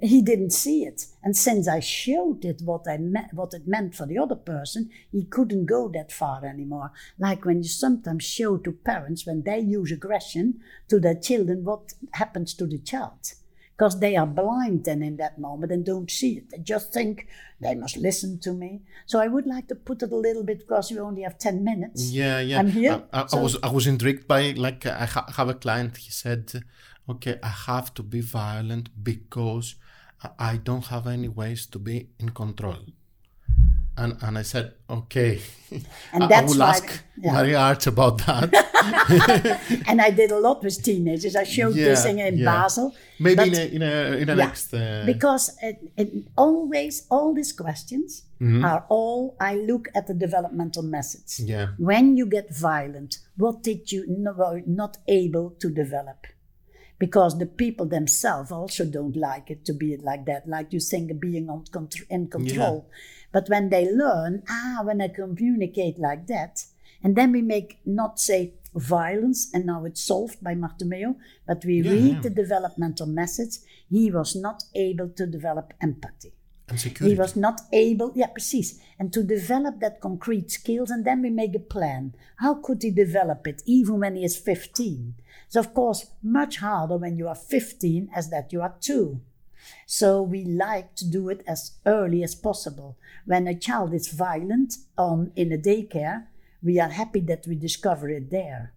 He 0.00 0.20
didn't 0.22 0.50
see 0.50 0.84
it, 0.84 1.06
and 1.22 1.34
since 1.36 1.66
I 1.68 1.80
showed 1.80 2.44
it 2.44 2.60
what 2.62 2.82
I 2.86 2.98
me- 2.98 3.30
what 3.32 3.54
it 3.54 3.66
meant 3.66 3.94
for 3.94 4.06
the 4.06 4.18
other 4.18 4.34
person, 4.34 4.90
he 5.12 5.24
couldn't 5.24 5.66
go 5.66 5.88
that 5.94 6.12
far 6.12 6.44
anymore. 6.44 6.90
Like 7.18 7.44
when 7.46 7.58
you 7.62 7.68
sometimes 7.68 8.24
show 8.24 8.58
to 8.58 8.72
parents 8.72 9.24
when 9.24 9.42
they 9.42 9.60
use 9.60 9.92
aggression 9.92 10.60
to 10.88 11.00
their 11.00 11.14
children, 11.14 11.64
what 11.64 11.94
happens 12.12 12.54
to 12.54 12.66
the 12.66 12.78
child? 12.78 13.34
Because 13.76 13.98
they 13.98 14.14
are 14.14 14.26
blind 14.26 14.84
then 14.84 15.02
in 15.02 15.16
that 15.16 15.38
moment 15.38 15.72
and 15.72 15.84
don't 15.84 16.10
see 16.10 16.38
it. 16.38 16.50
They 16.50 16.58
just 16.58 16.92
think 16.92 17.26
they 17.60 17.74
must 17.74 17.96
listen 17.96 18.38
to 18.40 18.52
me. 18.52 18.82
So 19.06 19.18
I 19.18 19.26
would 19.26 19.46
like 19.46 19.66
to 19.68 19.74
put 19.74 20.02
it 20.02 20.12
a 20.12 20.16
little 20.16 20.44
bit 20.44 20.60
because 20.60 20.92
we 20.92 21.00
only 21.00 21.22
have 21.22 21.38
ten 21.38 21.64
minutes. 21.64 22.10
Yeah, 22.10 22.38
yeah. 22.40 22.60
I'm 22.60 22.70
here, 22.70 23.02
I, 23.12 23.22
I, 23.22 23.26
I 23.32 23.40
was 23.40 23.58
I 23.62 23.70
was 23.70 23.86
intrigued 23.86 24.28
by 24.28 24.52
like 24.56 24.86
I 24.86 25.06
ha- 25.06 25.26
have 25.36 25.48
a 25.48 25.54
client. 25.54 25.96
He 25.96 26.10
said, 26.10 26.52
"Okay, 27.08 27.38
I 27.42 27.48
have 27.48 27.92
to 27.94 28.02
be 28.04 28.20
violent 28.20 28.90
because 29.02 29.74
I 30.38 30.56
don't 30.56 30.86
have 30.86 31.06
any 31.08 31.28
ways 31.28 31.66
to 31.66 31.78
be 31.78 32.10
in 32.18 32.30
control." 32.30 32.78
And 33.96 34.16
and 34.22 34.36
I 34.38 34.42
said, 34.42 34.72
"Okay." 34.88 35.40
And 36.12 36.24
I, 36.24 36.38
I 36.40 36.44
will 36.44 36.58
why- 36.58 36.70
ask 36.70 37.02
yeah. 37.22 37.32
Maria 37.32 37.58
Aarts 37.58 37.86
about 37.86 38.18
that. 38.26 38.50
And 39.88 40.00
I 40.00 40.10
did 40.10 40.30
a 40.30 40.38
lot 40.38 40.62
with 40.62 40.82
teenagers. 40.82 41.36
I 41.36 41.44
showed 41.44 41.74
this 41.74 41.98
Yeah, 41.98 42.02
thing 42.04 42.18
in 42.18 42.38
yeah. 42.38 42.44
Basel. 42.44 42.94
Maybe 43.18 43.36
But- 43.36 43.48
in 43.48 43.54
a 43.54 43.64
in 43.76 43.82
a 43.82 44.16
in 44.22 44.28
a 44.30 44.34
Yeah, 44.36 44.44
next. 44.46 44.74
Uh, 44.74 45.02
because 45.06 45.50
it, 45.62 45.76
it 45.96 46.10
always 46.36 47.06
all 47.10 47.34
these 47.34 47.52
questions 47.52 48.22
Mm-hmm. 48.40 48.64
are 48.64 48.84
all 48.90 49.36
I 49.40 49.54
look 49.54 49.88
at 49.94 50.06
the 50.06 50.12
developmental 50.14 50.82
methods. 50.82 51.40
yeah. 51.40 51.68
When 51.78 52.16
you 52.18 52.26
get 52.26 52.46
violent, 52.54 53.18
what 53.36 53.62
did 53.62 53.90
you 53.92 54.04
no, 54.08 54.60
not 54.66 54.98
able 55.08 55.50
to 55.60 55.70
develop? 55.70 56.26
Because 56.98 57.38
the 57.38 57.46
people 57.46 57.86
themselves 57.86 58.50
also 58.50 58.84
don't 58.84 59.16
like 59.16 59.50
it 59.54 59.64
to 59.66 59.72
be 59.72 59.96
like 59.96 60.24
that, 60.26 60.46
like 60.48 60.72
you 60.74 60.80
think 60.80 61.18
being 61.20 61.48
on 61.48 61.64
contr- 61.70 62.06
in 62.10 62.28
control. 62.28 62.90
But 63.34 63.48
when 63.48 63.68
they 63.68 63.84
learn, 63.90 64.44
ah, 64.48 64.82
when 64.84 65.00
I 65.00 65.08
communicate 65.08 65.98
like 65.98 66.28
that, 66.28 66.64
and 67.02 67.16
then 67.16 67.32
we 67.32 67.42
make 67.42 67.80
not 67.84 68.20
say 68.20 68.54
violence, 68.74 69.50
and 69.52 69.66
now 69.66 69.84
it's 69.84 70.04
solved 70.04 70.38
by 70.40 70.54
Marte 70.54 70.84
Meo, 70.84 71.16
but 71.44 71.64
we 71.64 71.82
Yeah, 71.82 71.92
read 71.92 72.14
yeah. 72.14 72.20
the 72.20 72.30
developmental 72.30 73.06
message, 73.06 73.54
he 73.90 74.08
was 74.10 74.36
not 74.36 74.62
able 74.76 75.08
to 75.08 75.26
develop 75.26 75.74
empathy. 75.80 76.32
And 76.68 76.78
He 76.80 77.14
was 77.14 77.34
not 77.36 77.60
able, 77.72 78.12
yeah, 78.14 78.28
precies. 78.28 78.80
And 78.98 79.12
to 79.12 79.22
develop 79.22 79.80
that 79.80 80.00
concrete 80.00 80.50
skills, 80.52 80.90
and 80.90 81.04
then 81.04 81.20
we 81.20 81.30
make 81.30 81.54
a 81.56 81.58
plan. 81.74 82.14
How 82.36 82.54
could 82.54 82.82
he 82.84 82.90
develop 82.90 83.46
it 83.48 83.62
even 83.66 83.98
when 84.00 84.14
he 84.16 84.24
is 84.24 84.36
15? 84.36 85.14
It's 85.46 85.56
of 85.56 85.74
course 85.74 86.06
much 86.22 86.58
harder 86.58 86.96
when 86.96 87.18
you 87.18 87.28
are 87.28 87.34
15 87.34 88.10
as 88.14 88.30
that 88.30 88.52
you 88.52 88.62
are 88.62 88.74
two. 88.80 89.20
So 89.86 90.22
we 90.22 90.44
like 90.44 90.94
to 90.96 91.08
do 91.08 91.28
it 91.28 91.42
as 91.46 91.72
early 91.86 92.22
as 92.22 92.34
possible. 92.34 92.96
When 93.24 93.46
a 93.46 93.58
child 93.58 93.94
is 93.94 94.08
violent 94.08 94.76
on 94.96 95.32
in 95.36 95.52
a 95.52 95.58
daycare, 95.58 96.26
we 96.62 96.80
are 96.80 96.88
happy 96.88 97.20
that 97.20 97.46
we 97.46 97.54
discover 97.54 98.08
it 98.08 98.30
there. 98.30 98.72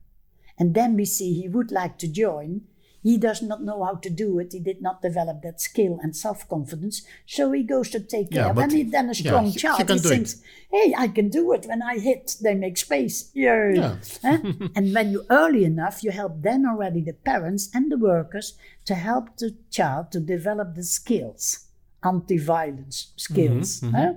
And 0.60 0.74
then 0.74 0.96
we 0.96 1.06
see 1.06 1.34
he 1.34 1.48
would 1.48 1.72
like 1.72 1.98
to 2.00 2.08
join. 2.08 2.62
He 3.04 3.18
does 3.18 3.42
not 3.42 3.64
know 3.64 3.84
how 3.84 3.96
to 3.96 4.10
do 4.10 4.40
it. 4.40 4.52
He 4.54 4.60
did 4.60 4.82
not 4.82 5.02
develop 5.02 5.42
that 5.44 5.62
skill 5.62 6.00
and 6.04 6.16
self 6.16 6.48
confidence. 6.50 7.04
So 7.26 7.52
he 7.52 7.64
goes 7.64 7.90
to 7.92 8.00
take 8.00 8.28
Yeah, 8.32 8.46
care. 8.46 8.54
but 8.54 8.62
When 8.62 8.70
he 8.72 8.84
then 8.84 9.06
a 9.06 9.14
yeah, 9.14 9.14
strong 9.14 9.46
he 9.46 9.60
child, 9.60 9.78
he 9.80 9.86
do 9.86 9.94
it. 9.94 10.02
thinks, 10.02 10.42
hey, 10.72 10.94
I 10.98 11.08
can 11.08 11.30
do 11.30 11.54
it. 11.54 11.66
When 11.68 11.82
I 11.82 12.00
hit, 12.00 12.36
they 12.42 12.54
make 12.56 12.78
space. 12.78 13.30
Yeah. 13.34 13.70
Yeah. 13.74 13.96
Eh? 14.24 14.38
and 14.76 14.94
when 14.94 15.12
you 15.12 15.26
early 15.30 15.64
enough, 15.64 16.04
you 16.04 16.12
help 16.12 16.42
then 16.42 16.66
already 16.66 17.02
the 17.02 17.14
parents 17.14 17.70
and 17.74 17.92
the 17.92 17.98
workers 17.98 18.56
to 18.86 18.96
help 18.96 19.38
the 19.38 19.56
child 19.70 20.12
to 20.12 20.20
develop 20.20 20.76
the 20.76 20.84
skills, 20.84 21.66
anti-violence 22.04 23.14
skills, 23.16 23.82
Mm-hmm, 23.82 23.96
eh? 23.96 24.14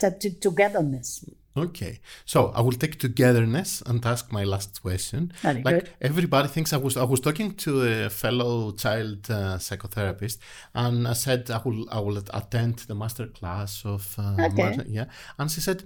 that 0.00 0.20
to, 0.20 0.30
togetherness. 0.30 1.24
Okay, 1.54 2.00
so 2.24 2.46
I 2.54 2.62
will 2.62 2.72
take 2.72 2.98
togetherness 2.98 3.82
and 3.84 4.04
ask 4.06 4.32
my 4.32 4.44
last 4.44 4.80
question. 4.80 5.32
Like 5.64 5.86
everybody 6.00 6.48
thinks 6.48 6.72
I 6.72 6.78
was 6.78 6.96
I 6.96 7.04
was 7.04 7.20
talking 7.20 7.54
to 7.56 7.82
a 7.82 8.08
fellow 8.10 8.72
child 8.72 9.30
uh, 9.30 9.58
psychotherapist, 9.58 10.38
and 10.74 11.06
I 11.06 11.12
said 11.12 11.50
I 11.50 11.60
will 11.64 11.86
I 11.90 12.00
will 12.00 12.16
attend 12.32 12.76
the 12.88 12.94
master 12.94 13.26
class 13.26 13.84
of 13.84 14.14
uh, 14.18 14.36
Okay. 14.46 14.62
Martha- 14.62 14.86
yeah, 14.88 15.06
and 15.38 15.50
she 15.50 15.60
said, 15.60 15.84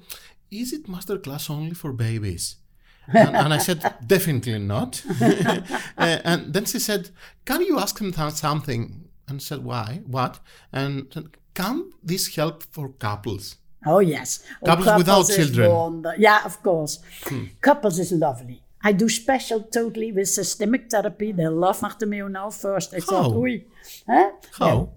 "Is 0.51 0.73
it 0.73 0.89
master 0.89 1.19
class 1.19 1.51
only 1.51 1.75
for 1.75 1.93
babies?" 1.93 2.57
and, 3.09 3.35
and 3.37 3.53
I 3.53 3.59
said, 3.59 3.81
"Definitely 4.07 4.59
not." 4.59 5.03
Uh, 5.99 6.19
and 6.25 6.53
then 6.55 6.65
she 6.67 6.79
said, 6.79 7.11
"Can 7.45 7.63
you 7.63 7.79
ask 7.81 7.99
them 7.99 8.13
th- 8.13 8.35
something?" 8.35 9.09
And 9.29 9.37
I 9.41 9.43
said, 9.43 9.65
"Why? 9.65 10.01
What?" 10.07 10.39
And 10.73 11.07
said, 11.13 11.29
can 11.55 11.91
this 12.05 12.37
help 12.37 12.63
for 12.71 12.91
couples? 12.91 13.57
Oh 13.87 14.01
yes, 14.01 14.43
Oh, 14.63 14.67
Couples 14.67 14.97
without 14.99 15.27
children. 15.29 15.71
wonder- 15.71 16.15
Yeah, 16.19 16.41
of 16.45 16.63
course. 16.63 16.99
Couples 17.61 17.99
is 17.99 18.13
lovely. 18.13 18.63
I 18.83 18.93
do 18.93 19.09
special 19.09 19.61
totally 19.63 20.13
with 20.13 20.29
systemic 20.29 20.91
therapy. 20.91 21.33
They 21.33 21.47
love 21.49 21.83
Marte 21.83 22.07
Meo 22.07 22.29
now. 22.29 22.51
First, 22.51 22.95
I 22.95 23.01
thought, 23.01 23.33
How? 23.33 23.39
oei. 23.39 23.65
Huh? 24.09 24.31
How? 24.59 24.91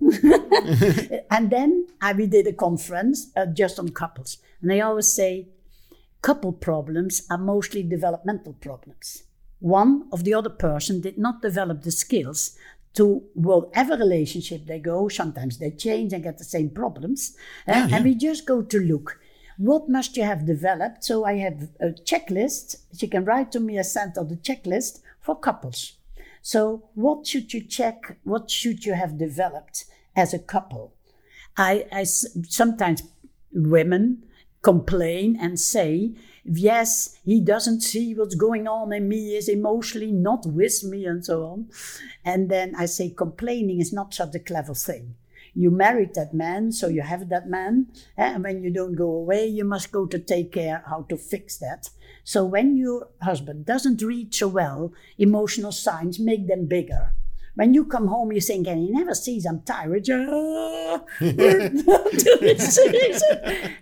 And 1.32 1.50
then 1.50 1.88
I, 2.02 2.14
we 2.14 2.28
did 2.28 2.48
a 2.48 2.54
conference 2.54 3.28
uh, 3.36 3.46
just 3.48 3.80
on 3.80 3.90
couples. 3.90 4.38
And 4.62 4.72
I 4.72 4.80
always 4.82 5.12
say 5.12 5.48
couple 6.22 6.52
problems 6.52 7.22
are 7.30 7.38
mostly 7.38 7.82
developmental 7.82 8.54
problems. 8.54 9.24
One 9.60 10.08
of 10.12 10.24
the 10.26 10.34
other 10.34 10.50
person 10.50 11.00
did 11.02 11.18
not 11.18 11.42
develop 11.42 11.82
the 11.84 11.92
skills 11.92 12.58
to 12.94 13.24
whatever 13.34 13.96
relationship 13.96 14.66
they 14.66 14.80
go, 14.80 15.08
sometimes 15.08 15.58
they 15.58 15.72
change 15.72 16.14
and 16.14 16.24
get 16.24 16.38
the 16.38 16.44
same 16.44 16.70
problems. 16.70 17.36
uh, 17.68 17.72
Yeah, 17.72 17.88
yeah. 17.88 17.96
And 17.96 18.06
we 18.06 18.16
just 18.16 18.46
go 18.46 18.62
to 18.62 18.80
look. 18.80 19.20
What 19.58 19.90
must 19.90 20.16
you 20.18 20.24
have 20.24 20.46
developed? 20.46 21.04
So 21.04 21.26
I 21.26 21.38
have 21.38 21.70
a 21.80 21.88
checklist. 21.90 22.78
She 22.98 23.08
can 23.08 23.26
write 23.26 23.52
to 23.52 23.60
me 23.60 23.78
a 23.78 23.84
sent 23.84 24.18
of 24.18 24.30
the 24.30 24.38
checklist 24.38 25.02
for 25.20 25.38
couples. 25.38 25.94
So 26.42 26.90
what 26.96 27.28
should 27.28 27.54
you 27.54 27.62
check? 27.62 28.18
What 28.24 28.50
should 28.50 28.86
you 28.86 28.94
have 28.94 29.18
developed 29.18 29.86
as 30.16 30.34
a 30.34 30.40
couple? 30.40 30.94
I 31.58 32.04
sometimes 32.04 33.04
women 33.52 34.24
complain 34.62 35.38
and 35.40 35.60
say, 35.60 36.14
yes, 36.58 37.18
he 37.24 37.40
doesn't 37.40 37.82
see 37.82 38.14
what's 38.16 38.36
going 38.36 38.68
on 38.68 38.92
in 38.94 39.08
me, 39.08 39.36
is 39.36 39.48
emotionally 39.50 40.12
not 40.12 40.46
with 40.46 40.84
me, 40.84 41.06
and 41.06 41.24
so 41.24 41.46
on. 41.46 41.70
And 42.26 42.50
then 42.50 42.76
I 42.76 42.86
say, 42.86 43.10
complaining 43.10 43.80
is 43.80 43.94
not 43.94 44.14
such 44.14 44.36
a 44.36 44.40
clever 44.40 44.74
thing. 44.74 45.16
You 45.56 45.72
married 45.72 46.14
that 46.14 46.34
man, 46.34 46.72
so 46.72 46.88
you 46.88 47.02
have 47.02 47.30
that 47.30 47.50
man. 47.50 47.88
eh, 48.18 48.34
And 48.34 48.44
when 48.44 48.64
you 48.64 48.72
don't 48.72 48.96
go 48.96 49.12
away, 49.12 49.48
you 49.48 49.66
must 49.66 49.92
go 49.92 50.06
to 50.06 50.20
take 50.20 50.52
care 50.52 50.84
how 50.88 51.04
to 51.10 51.18
fix 51.18 51.58
that. 51.58 51.90
So 52.24 52.46
when 52.46 52.78
your 52.78 53.10
husband 53.22 53.66
doesn't 53.66 54.02
read 54.02 54.34
so 54.34 54.48
well, 54.48 54.94
emotional 55.18 55.72
signs 55.72 56.20
make 56.20 56.48
them 56.48 56.68
bigger. 56.68 57.14
When 57.56 57.74
you 57.74 57.86
come 57.86 58.08
home, 58.08 58.32
you 58.32 58.42
think, 58.42 58.68
and 58.68 58.80
he 58.80 58.90
never 58.90 59.14
sees 59.14 59.46
I'm 59.46 59.62
tired. 59.62 60.08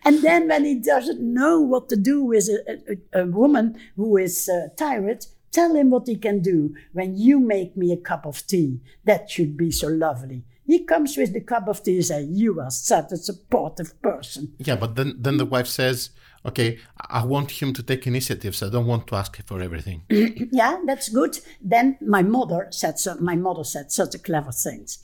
And 0.05 0.23
then 0.23 0.47
when 0.47 0.65
he 0.65 0.75
doesn't 0.75 1.19
know 1.21 1.61
what 1.61 1.89
to 1.89 1.95
do 1.95 2.23
with 2.23 2.49
a, 2.49 2.97
a, 3.13 3.21
a 3.21 3.25
woman 3.25 3.77
who 3.95 4.17
is 4.17 4.49
uh, 4.49 4.69
tired, 4.75 5.25
tell 5.51 5.75
him 5.75 5.89
what 5.89 6.07
he 6.07 6.15
can 6.15 6.41
do. 6.41 6.75
When 6.93 7.17
you 7.17 7.39
make 7.39 7.75
me 7.75 7.91
a 7.91 7.97
cup 7.97 8.25
of 8.25 8.45
tea, 8.47 8.79
that 9.05 9.29
should 9.29 9.57
be 9.57 9.71
so 9.71 9.87
lovely. 9.87 10.43
He 10.65 10.83
comes 10.83 11.15
with 11.15 11.33
the 11.33 11.41
cup 11.41 11.67
of 11.67 11.81
tea 11.81 11.95
and 11.95 12.05
says, 12.05 12.27
You 12.29 12.59
are 12.59 12.69
such 12.69 13.11
a 13.13 13.17
supportive 13.17 14.01
person. 14.01 14.53
Yeah, 14.59 14.75
but 14.75 14.95
then 14.95 15.15
then 15.17 15.37
the 15.37 15.45
wife 15.45 15.67
says, 15.67 16.09
"Okay, 16.47 16.79
I 16.97 17.25
want 17.25 17.51
him 17.61 17.73
to 17.73 17.83
take 17.83 18.07
initiatives. 18.07 18.63
I 18.63 18.69
don't 18.69 18.87
want 18.87 19.07
to 19.07 19.15
ask 19.15 19.41
for 19.45 19.61
everything." 19.61 20.03
yeah, 20.51 20.77
that's 20.85 21.09
good. 21.09 21.39
Then 21.61 21.97
my 22.01 22.23
mother 22.23 22.67
said 22.71 22.99
so, 22.99 23.15
my 23.15 23.35
mother 23.35 23.63
said 23.63 23.91
such 23.91 24.15
a 24.15 24.19
clever 24.19 24.51
things. 24.51 24.99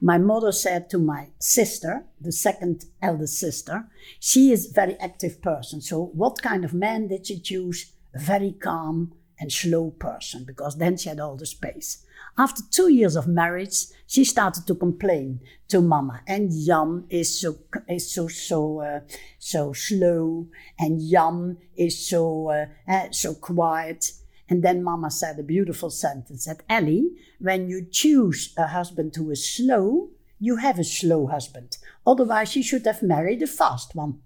My 0.00 0.16
mother 0.16 0.50
said 0.50 0.88
to 0.90 0.98
my 0.98 1.28
sister, 1.38 2.06
the 2.18 2.32
second 2.32 2.86
eldest 3.02 3.38
sister, 3.38 3.86
she 4.18 4.50
is 4.50 4.70
a 4.70 4.72
very 4.72 4.96
active 4.98 5.42
person. 5.42 5.82
So 5.82 6.06
what 6.14 6.40
kind 6.40 6.64
of 6.64 6.72
man 6.72 7.08
did 7.08 7.26
she 7.26 7.38
choose? 7.38 7.92
A 8.14 8.18
very 8.18 8.52
calm 8.52 9.12
and 9.38 9.52
slow 9.52 9.90
person, 9.90 10.44
because 10.44 10.78
then 10.78 10.96
she 10.96 11.10
had 11.10 11.20
all 11.20 11.36
the 11.36 11.46
space. 11.46 12.04
After 12.38 12.62
two 12.70 12.88
years 12.92 13.16
of 13.16 13.26
marriage, 13.26 13.86
she 14.06 14.24
started 14.24 14.66
to 14.66 14.74
complain 14.74 15.40
to 15.68 15.80
Mama. 15.80 16.22
And 16.26 16.50
Jan 16.50 17.04
is 17.10 17.40
so 17.40 17.58
is 17.88 18.10
so 18.12 18.28
so 18.28 18.80
uh, 18.80 19.00
so 19.38 19.72
slow, 19.72 20.48
and 20.78 21.00
Jan 21.00 21.58
is 21.76 22.06
so 22.06 22.50
uh, 22.50 22.66
uh, 22.90 23.10
so 23.10 23.34
quiet. 23.34 24.12
And 24.48 24.62
then 24.64 24.82
Mama 24.82 25.10
said 25.10 25.38
a 25.38 25.44
beautiful 25.44 25.90
sentence 25.90 26.46
that 26.46 26.62
Ellie, 26.68 27.10
when 27.38 27.68
you 27.68 27.86
choose 27.88 28.52
a 28.58 28.66
husband 28.66 29.14
who 29.14 29.30
is 29.30 29.48
slow, 29.48 30.08
you 30.40 30.56
have 30.56 30.78
a 30.78 30.84
slow 30.84 31.28
husband. 31.28 31.78
Otherwise, 32.04 32.56
you 32.56 32.62
should 32.64 32.84
have 32.84 33.00
married 33.02 33.42
a 33.42 33.46
fast 33.46 33.94
one. 33.94 34.18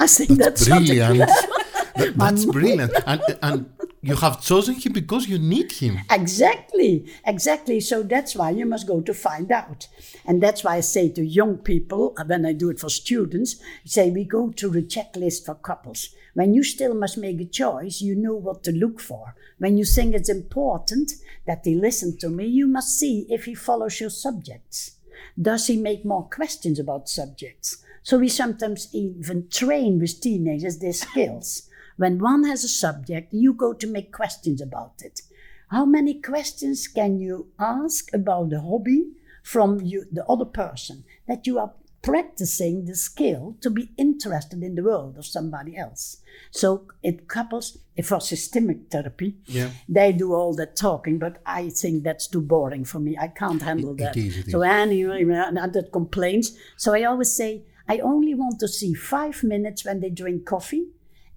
I 0.00 0.06
think 0.06 0.38
that's, 0.38 0.66
a 0.66 0.70
brilliant. 0.70 1.18
That- 1.18 2.14
that's 2.16 2.44
brilliant. 2.56 2.92
And 3.06 3.22
and 3.42 3.66
you 4.00 4.16
have 4.16 4.42
chosen 4.42 4.74
him 4.74 4.92
because 4.92 5.28
you 5.28 5.38
need 5.38 5.72
him. 5.72 5.98
Exactly, 6.10 7.12
exactly. 7.26 7.80
So 7.80 8.02
that's 8.02 8.36
why 8.36 8.50
you 8.50 8.64
must 8.64 8.86
go 8.86 9.00
to 9.00 9.12
find 9.12 9.50
out. 9.50 9.88
And 10.24 10.42
that's 10.42 10.62
why 10.62 10.76
I 10.76 10.80
say 10.80 11.08
to 11.10 11.24
young 11.24 11.58
people, 11.58 12.14
uh, 12.16 12.24
when 12.24 12.46
I 12.46 12.52
do 12.52 12.70
it 12.70 12.78
for 12.78 12.88
students, 12.88 13.56
say 13.84 14.10
we 14.10 14.24
go 14.24 14.50
to 14.50 14.68
the 14.70 14.82
checklist 14.82 15.44
for 15.46 15.54
couples. 15.54 16.14
When 16.34 16.54
you 16.54 16.62
still 16.62 16.94
must 16.94 17.18
make 17.18 17.40
a 17.40 17.44
choice, 17.44 18.00
you 18.00 18.14
know 18.14 18.34
what 18.34 18.62
to 18.64 18.72
look 18.72 19.00
for. 19.00 19.34
When 19.58 19.76
you 19.76 19.84
think 19.84 20.14
it's 20.14 20.28
important 20.28 21.12
that 21.46 21.62
he 21.64 21.74
listen 21.74 22.16
to 22.18 22.28
me, 22.28 22.46
you 22.46 22.68
must 22.68 22.98
see 22.98 23.26
if 23.28 23.46
he 23.46 23.54
follows 23.54 24.00
your 24.00 24.10
subjects. 24.10 24.92
Does 25.40 25.66
he 25.66 25.76
make 25.76 26.04
more 26.04 26.28
questions 26.28 26.78
about 26.78 27.08
subjects? 27.08 27.84
So 28.02 28.18
we 28.18 28.28
sometimes 28.28 28.88
even 28.94 29.48
train 29.48 29.98
with 29.98 30.20
teenagers 30.20 30.78
their 30.78 30.92
skills. 30.92 31.68
When 31.98 32.18
one 32.20 32.44
has 32.44 32.62
a 32.64 32.68
subject, 32.68 33.32
you 33.34 33.52
go 33.52 33.72
to 33.74 33.86
make 33.86 34.12
questions 34.12 34.60
about 34.62 34.94
it. 35.02 35.20
How 35.68 35.84
many 35.84 36.14
questions 36.14 36.86
can 36.88 37.18
you 37.18 37.48
ask 37.58 38.08
about 38.14 38.50
the 38.50 38.60
hobby 38.60 39.10
from 39.42 39.80
you, 39.80 40.04
the 40.10 40.24
other 40.26 40.44
person 40.46 41.04
that 41.26 41.46
you 41.46 41.58
are 41.58 41.72
practicing 42.00 42.84
the 42.84 42.94
skill 42.94 43.56
to 43.60 43.68
be 43.68 43.90
interested 43.96 44.62
in 44.62 44.76
the 44.76 44.82
world 44.84 45.18
of 45.18 45.26
somebody 45.26 45.76
else? 45.76 46.18
So 46.52 46.84
it 47.02 47.26
couples 47.26 47.78
for 48.04 48.20
systemic 48.20 48.90
therapy. 48.92 49.34
Yeah. 49.46 49.70
They 49.88 50.12
do 50.12 50.32
all 50.34 50.54
that 50.54 50.76
talking, 50.76 51.18
but 51.18 51.42
I 51.44 51.68
think 51.70 52.04
that's 52.04 52.28
too 52.28 52.40
boring 52.40 52.84
for 52.84 53.00
me. 53.00 53.18
I 53.18 53.26
can't 53.28 53.60
handle 53.60 53.90
It- 53.94 53.98
that. 53.98 54.16
it 54.16 54.24
is, 54.26 54.36
it 54.38 54.50
so 54.52 54.62
is. 54.62 54.68
anyway, 54.68 55.24
that 55.24 55.88
complains. 55.92 56.56
So 56.76 56.94
I 56.94 57.02
always 57.02 57.32
say 57.32 57.64
I 57.88 57.98
only 57.98 58.34
want 58.34 58.60
to 58.60 58.68
see 58.68 58.94
five 58.94 59.42
minutes 59.42 59.84
when 59.84 59.98
they 60.00 60.10
drink 60.10 60.44
coffee 60.44 60.86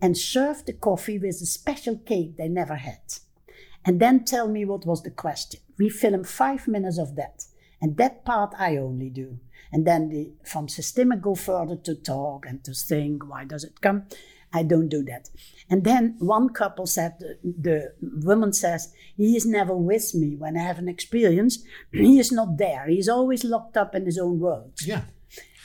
and 0.01 0.17
serve 0.17 0.65
the 0.65 0.73
coffee 0.73 1.19
with 1.19 1.41
a 1.41 1.45
special 1.45 1.97
cake 1.97 2.37
they 2.37 2.47
never 2.47 2.75
had. 2.75 3.01
And 3.85 3.99
then 3.99 4.25
tell 4.25 4.47
me 4.47 4.65
what 4.65 4.85
was 4.85 5.03
the 5.03 5.11
question. 5.11 5.61
We 5.77 5.89
film 5.89 6.23
five 6.23 6.67
minutes 6.67 6.97
of 6.97 7.15
that. 7.15 7.45
And 7.81 7.97
that 7.97 8.25
part 8.25 8.53
I 8.57 8.77
only 8.77 9.09
do. 9.09 9.39
And 9.71 9.87
then 9.87 10.09
the, 10.09 10.31
from 10.43 10.67
systemic 10.67 11.21
go 11.21 11.35
further 11.35 11.77
to 11.77 11.95
talk 11.95 12.45
and 12.47 12.63
to 12.65 12.73
think, 12.73 13.27
why 13.27 13.45
does 13.45 13.63
it 13.63 13.81
come? 13.81 14.05
I 14.53 14.63
don't 14.63 14.89
do 14.89 15.01
that. 15.03 15.29
And 15.69 15.83
then 15.83 16.17
one 16.19 16.49
couple 16.49 16.85
said, 16.85 17.13
the, 17.19 17.37
the 17.43 17.93
woman 18.01 18.51
says, 18.51 18.93
he 19.15 19.37
is 19.37 19.45
never 19.45 19.75
with 19.75 20.13
me 20.13 20.35
when 20.35 20.57
I 20.57 20.63
have 20.63 20.77
an 20.77 20.89
experience. 20.89 21.63
He 21.91 22.19
is 22.19 22.31
not 22.31 22.57
there. 22.57 22.87
He 22.87 22.99
is 22.99 23.07
always 23.07 23.43
locked 23.45 23.77
up 23.77 23.95
in 23.95 24.05
his 24.05 24.17
own 24.17 24.39
world. 24.39 24.73
Yeah. 24.83 25.03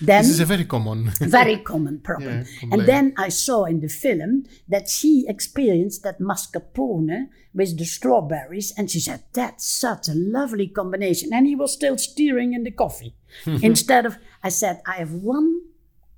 Then 0.00 0.22
This 0.22 0.30
is 0.32 0.40
a 0.40 0.44
very 0.44 0.64
common. 0.66 1.10
very 1.20 1.56
common 1.56 2.00
problem. 2.00 2.44
Yeah, 2.44 2.68
and 2.72 2.82
then 2.86 3.14
I 3.16 3.30
saw 3.30 3.64
in 3.64 3.80
the 3.80 3.88
film 3.88 4.44
that 4.68 4.88
she 4.90 5.24
experienced 5.26 6.02
that 6.02 6.20
mascarpone 6.20 7.28
with 7.54 7.78
the 7.78 7.86
strawberries, 7.86 8.72
and 8.76 8.90
she 8.90 9.00
said, 9.00 9.22
That's 9.32 9.66
such 9.66 10.08
a 10.08 10.14
lovely 10.14 10.68
combination. 10.68 11.32
And 11.32 11.46
he 11.46 11.56
was 11.56 11.72
still 11.72 11.96
steering 11.96 12.52
in 12.52 12.62
the 12.64 12.70
coffee. 12.72 13.14
Instead 13.46 14.04
of, 14.04 14.18
I 14.42 14.50
said, 14.50 14.82
I 14.86 14.96
have 14.96 15.12
one, 15.12 15.62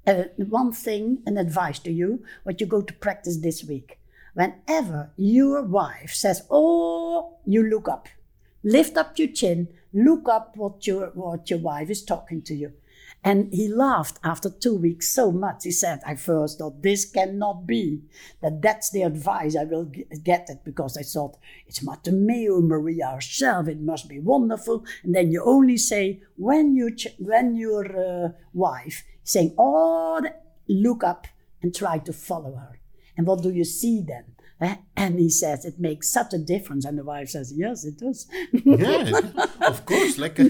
uh, 0.07 0.24
one 0.36 0.72
thing, 0.72 1.22
an 1.26 1.36
advice 1.38 1.78
to 1.80 1.92
you, 1.92 2.24
what 2.42 2.61
you 2.61 2.66
go 2.66 2.82
to 2.82 2.92
practice 2.94 3.36
this 3.38 3.62
week. 3.62 4.01
Whenever 4.34 5.11
your 5.16 5.62
wife 5.62 6.11
says, 6.14 6.42
Oh, 6.51 7.38
you 7.46 7.62
look 7.62 7.88
up. 7.88 8.09
lift 8.64 8.96
up 8.96 9.16
your 9.18 9.28
chin, 9.28 9.68
look 9.92 10.28
up 10.28 10.57
what 10.57 10.84
your 10.86 11.07
what 11.14 11.49
your 11.49 11.61
wife 11.61 11.88
is 11.90 12.03
talking 12.05 12.42
to 12.42 12.55
you. 12.55 12.72
And 13.25 13.53
he 13.53 13.69
laughed 13.69 14.19
after 14.23 14.49
two 14.49 14.77
weeks 14.77 15.11
so 15.11 15.33
much. 15.33 15.64
He 15.64 15.73
said, 15.73 16.01
I 16.07 16.14
first 16.14 16.59
thought 16.59 16.83
this 16.83 17.05
cannot 17.05 17.66
be. 17.66 18.03
That 18.41 18.62
that's 18.62 18.91
the 18.91 19.03
advice. 19.03 19.57
I 19.57 19.64
will 19.64 19.91
get 20.23 20.49
it 20.49 20.59
because 20.64 20.97
I 20.97 21.03
thought 21.03 21.37
it's 21.66 21.83
Marte 21.83 22.12
Meo, 22.12 22.61
Maria 22.61 23.11
herself. 23.11 23.69
It 23.69 23.81
must 23.81 24.09
be 24.09 24.21
wonderful. 24.21 24.85
And 25.03 25.14
then 25.14 25.33
you 25.33 25.43
only 25.45 25.77
say 25.77 26.23
when 26.37 26.77
you 26.77 26.95
when 27.19 27.57
your 27.57 27.87
uh, 27.87 28.29
wife 28.53 29.03
saying, 29.25 29.55
"Oh, 29.59 30.23
look 30.69 31.03
up 31.03 31.27
and 31.61 31.75
try 31.75 31.99
to 31.99 32.12
follow 32.12 32.55
her." 32.55 32.79
And 33.16 33.27
what 33.27 33.43
do 33.43 33.51
you 33.51 33.64
see 33.64 34.01
then? 34.01 34.37
And 34.96 35.18
he 35.20 35.30
says 35.30 35.64
it 35.64 35.78
makes 35.78 36.09
such 36.11 36.32
a 36.34 36.38
difference. 36.38 36.84
And 36.84 36.98
the 36.98 37.04
wife 37.04 37.30
says, 37.30 37.52
Yes, 37.56 37.84
it 37.84 37.98
does. 37.98 38.26
yeah, 38.52 39.20
of 39.61 39.86
course. 39.86 40.18
Like 40.18 40.40
uh, 40.40 40.46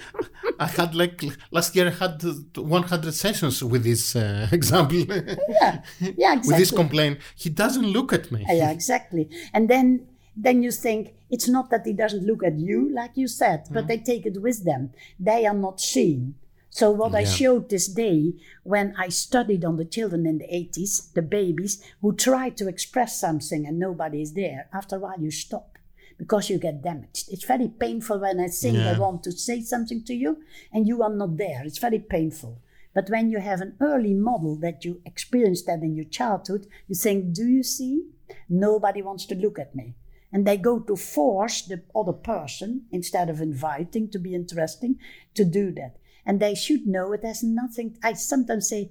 I 0.60 0.66
had 0.66 0.94
like 0.94 1.24
last 1.50 1.74
year, 1.74 1.86
I 1.86 1.90
had 1.90 2.22
100 2.54 3.14
sessions 3.14 3.64
with 3.64 3.84
this 3.84 4.14
uh, 4.14 4.48
example. 4.52 4.98
yeah, 4.98 5.82
yeah, 6.00 6.34
exactly. 6.34 6.40
with 6.48 6.58
this 6.58 6.70
complaint, 6.70 7.18
he 7.36 7.48
doesn't 7.50 7.86
look 7.86 8.12
at 8.12 8.30
me. 8.30 8.44
yeah, 8.48 8.70
exactly. 8.70 9.28
And 9.54 9.68
then 9.70 10.06
then 10.36 10.62
you 10.62 10.70
think 10.70 11.14
it's 11.30 11.48
not 11.48 11.70
that 11.70 11.86
he 11.86 11.94
doesn't 11.94 12.24
look 12.26 12.44
at 12.44 12.58
you, 12.58 12.92
like 12.92 13.12
you 13.14 13.26
said, 13.26 13.66
but 13.70 13.86
they 13.86 13.96
take 13.96 14.26
it 14.26 14.42
with 14.42 14.64
them. 14.64 14.90
They 15.18 15.46
are 15.46 15.54
not 15.54 15.80
seen. 15.80 16.34
So 16.76 16.90
what 16.90 17.14
I 17.14 17.24
showed 17.24 17.70
this 17.70 17.88
day 17.88 18.34
when 18.62 18.94
I 18.98 19.08
studied 19.08 19.64
on 19.64 19.76
the 19.76 19.84
children 19.86 20.26
in 20.26 20.36
the 20.36 20.44
80s, 20.44 21.10
the 21.14 21.22
babies 21.22 21.82
who 22.02 22.14
try 22.14 22.50
to 22.50 22.68
express 22.68 23.18
something 23.18 23.66
and 23.66 23.78
nobody 23.78 24.20
is 24.20 24.34
there, 24.34 24.68
after 24.74 24.96
a 24.96 24.98
while 24.98 25.18
you 25.18 25.30
stop 25.30 25.78
because 26.18 26.50
you 26.50 26.58
get 26.58 26.82
damaged. 26.82 27.32
It's 27.32 27.46
very 27.46 27.68
painful 27.68 28.20
when 28.20 28.40
I 28.40 28.48
think 28.48 28.76
I 28.76 28.98
want 28.98 29.22
to 29.22 29.32
say 29.32 29.62
something 29.62 30.04
to 30.04 30.12
you 30.12 30.42
and 30.70 30.86
you 30.86 31.02
are 31.02 31.08
not 31.08 31.38
there. 31.38 31.62
It's 31.64 31.78
very 31.78 31.98
painful. 31.98 32.60
But 32.94 33.08
when 33.08 33.30
you 33.30 33.40
have 33.40 33.62
an 33.62 33.76
early 33.80 34.12
model 34.12 34.56
that 34.56 34.84
you 34.84 35.00
experienced 35.06 35.64
that 35.68 35.80
in 35.80 35.96
your 35.96 36.04
childhood, 36.04 36.66
you 36.88 36.94
think, 36.94 37.32
Do 37.32 37.46
you 37.46 37.62
see? 37.62 38.04
Nobody 38.50 39.00
wants 39.00 39.24
to 39.26 39.34
look 39.34 39.58
at 39.58 39.74
me. 39.74 39.94
And 40.30 40.46
they 40.46 40.58
go 40.58 40.80
to 40.80 40.94
force 40.94 41.62
the 41.62 41.84
other 41.94 42.12
person 42.12 42.82
instead 42.92 43.30
of 43.30 43.40
inviting 43.40 44.10
to 44.10 44.18
be 44.18 44.34
interesting 44.34 44.98
to 45.36 45.44
do 45.46 45.72
that. 45.72 45.96
And 46.26 46.40
they 46.40 46.54
should 46.54 46.86
know 46.86 47.12
it 47.12 47.24
has 47.24 47.42
nothing. 47.42 47.96
I 48.02 48.14
sometimes 48.14 48.68
say, 48.68 48.90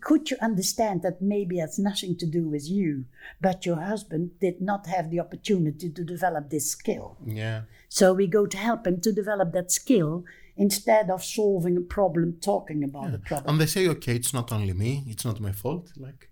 could 0.00 0.30
you 0.30 0.36
understand 0.40 1.02
that 1.02 1.20
maybe 1.20 1.58
it 1.58 1.62
has 1.62 1.78
nothing 1.78 2.16
to 2.18 2.26
do 2.26 2.48
with 2.48 2.70
you, 2.70 3.06
but 3.40 3.66
your 3.66 3.80
husband 3.80 4.38
did 4.40 4.60
not 4.60 4.86
have 4.86 5.10
the 5.10 5.20
opportunity 5.20 5.90
to 5.90 6.04
develop 6.04 6.50
this 6.50 6.70
skill? 6.70 7.16
Yeah. 7.26 7.62
So 7.88 8.14
we 8.14 8.28
go 8.28 8.46
to 8.46 8.56
help 8.56 8.86
him 8.86 9.00
to 9.00 9.12
develop 9.12 9.52
that 9.52 9.72
skill 9.72 10.24
instead 10.56 11.10
of 11.10 11.24
solving 11.24 11.76
a 11.76 11.80
problem, 11.80 12.38
talking 12.40 12.84
about 12.84 13.10
the 13.12 13.18
problem. 13.18 13.54
And 13.54 13.60
they 13.60 13.66
say, 13.66 13.88
okay, 13.88 14.14
it's 14.14 14.32
not 14.32 14.52
only 14.52 14.72
me, 14.72 15.04
it's 15.08 15.24
not 15.24 15.40
my 15.40 15.52
fault. 15.52 15.90
Like, 15.96 16.28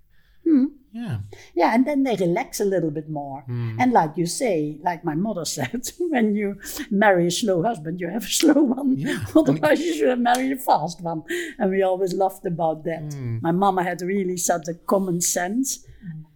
Hmm. 0.46 0.66
Yeah. 0.96 1.18
Yeah, 1.54 1.74
and 1.74 1.86
then 1.86 2.04
they 2.04 2.16
relax 2.16 2.60
a 2.60 2.64
little 2.64 2.90
bit 2.90 3.08
more. 3.08 3.42
Hmm. 3.42 3.76
And 3.78 3.92
like 3.92 4.16
you 4.16 4.26
say, 4.26 4.78
like 4.82 5.04
my 5.04 5.14
mother 5.14 5.44
said, 5.56 5.90
when 5.98 6.34
you 6.34 6.58
marry 6.90 7.26
a 7.26 7.30
slow 7.30 7.62
husband, 7.62 8.00
you 8.00 8.08
have 8.08 8.24
a 8.24 8.36
slow 8.40 8.62
one. 8.62 8.96
Yeah. 8.96 9.24
Otherwise, 9.36 9.80
you 9.80 9.94
should 9.94 10.08
have 10.08 10.18
married 10.18 10.52
a 10.52 10.56
fast 10.56 11.00
one. 11.00 11.22
And 11.58 11.70
we 11.70 11.82
always 11.82 12.14
laughed 12.14 12.46
about 12.46 12.84
that. 12.84 13.12
Hmm. 13.12 13.38
My 13.42 13.52
mama 13.52 13.82
had 13.82 14.00
really 14.00 14.36
such 14.36 14.68
a 14.68 14.74
common 14.74 15.20
sense 15.20 15.84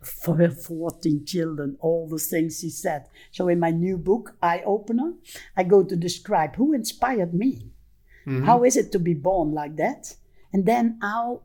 for 0.03 0.37
her 0.37 0.51
14 0.51 1.25
children, 1.25 1.77
all 1.81 2.09
the 2.09 2.19
things 2.19 2.61
she 2.61 2.71
said. 2.71 3.07
So 3.31 3.49
in 3.49 3.61
my 3.61 3.71
new 3.71 3.97
book, 3.97 4.37
Eye 4.43 4.63
Opener, 4.67 5.15
I 5.57 5.63
go 5.63 5.85
to 5.85 5.97
describe 5.97 6.57
who 6.57 6.73
inspired 6.73 7.35
me. 7.35 7.71
How 8.45 8.63
is 8.65 8.77
it 8.77 8.93
to 8.93 9.01
be 9.01 9.15
born 9.15 9.53
like 9.53 9.77
that? 9.77 10.15
And 10.53 10.65
then 10.65 10.99
how 11.03 11.43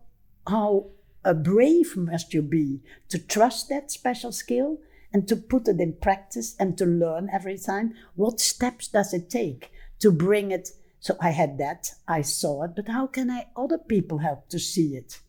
how 0.48 0.88
brave 1.34 1.98
must 1.98 2.34
you 2.34 2.42
be 2.42 2.82
to 3.10 3.18
trust 3.18 3.70
that 3.70 3.92
special 3.92 4.32
skill 4.32 4.80
and 5.12 5.28
to 5.28 5.36
put 5.36 5.68
it 5.68 5.80
in 5.80 5.94
practice 5.94 6.56
and 6.60 6.78
to 6.78 6.86
learn 6.86 7.30
every 7.32 7.58
time? 7.58 7.94
What 8.16 8.40
steps 8.40 8.88
does 8.88 9.14
it 9.14 9.30
take 9.30 9.72
to 10.00 10.12
bring 10.12 10.52
it? 10.52 10.70
So 11.00 11.16
I 11.22 11.32
had 11.32 11.58
that, 11.58 11.92
I 12.08 12.22
saw 12.22 12.64
it, 12.64 12.72
but 12.76 12.88
how 12.88 13.08
can 13.08 13.30
I 13.30 13.48
other 13.56 13.78
people 13.78 14.20
help 14.20 14.50
to 14.50 14.60
see 14.60 14.96
it? 14.96 15.20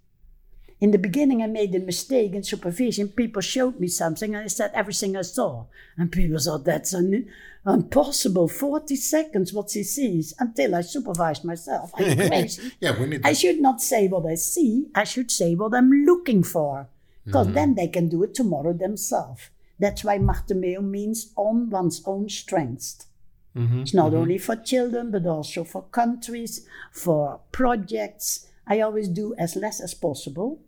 In 0.79 0.91
the 0.91 0.99
beginning, 0.99 1.43
I 1.43 1.47
made 1.47 1.74
a 1.74 1.79
mistake 1.79 2.35
in 2.35 2.43
supervision. 2.43 3.09
People 3.09 3.41
showed 3.41 3.81
me 3.81 3.89
something, 3.89 4.35
and 4.35 4.45
I 4.45 4.49
said 4.49 4.72
everything 4.74 5.16
I 5.16 5.22
saw. 5.22 5.64
And 5.97 6.12
people 6.12 6.39
thought 6.39 6.64
that's 6.64 6.93
un- 6.93 7.27
impossible. 7.66 8.49
40 8.49 8.95
seconds, 8.97 9.55
what 9.55 9.70
she 9.70 9.83
sees, 9.83 10.35
until 10.39 10.74
I 10.74 10.83
supervised 10.83 11.45
myself. 11.45 11.93
Yeah, 11.99 12.99
we 12.99 13.07
need 13.07 13.24
I 13.24 13.33
should 13.33 13.61
not 13.61 13.81
say 13.81 14.07
what 14.07 14.27
I 14.27 14.35
see, 14.35 14.89
I 14.95 15.05
should 15.05 15.31
say 15.31 15.55
what 15.55 15.74
I'm 15.74 15.91
looking 15.91 16.43
for. 16.43 16.89
Because 17.24 17.53
then 17.53 17.74
they 17.74 17.89
can 17.89 18.09
do 18.09 18.22
it 18.22 18.35
tomorrow 18.35 18.72
themselves. 18.72 19.51
That's 19.81 20.05
why 20.05 20.18
Marte 20.18 20.55
Meo 20.55 20.81
means 20.81 21.33
on 21.35 21.70
one's 21.70 22.01
own 22.07 22.29
strength. 22.29 23.07
Mm-hmm, 23.57 23.81
it's 23.81 23.95
not 23.95 24.12
mm-hmm. 24.12 24.20
only 24.20 24.39
for 24.39 24.55
children, 24.55 25.11
but 25.11 25.27
also 25.27 25.64
for 25.64 25.83
countries, 25.91 26.66
for 26.93 27.41
projects. 27.51 28.47
I 28.66 28.81
always 28.81 29.09
do 29.09 29.35
as 29.39 29.57
less 29.57 29.81
as 29.81 29.93
possible. 29.93 30.61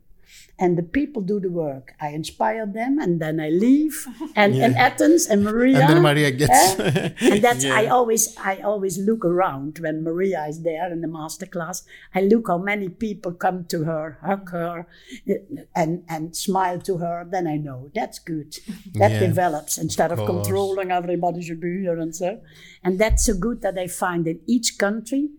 And 0.61 0.77
the 0.77 0.83
people 0.83 1.23
do 1.23 1.39
the 1.39 1.51
work. 1.51 1.95
I 2.01 2.09
inspire 2.09 2.67
them 2.67 2.99
and 2.99 3.21
then 3.21 3.39
I 3.39 3.49
leave. 3.49 4.07
And, 4.35 4.55
and 4.57 4.75
Athens 4.77 5.27
and 5.27 5.45
Maria. 5.45 5.79
And 5.79 5.89
then 5.89 6.03
Maria 6.03 6.31
gets. 6.33 6.79
eh? 6.81 7.11
and 7.21 7.41
that's 7.43 7.65
I 7.65 7.87
always 7.87 8.37
I 8.39 8.57
always 8.71 8.99
look 8.99 9.25
around 9.25 9.79
when 9.79 10.03
Maria 10.03 10.45
is 10.49 10.63
there 10.63 10.91
in 10.91 11.01
the 11.01 11.07
master 11.07 11.47
class. 11.47 11.87
I 12.13 12.23
look 12.23 12.49
how 12.49 12.59
many 12.59 12.89
people 12.89 13.33
come 13.35 13.67
to 13.67 13.85
her, 13.85 14.19
hug 14.21 14.51
her, 14.51 14.87
and 15.77 16.03
and 16.09 16.35
smile 16.37 16.81
to 16.81 16.99
her. 16.99 17.25
Then 17.31 17.47
I 17.47 17.57
know 17.57 17.91
that's 17.95 18.19
good. 18.19 18.57
That 18.95 19.13
Yeah, 19.13 19.21
develops 19.21 19.79
instead 19.79 20.11
of, 20.13 20.19
course. 20.19 20.31
controlling 20.31 20.91
everybody 20.91 21.41
should 21.43 21.61
be 21.61 21.81
here 21.83 21.99
and 21.99 22.15
so. 22.15 22.41
And 22.83 22.99
that's 22.99 23.25
so 23.27 23.35
good 23.35 23.63
that 23.63 23.79
I 23.79 23.87
find 23.87 24.27
in 24.27 24.41
each 24.47 24.79
country. 24.79 25.31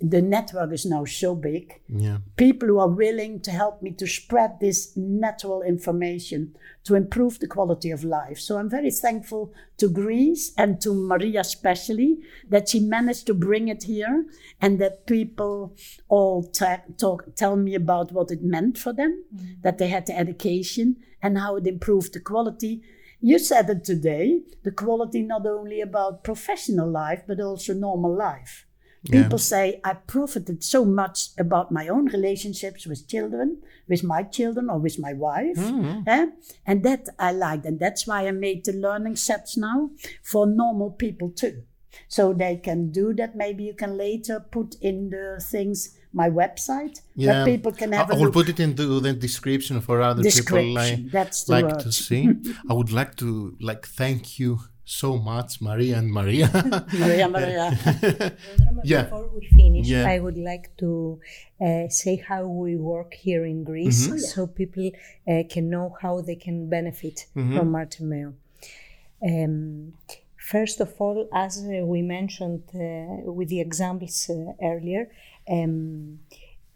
The 0.00 0.22
network 0.22 0.72
is 0.72 0.86
now 0.86 1.04
so 1.04 1.34
big 1.34 1.80
yeah. 1.86 2.18
people 2.36 2.68
who 2.68 2.78
are 2.78 2.88
willing 2.88 3.40
to 3.40 3.50
help 3.50 3.82
me 3.82 3.90
to 3.92 4.06
spread 4.06 4.58
this 4.58 4.96
natural 4.96 5.62
information 5.62 6.56
to 6.84 6.94
improve 6.94 7.38
the 7.38 7.46
quality 7.46 7.90
of 7.90 8.02
life. 8.02 8.38
So 8.38 8.56
I'm 8.56 8.70
very 8.70 8.90
thankful 8.90 9.52
to 9.76 9.90
Greece 9.90 10.52
and 10.56 10.80
to 10.80 10.94
Maria 10.94 11.40
especially 11.40 12.18
that 12.48 12.70
she 12.70 12.80
managed 12.80 13.26
to 13.26 13.34
bring 13.34 13.68
it 13.68 13.82
here 13.82 14.24
and 14.60 14.78
that 14.78 15.06
people 15.06 15.76
all 16.08 16.44
ta- 16.44 16.82
talk, 16.96 17.36
tell 17.36 17.56
me 17.56 17.74
about 17.74 18.12
what 18.12 18.30
it 18.30 18.42
meant 18.42 18.78
for 18.78 18.94
them, 18.94 19.24
mm-hmm. 19.34 19.60
that 19.62 19.78
they 19.78 19.88
had 19.88 20.06
the 20.06 20.16
education 20.16 20.96
and 21.22 21.38
how 21.38 21.56
it 21.56 21.66
improved 21.66 22.14
the 22.14 22.20
quality. 22.20 22.82
You 23.20 23.38
said 23.38 23.68
it 23.68 23.84
today, 23.84 24.40
the 24.62 24.70
quality 24.70 25.20
not 25.20 25.44
only 25.44 25.82
about 25.82 26.24
professional 26.24 26.90
life, 26.90 27.22
but 27.26 27.38
also 27.38 27.74
normal 27.74 28.16
life. 28.16 28.66
Yeah. 29.02 29.22
People 29.22 29.38
say 29.38 29.80
I 29.82 29.94
profited 29.94 30.62
so 30.62 30.84
much 30.84 31.28
about 31.38 31.72
my 31.72 31.88
own 31.88 32.06
relationships 32.06 32.86
with 32.86 33.08
children, 33.08 33.62
with 33.88 34.02
my 34.04 34.22
children 34.22 34.68
or 34.68 34.78
with 34.78 34.98
my 34.98 35.14
wife. 35.14 35.56
eh? 36.06 36.26
And 36.66 36.82
that 36.82 37.08
I 37.18 37.32
liked. 37.32 37.64
And 37.64 37.78
that's 37.80 38.06
why 38.06 38.26
I 38.28 38.30
made 38.32 38.64
the 38.66 38.72
learning 38.74 39.16
sets 39.16 39.56
now 39.56 39.90
for 40.22 40.46
normal 40.46 40.90
people 40.90 41.30
too. 41.30 41.62
So 42.08 42.32
they 42.34 42.56
can 42.56 42.90
do 42.92 43.14
that. 43.14 43.34
Maybe 43.34 43.64
you 43.64 43.74
can 43.74 43.96
later 43.96 44.38
put 44.38 44.76
in 44.80 45.10
the 45.10 45.40
things, 45.52 45.96
my 46.12 46.28
website, 46.28 47.00
Yeah. 47.16 47.32
that 47.32 47.46
people 47.46 47.72
can 47.72 47.92
have 47.92 48.10
I 48.10 48.14
will 48.18 48.30
put 48.30 48.48
it 48.48 48.60
into 48.60 49.00
the 49.00 49.12
description 49.14 49.80
for 49.80 50.00
other 50.02 50.22
people 50.22 50.62
like, 50.74 50.98
like 51.48 51.64
word. 51.64 51.80
to 51.80 51.90
see. 51.92 52.28
I 52.70 52.74
would 52.74 52.92
like 52.92 53.16
to 53.16 53.56
like 53.60 53.86
thank 53.86 54.38
you 54.38 54.60
so 54.90 55.16
much, 55.32 55.60
Maria 55.60 55.98
and 55.98 56.08
Maria. 56.18 56.48
Maria, 57.04 57.28
Maria. 57.28 57.66
yeah. 58.84 59.02
Before 59.04 59.28
we 59.34 59.46
finish, 59.60 59.86
Yeah. 59.86 60.06
I 60.14 60.18
would 60.24 60.36
like 60.50 60.66
to 60.82 61.20
uh, 61.66 61.88
say 61.88 62.16
how 62.16 62.42
we 62.46 62.72
work 62.76 63.14
here 63.14 63.44
in 63.52 63.58
Greece 63.64 64.00
Mm-hmm. 64.08 64.18
so 64.32 64.46
people 64.60 64.90
uh, 65.28 65.42
can 65.52 65.64
know 65.74 65.86
how 66.02 66.14
they 66.28 66.36
can 66.46 66.68
benefit 66.68 67.16
Mm-hmm. 67.36 67.56
from 67.56 67.66
Marte 67.74 68.00
Meo. 68.10 68.30
Um, 69.30 69.92
first 70.36 70.80
of 70.80 70.90
all, 70.98 71.28
as 71.32 71.52
uh, 71.58 71.84
we 71.86 72.02
mentioned 72.02 72.64
uh, 72.74 73.30
with 73.38 73.48
the 73.48 73.60
examples 73.60 74.28
uh, 74.30 74.52
earlier, 74.70 75.02
um, 75.48 76.20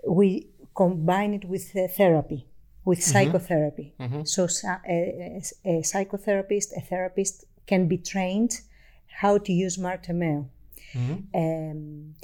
we 0.07 0.47
combine 0.75 1.35
it 1.35 1.45
with 1.47 1.67
uh, 1.77 1.89
therapy, 1.89 2.47
with 2.85 2.99
Mm-hmm. 3.01 3.13
psychotherapy. 3.13 3.95
So, 4.25 4.47
sa- 4.47 4.83
a, 4.89 5.41
a, 5.65 5.71
a 5.73 5.83
psychotherapist, 5.83 6.69
a 6.77 6.81
therapist 6.81 7.45
can 7.67 7.89
be 7.89 7.99
trained 7.99 8.61
how 9.07 9.39
to 9.39 9.53
use 9.53 9.79
Marte 9.79 10.11
Meo. 10.11 10.49
Um, 11.35 12.15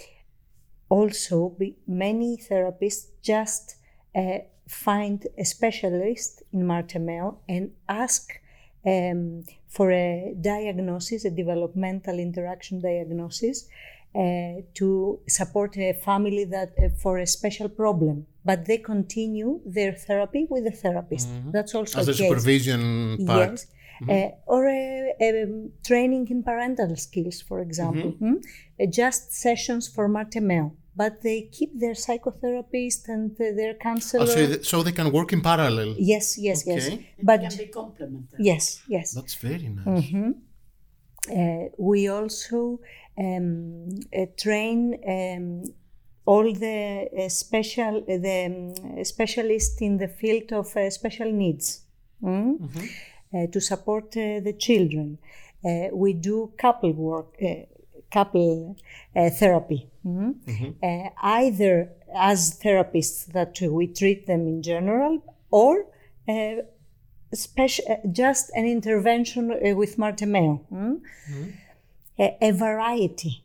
also, 0.89 1.51
be, 1.59 1.77
many 1.87 2.37
therapists 2.37 3.07
just 3.23 3.77
uh, 4.15 4.39
find 4.69 5.27
a 5.39 5.45
specialist 5.45 6.43
in 6.53 6.67
Marte 6.67 6.97
Meo 6.97 7.39
and 7.49 7.73
ask 7.89 8.31
um, 8.87 9.45
for 9.69 9.91
a 9.93 10.35
diagnosis, 10.41 11.25
a 11.25 11.31
developmental 11.31 12.19
interaction 12.19 12.81
diagnosis, 12.81 13.69
uh, 14.15 14.62
to 14.75 15.21
support 15.29 15.77
a 15.77 15.93
family 15.93 16.45
that 16.45 16.73
uh, 16.79 16.89
for 17.01 17.19
a 17.19 17.27
special 17.27 17.69
problem, 17.69 18.27
but 18.45 18.65
they 18.65 18.79
continue 18.79 19.61
their 19.65 19.93
therapy 19.93 20.47
with 20.51 20.65
the 20.65 20.73
therapist. 20.73 21.29
That's 21.53 21.75
also 21.75 22.01
As 22.01 22.09
a 22.09 22.12
case. 22.12 22.19
supervision 22.19 23.25
part. 23.27 23.51
Yes. 23.51 23.67
Uh, 24.09 24.31
or 24.47 24.67
a, 24.67 25.15
a, 25.21 25.43
um, 25.43 25.71
training 25.85 26.29
in 26.31 26.43
parental 26.43 26.97
skills, 26.97 27.43
for 27.43 27.61
example. 27.61 28.11
Hmm? 28.13 28.37
Uh, 28.81 28.87
just 28.87 29.33
sessions 29.33 29.89
for 29.89 30.09
Marte 30.09 30.41
Meo. 30.41 30.73
But 30.97 31.23
they 31.23 31.43
keep 31.53 31.79
their 31.79 31.95
psychotherapist 31.95 33.09
and 33.09 33.33
uh, 33.33 33.45
their 33.57 33.75
counselor. 33.75 34.25
Oh, 34.25 34.27
so, 34.27 34.47
th- 34.47 34.67
so 34.67 34.83
they 34.83 34.93
can 34.93 35.13
work 35.13 35.33
in 35.33 35.41
parallel. 35.41 35.95
yes, 35.99 36.37
yes, 36.39 36.67
yes. 36.67 36.87
Okay. 36.87 37.07
But 37.23 37.41
can 37.41 37.57
be 37.57 37.67
complemented. 37.67 38.39
yes, 38.39 38.83
yes. 38.89 39.13
That's 39.13 39.35
very 39.35 39.69
nice. 39.69 39.87
Mm-hmm. 39.87 40.31
Uh, 41.31 41.69
we 41.79 42.09
also 42.09 42.81
um, 43.19 43.89
uh, 44.17 44.27
train 44.37 44.99
um, 45.07 45.65
all 46.25 46.53
the 46.53 47.09
uh, 47.19 47.29
special 47.29 47.99
uh, 47.99 48.19
the 48.19 48.39
um, 48.47 49.05
specialists 49.05 49.81
in 49.81 49.99
the 49.99 50.09
field 50.09 50.53
of 50.53 50.75
uh, 50.77 50.89
special 50.91 51.31
needs 51.31 51.83
mm? 52.23 52.55
uh, 52.63 52.87
to 53.32 53.61
support 53.61 54.16
uh, 54.16 54.40
the 54.40 54.55
children. 54.59 55.19
Uh, 55.65 55.89
we 55.93 56.12
do 56.12 56.52
couple 56.59 56.93
work, 56.93 57.36
uh, 57.43 57.66
couple 58.11 58.77
uh, 59.15 59.31
therapy. 59.31 59.89
mm? 60.05 60.35
Uh, 60.82 61.11
either 61.23 61.90
as 62.15 62.59
therapists 62.61 63.27
that 63.27 63.61
we 63.61 63.86
treat 63.86 64.27
them 64.27 64.47
in 64.47 64.62
general, 64.62 65.23
or 65.51 65.86
uh, 66.28 66.57
special, 67.32 67.85
uh, 67.89 68.09
just 68.11 68.51
an 68.57 68.66
intervention 68.66 69.52
uh, 69.52 69.74
with 69.77 69.98
Marte 69.98 70.27
Meo. 70.27 70.65
mm? 70.73 71.01
A, 72.19 72.36
a 72.40 72.51
variety 72.52 73.44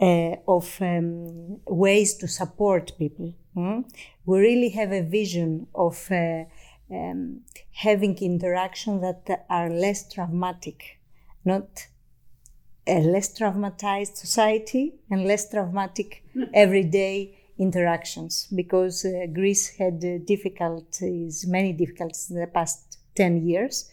uh, 0.00 0.36
of 0.48 0.76
um, 0.80 1.60
ways 1.66 2.14
to 2.14 2.28
support 2.28 2.92
people. 2.98 3.34
mm? 3.56 3.84
We 4.24 4.40
really 4.40 4.70
have 4.70 4.92
a 4.92 5.02
vision 5.02 5.66
of 5.74 6.10
uh, 6.10 6.44
um, 6.90 7.40
having 7.72 8.16
interactions 8.18 9.02
that 9.02 9.46
are 9.48 9.70
less 9.70 10.12
traumatic, 10.12 10.98
not 11.44 11.86
a 12.86 13.00
less 13.00 13.36
traumatized 13.36 14.16
society 14.16 14.94
and 15.10 15.24
less 15.24 15.50
traumatic 15.50 16.24
everyday 16.54 17.36
interactions 17.58 18.46
because 18.54 19.04
uh, 19.04 19.26
Greece 19.32 19.76
had 19.76 20.04
uh, 20.04 20.18
difficulties, 20.24 21.46
many 21.46 21.72
difficulties 21.72 22.30
in 22.30 22.38
the 22.38 22.46
past 22.46 22.98
10 23.16 23.46
years. 23.46 23.90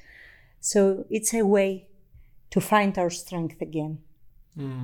So 0.59 1.05
it's 1.09 1.33
a 1.33 1.43
way 1.43 1.87
to 2.51 2.61
find 2.61 2.97
our 2.97 3.09
strength 3.09 3.61
again. 3.61 3.99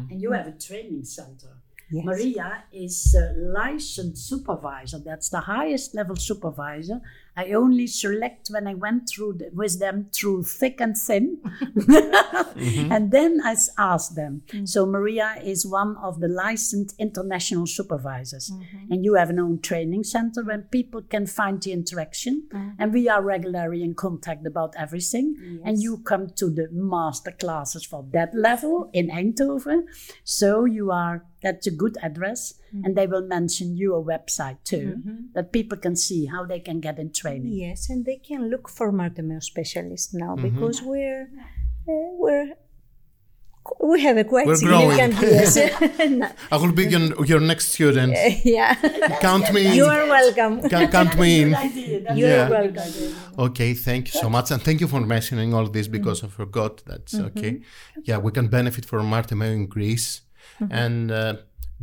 And 0.10 0.22
you 0.22 0.32
have 0.32 0.48
a 0.48 0.52
training 0.52 1.04
center. 1.04 1.58
Yes. 1.92 2.06
Maria 2.06 2.64
is 2.72 3.16
a 3.16 3.34
licensed 3.36 4.28
supervisor. 4.28 5.00
That's 5.00 5.30
the 5.30 5.40
highest 5.42 5.96
level 5.96 6.16
supervisor. 6.16 7.02
I 7.36 7.54
only 7.54 7.88
select 7.88 8.50
when 8.50 8.68
I 8.68 8.74
went 8.74 9.08
through 9.08 9.34
the, 9.40 9.50
with 9.54 9.80
them 9.80 10.08
through 10.14 10.44
thick 10.44 10.82
and 10.82 10.98
thin, 10.98 11.38
mm-hmm. 11.44 12.92
and 12.92 13.12
then 13.12 13.40
I 13.44 13.56
asked 13.78 14.16
them. 14.16 14.42
Mm. 14.50 14.68
So 14.68 14.86
Maria 14.86 15.36
is 15.42 15.66
one 15.66 15.96
of 16.04 16.20
the 16.20 16.28
licensed 16.28 16.96
international 17.00 17.66
supervisors, 17.66 18.52
mm-hmm. 18.52 18.92
and 18.92 19.06
you 19.06 19.14
have 19.14 19.30
an 19.30 19.40
own 19.40 19.62
training 19.62 20.04
center 20.04 20.44
where 20.44 20.58
people 20.60 21.02
can 21.02 21.26
find 21.26 21.62
the 21.62 21.72
interaction, 21.72 22.50
mm-hmm. 22.50 22.72
and 22.78 22.94
we 22.94 23.08
are 23.08 23.22
regularly 23.22 23.84
in 23.84 23.94
contact 23.94 24.46
about 24.46 24.76
everything. 24.78 25.62
And 25.64 25.82
you 25.82 26.00
come 26.00 26.28
to 26.36 26.50
the 26.50 26.68
master 26.72 27.32
classes 27.32 27.86
for 27.86 28.06
that 28.12 28.36
level 28.36 28.90
in 28.92 29.10
Eindhoven, 29.10 29.84
so 30.26 30.66
you 30.66 30.92
are 30.92 31.24
that's 31.42 31.68
a 31.68 31.72
good 31.72 31.98
address, 32.02 32.56
and 32.72 32.84
mm-hmm. 32.84 32.94
they 32.94 33.08
will 33.08 33.26
mention 33.26 33.78
your 33.78 34.04
website 34.04 34.58
too, 34.64 34.98
mm-hmm. 34.98 35.16
that 35.34 35.52
people 35.52 35.78
can 35.78 35.96
see 35.96 36.26
how 36.26 36.46
they 36.46 36.60
can 36.60 36.80
get 36.80 37.00
in 37.00 37.12
training. 37.12 37.54
Yes, 37.54 37.90
and 37.90 38.06
they 38.06 38.18
can 38.18 38.50
look 38.50 38.70
for 38.70 38.92
Marte 38.92 39.20
Meo 39.20 39.40
specialists 39.40 40.14
now 40.14 40.36
mm-hmm. 40.36 40.50
because 40.50 40.82
we're 40.82 41.30
uh, 41.88 42.10
we're 42.20 42.54
we 43.80 44.02
have 44.02 44.18
a 44.18 44.24
quite 44.24 44.48
We're 44.48 44.56
significant 44.56 45.16
growing. 45.18 45.34
yes. 45.34 45.58
I 46.52 46.58
will 46.58 46.72
be 46.72 46.86
your, 46.86 47.26
your 47.26 47.40
next 47.40 47.70
student. 47.70 48.14
yeah, 48.44 48.76
Count 49.22 49.54
me 49.54 49.68
in. 49.68 49.74
you 49.74 49.86
are 49.86 50.06
welcome. 50.08 50.68
Can, 50.70 50.92
count 50.92 51.18
me 51.20 51.42
in. 51.44 51.50
You 52.16 52.28
Yeah. 52.28 52.48
are 52.48 52.50
welcome. 52.50 53.16
Okay, 53.38 53.74
thank 53.74 54.14
you 54.14 54.20
so 54.20 54.30
much, 54.30 54.52
and 54.52 54.62
thank 54.62 54.82
you 54.82 54.88
for 54.88 55.02
mentioning 55.02 55.54
all 55.54 55.68
this 55.68 55.88
because 55.88 56.24
I 56.24 56.28
forgot. 56.28 56.84
That's 56.86 57.16
okay. 57.16 57.62
Yeah, 58.04 58.18
we 58.18 58.32
can 58.32 58.48
benefit 58.48 58.86
from 58.86 59.08
Marte 59.10 59.36
Meo 59.36 59.52
in 59.52 59.68
Greece, 59.68 60.22
and 60.70 61.12
uh, 61.12 61.36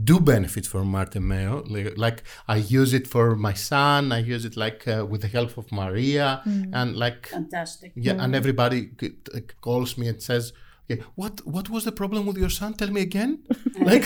do 0.02 0.20
benefit 0.20 0.66
from 0.66 0.88
Marte 0.88 1.20
Meo. 1.20 1.62
Like, 1.68 1.96
like 1.96 2.22
I 2.48 2.56
use 2.56 2.92
it 2.92 3.06
for 3.06 3.34
my 3.36 3.54
son. 3.54 4.12
I 4.12 4.18
use 4.18 4.44
it 4.44 4.56
like 4.56 4.86
uh, 4.88 5.06
with 5.08 5.22
the 5.22 5.28
help 5.28 5.56
of 5.58 5.70
Maria, 5.72 6.42
and 6.44 6.96
like 6.96 7.28
Fantastic. 7.28 7.92
yeah, 7.96 8.22
and 8.22 8.34
everybody 8.34 8.90
c- 9.00 9.16
c- 9.32 9.42
calls 9.60 9.96
me 9.98 10.08
and 10.08 10.22
says. 10.22 10.52
Okay, 10.88 11.02
what 11.16 11.44
what 11.44 11.68
was 11.68 11.82
the 11.84 11.90
problem 11.90 12.26
with 12.26 12.36
your 12.38 12.48
son? 12.48 12.74
Tell 12.74 12.92
me 12.92 13.00
again. 13.00 13.42
like, 13.80 14.04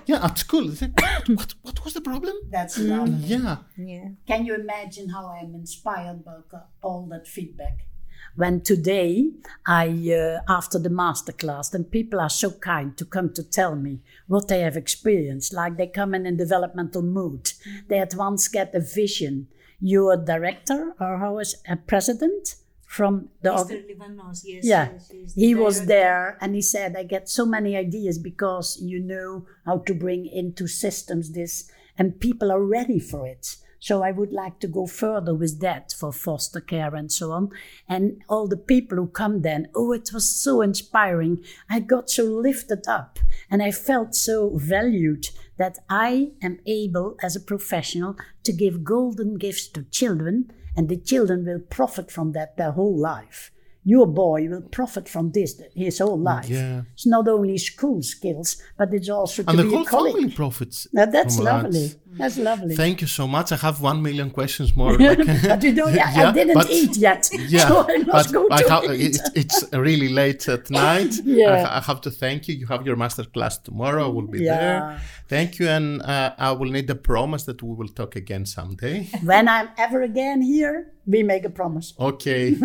yeah, 0.06 0.22
at 0.26 0.36
school. 0.36 0.68
they 0.68 0.74
say, 0.74 0.90
What 1.26 1.54
what 1.62 1.82
was 1.84 1.94
the 1.94 2.02
problem? 2.02 2.34
That's 2.50 2.76
lovely. 2.78 3.14
Yeah. 3.34 3.56
Yeah. 3.78 4.08
Can 4.26 4.44
you 4.44 4.54
imagine 4.54 5.08
how 5.08 5.24
I 5.26 5.38
am 5.38 5.54
inspired 5.54 6.22
by 6.26 6.34
all 6.82 7.06
that 7.12 7.26
feedback? 7.26 7.87
When 8.38 8.60
today 8.60 9.32
I, 9.66 9.88
uh, 9.88 10.40
after 10.48 10.78
the 10.78 10.90
masterclass, 10.90 11.74
and 11.74 11.90
people 11.90 12.20
are 12.20 12.30
so 12.30 12.52
kind 12.52 12.96
to 12.96 13.04
come 13.04 13.32
to 13.34 13.42
tell 13.42 13.74
me 13.74 13.98
what 14.28 14.46
they 14.46 14.60
have 14.60 14.76
experienced, 14.76 15.52
like 15.52 15.76
they 15.76 15.88
come 15.88 16.14
in 16.14 16.24
a 16.24 16.30
developmental 16.30 17.02
mood, 17.02 17.50
they 17.88 17.98
at 17.98 18.14
once 18.14 18.46
get 18.46 18.72
a 18.76 18.80
vision. 18.80 19.48
You're 19.80 20.12
a 20.12 20.24
director, 20.24 20.94
or 21.00 21.18
how 21.18 21.40
is 21.40 21.56
a 21.68 21.74
president 21.74 22.54
from 22.86 23.28
the 23.42 23.58
org- 23.58 23.68
Livanos, 23.90 24.42
yes. 24.44 24.64
yeah, 24.64 24.88
he 25.34 25.56
was 25.56 25.86
there 25.86 26.38
and 26.40 26.54
he 26.54 26.62
said, 26.62 26.94
I 26.96 27.02
get 27.02 27.28
so 27.28 27.44
many 27.44 27.76
ideas 27.76 28.18
because 28.20 28.78
you 28.80 29.00
know 29.00 29.46
how 29.66 29.78
to 29.78 29.94
bring 29.94 30.26
into 30.26 30.68
systems 30.68 31.32
this, 31.32 31.68
and 31.98 32.20
people 32.20 32.52
are 32.52 32.62
ready 32.62 33.00
for 33.00 33.26
it. 33.26 33.56
So 33.80 34.02
I 34.02 34.10
would 34.10 34.32
like 34.32 34.58
to 34.60 34.68
go 34.68 34.86
further 34.86 35.34
with 35.34 35.60
that 35.60 35.92
for 35.98 36.12
foster 36.12 36.60
care 36.60 36.94
and 36.94 37.10
so 37.12 37.32
on. 37.32 37.50
And 37.88 38.22
all 38.28 38.48
the 38.48 38.56
people 38.56 38.96
who 38.98 39.06
come 39.06 39.42
then, 39.42 39.68
oh, 39.74 39.92
it 39.92 40.10
was 40.12 40.28
so 40.28 40.62
inspiring. 40.62 41.44
I 41.70 41.80
got 41.80 42.10
so 42.10 42.24
lifted 42.24 42.88
up 42.88 43.18
and 43.50 43.62
I 43.62 43.70
felt 43.70 44.14
so 44.14 44.52
valued 44.56 45.26
that 45.58 45.78
I 45.88 46.32
am 46.42 46.58
able 46.66 47.16
as 47.22 47.36
a 47.36 47.40
professional 47.40 48.16
to 48.44 48.52
give 48.52 48.84
golden 48.84 49.36
gifts 49.38 49.68
to 49.68 49.82
children 49.84 50.50
and 50.76 50.88
the 50.88 50.96
children 50.96 51.44
will 51.44 51.60
profit 51.60 52.10
from 52.10 52.32
that 52.32 52.56
their 52.56 52.72
whole 52.72 52.96
life. 52.96 53.50
Your 53.84 54.06
boy 54.06 54.48
will 54.48 54.62
profit 54.62 55.08
from 55.08 55.32
this 55.32 55.60
his 55.74 55.98
whole 55.98 56.18
mm, 56.18 56.24
life. 56.24 56.48
Yeah. 56.48 56.82
It's 56.92 57.06
not 57.06 57.26
only 57.26 57.56
school 57.58 58.02
skills, 58.02 58.60
but 58.76 58.92
it's 58.92 59.08
also 59.08 59.42
to 59.42 59.50
And 59.50 59.58
the 59.58 59.62
be 59.64 59.70
whole 59.70 59.82
a 59.82 59.86
colleague. 59.86 60.14
family 60.14 60.32
profits. 60.32 60.86
Now, 60.92 61.06
that's 61.06 61.36
from 61.36 61.44
that. 61.46 61.96
Lovely. 62.10 62.18
That's 62.18 62.38
lovely. 62.38 62.74
Thank 62.76 63.00
you 63.00 63.06
so 63.06 63.26
much. 63.26 63.52
I 63.52 63.56
have 63.56 63.80
one 63.80 64.02
million 64.02 64.30
questions 64.30 64.74
more. 64.76 64.96
like- 64.98 65.18
but 65.52 65.62
you 65.62 65.74
don't, 65.74 65.88
I 65.92 65.94
Yeah, 66.16 66.32
didn't 66.32 66.54
but- 66.54 66.70
eat 66.70 66.96
yet. 66.96 67.28
yeah, 67.48 67.68
so 67.68 67.86
I 67.88 67.98
must 67.98 68.32
but 68.32 68.32
go 68.32 68.48
I 68.50 68.62
to 68.62 68.70
have, 68.70 68.84
eat. 68.84 69.16
it, 69.16 69.20
it's 69.34 69.64
really 69.72 70.08
late 70.08 70.48
at 70.48 70.70
night. 70.70 71.12
Yeah. 71.24 71.50
I, 71.70 71.78
I 71.78 71.80
have 71.80 72.00
to 72.02 72.10
thank 72.10 72.48
you. 72.48 72.54
You 72.54 72.66
have 72.66 72.86
your 72.86 72.96
master 72.96 73.24
class 73.24 73.58
tomorrow. 73.58 74.04
I 74.06 74.08
will 74.08 74.26
be 74.26 74.40
Yeah. 74.44 74.58
there. 74.60 75.00
Thank 75.28 75.58
you, 75.58 75.68
and 75.68 76.00
uh, 76.02 76.32
I 76.38 76.52
will 76.52 76.70
need 76.70 76.88
a 76.90 76.94
promise 76.94 77.42
that 77.44 77.62
we 77.62 77.74
will 77.74 77.88
talk 78.00 78.16
again 78.16 78.46
someday. 78.46 79.08
When 79.22 79.46
I'm 79.48 79.68
ever 79.76 80.00
again 80.02 80.40
here, 80.40 80.92
we 81.06 81.22
make 81.22 81.44
a 81.44 81.50
promise. 81.50 81.92
Okay. 82.00 82.56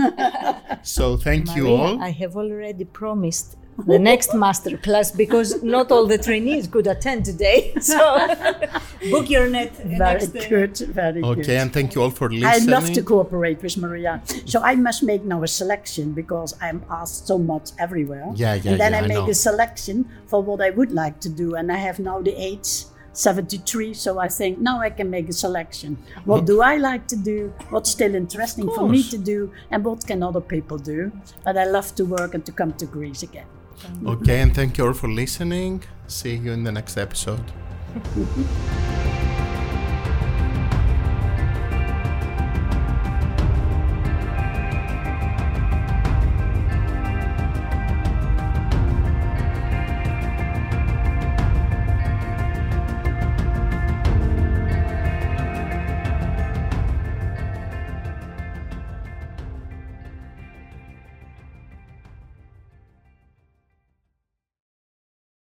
so 0.82 1.18
thank 1.18 1.56
you 1.56 1.68
all. 1.76 2.02
I 2.02 2.12
have 2.12 2.36
already 2.38 2.86
promised 2.86 3.58
the 3.78 4.00
next 4.00 4.34
master 4.34 4.78
class 4.78 5.12
because 5.12 5.64
not 5.64 5.92
all 5.92 6.06
the 6.06 6.18
trainees 6.18 6.68
could 6.68 6.88
attend 6.88 7.26
today. 7.26 7.74
So 7.82 7.98
book 9.12 9.30
your 9.30 9.50
net 9.50 9.76
Very 9.76 9.98
next 9.98 10.28
good, 10.50 10.78
very 10.78 11.22
good. 11.22 11.40
Okay, 11.40 11.58
and 11.58 11.72
thank 11.74 11.96
you 11.96 12.02
all 12.04 12.10
for 12.10 12.30
listening. 12.30 12.46
I 12.46 12.58
love 12.72 12.92
to 12.94 13.02
cooperate 13.02 13.62
with 13.62 13.78
Maria. 13.78 14.22
So 14.46 14.62
I 14.62 14.76
must 14.76 15.04
make 15.04 15.24
now 15.24 15.44
a 15.44 15.48
selection 15.48 16.14
because 16.14 16.56
I'm 16.62 16.84
asked 16.90 17.28
so 17.28 17.38
much 17.38 17.72
everywhere. 17.80 18.32
Yeah, 18.36 18.54
yeah, 18.56 18.72
And 18.72 18.80
then 18.80 18.92
yeah, 18.94 19.00
I 19.00 19.04
I 19.04 19.08
make 19.08 19.18
know. 19.18 19.30
a 19.30 19.34
selection 19.34 20.08
for 20.28 20.42
what 20.42 20.62
I 20.62 20.70
would 20.70 20.92
like 20.92 21.20
to 21.22 21.30
do. 21.30 21.56
And 21.56 21.72
I 21.72 21.78
have 21.78 22.00
now 22.00 22.22
the 22.22 22.34
age 22.36 22.86
73, 23.14 23.94
so 23.94 24.18
I 24.20 24.28
think 24.28 24.60
now 24.60 24.80
I 24.80 24.90
can 24.90 25.10
make 25.10 25.30
a 25.30 25.34
selection. 25.34 25.98
What 26.26 26.46
do 26.46 26.62
I 26.62 26.78
like 26.78 27.08
to 27.10 27.16
do? 27.16 27.54
What's 27.70 27.92
still 27.92 28.16
interesting 28.16 28.68
for 28.74 28.90
me 28.90 29.04
to 29.04 29.18
do? 29.18 29.52
And 29.70 29.86
what 29.86 30.06
can 30.06 30.24
other 30.24 30.42
people 30.42 30.78
do? 30.80 31.12
But 31.46 31.58
I 31.58 31.66
love 31.66 31.94
to 31.96 32.06
work 32.06 32.34
and 32.34 32.44
to 32.46 32.52
come 32.52 32.74
to 32.74 32.86
Greece 32.86 33.22
again. 33.24 33.46
Okay, 34.06 34.42
and 34.42 34.54
thank 34.54 34.78
you 34.78 34.88
all 34.88 34.94
for 34.94 35.10
listening. 35.10 35.84
See 36.08 36.36
you 36.36 36.52
in 36.52 36.64
the 36.64 36.72
next 36.72 36.98
episode. 36.98 37.44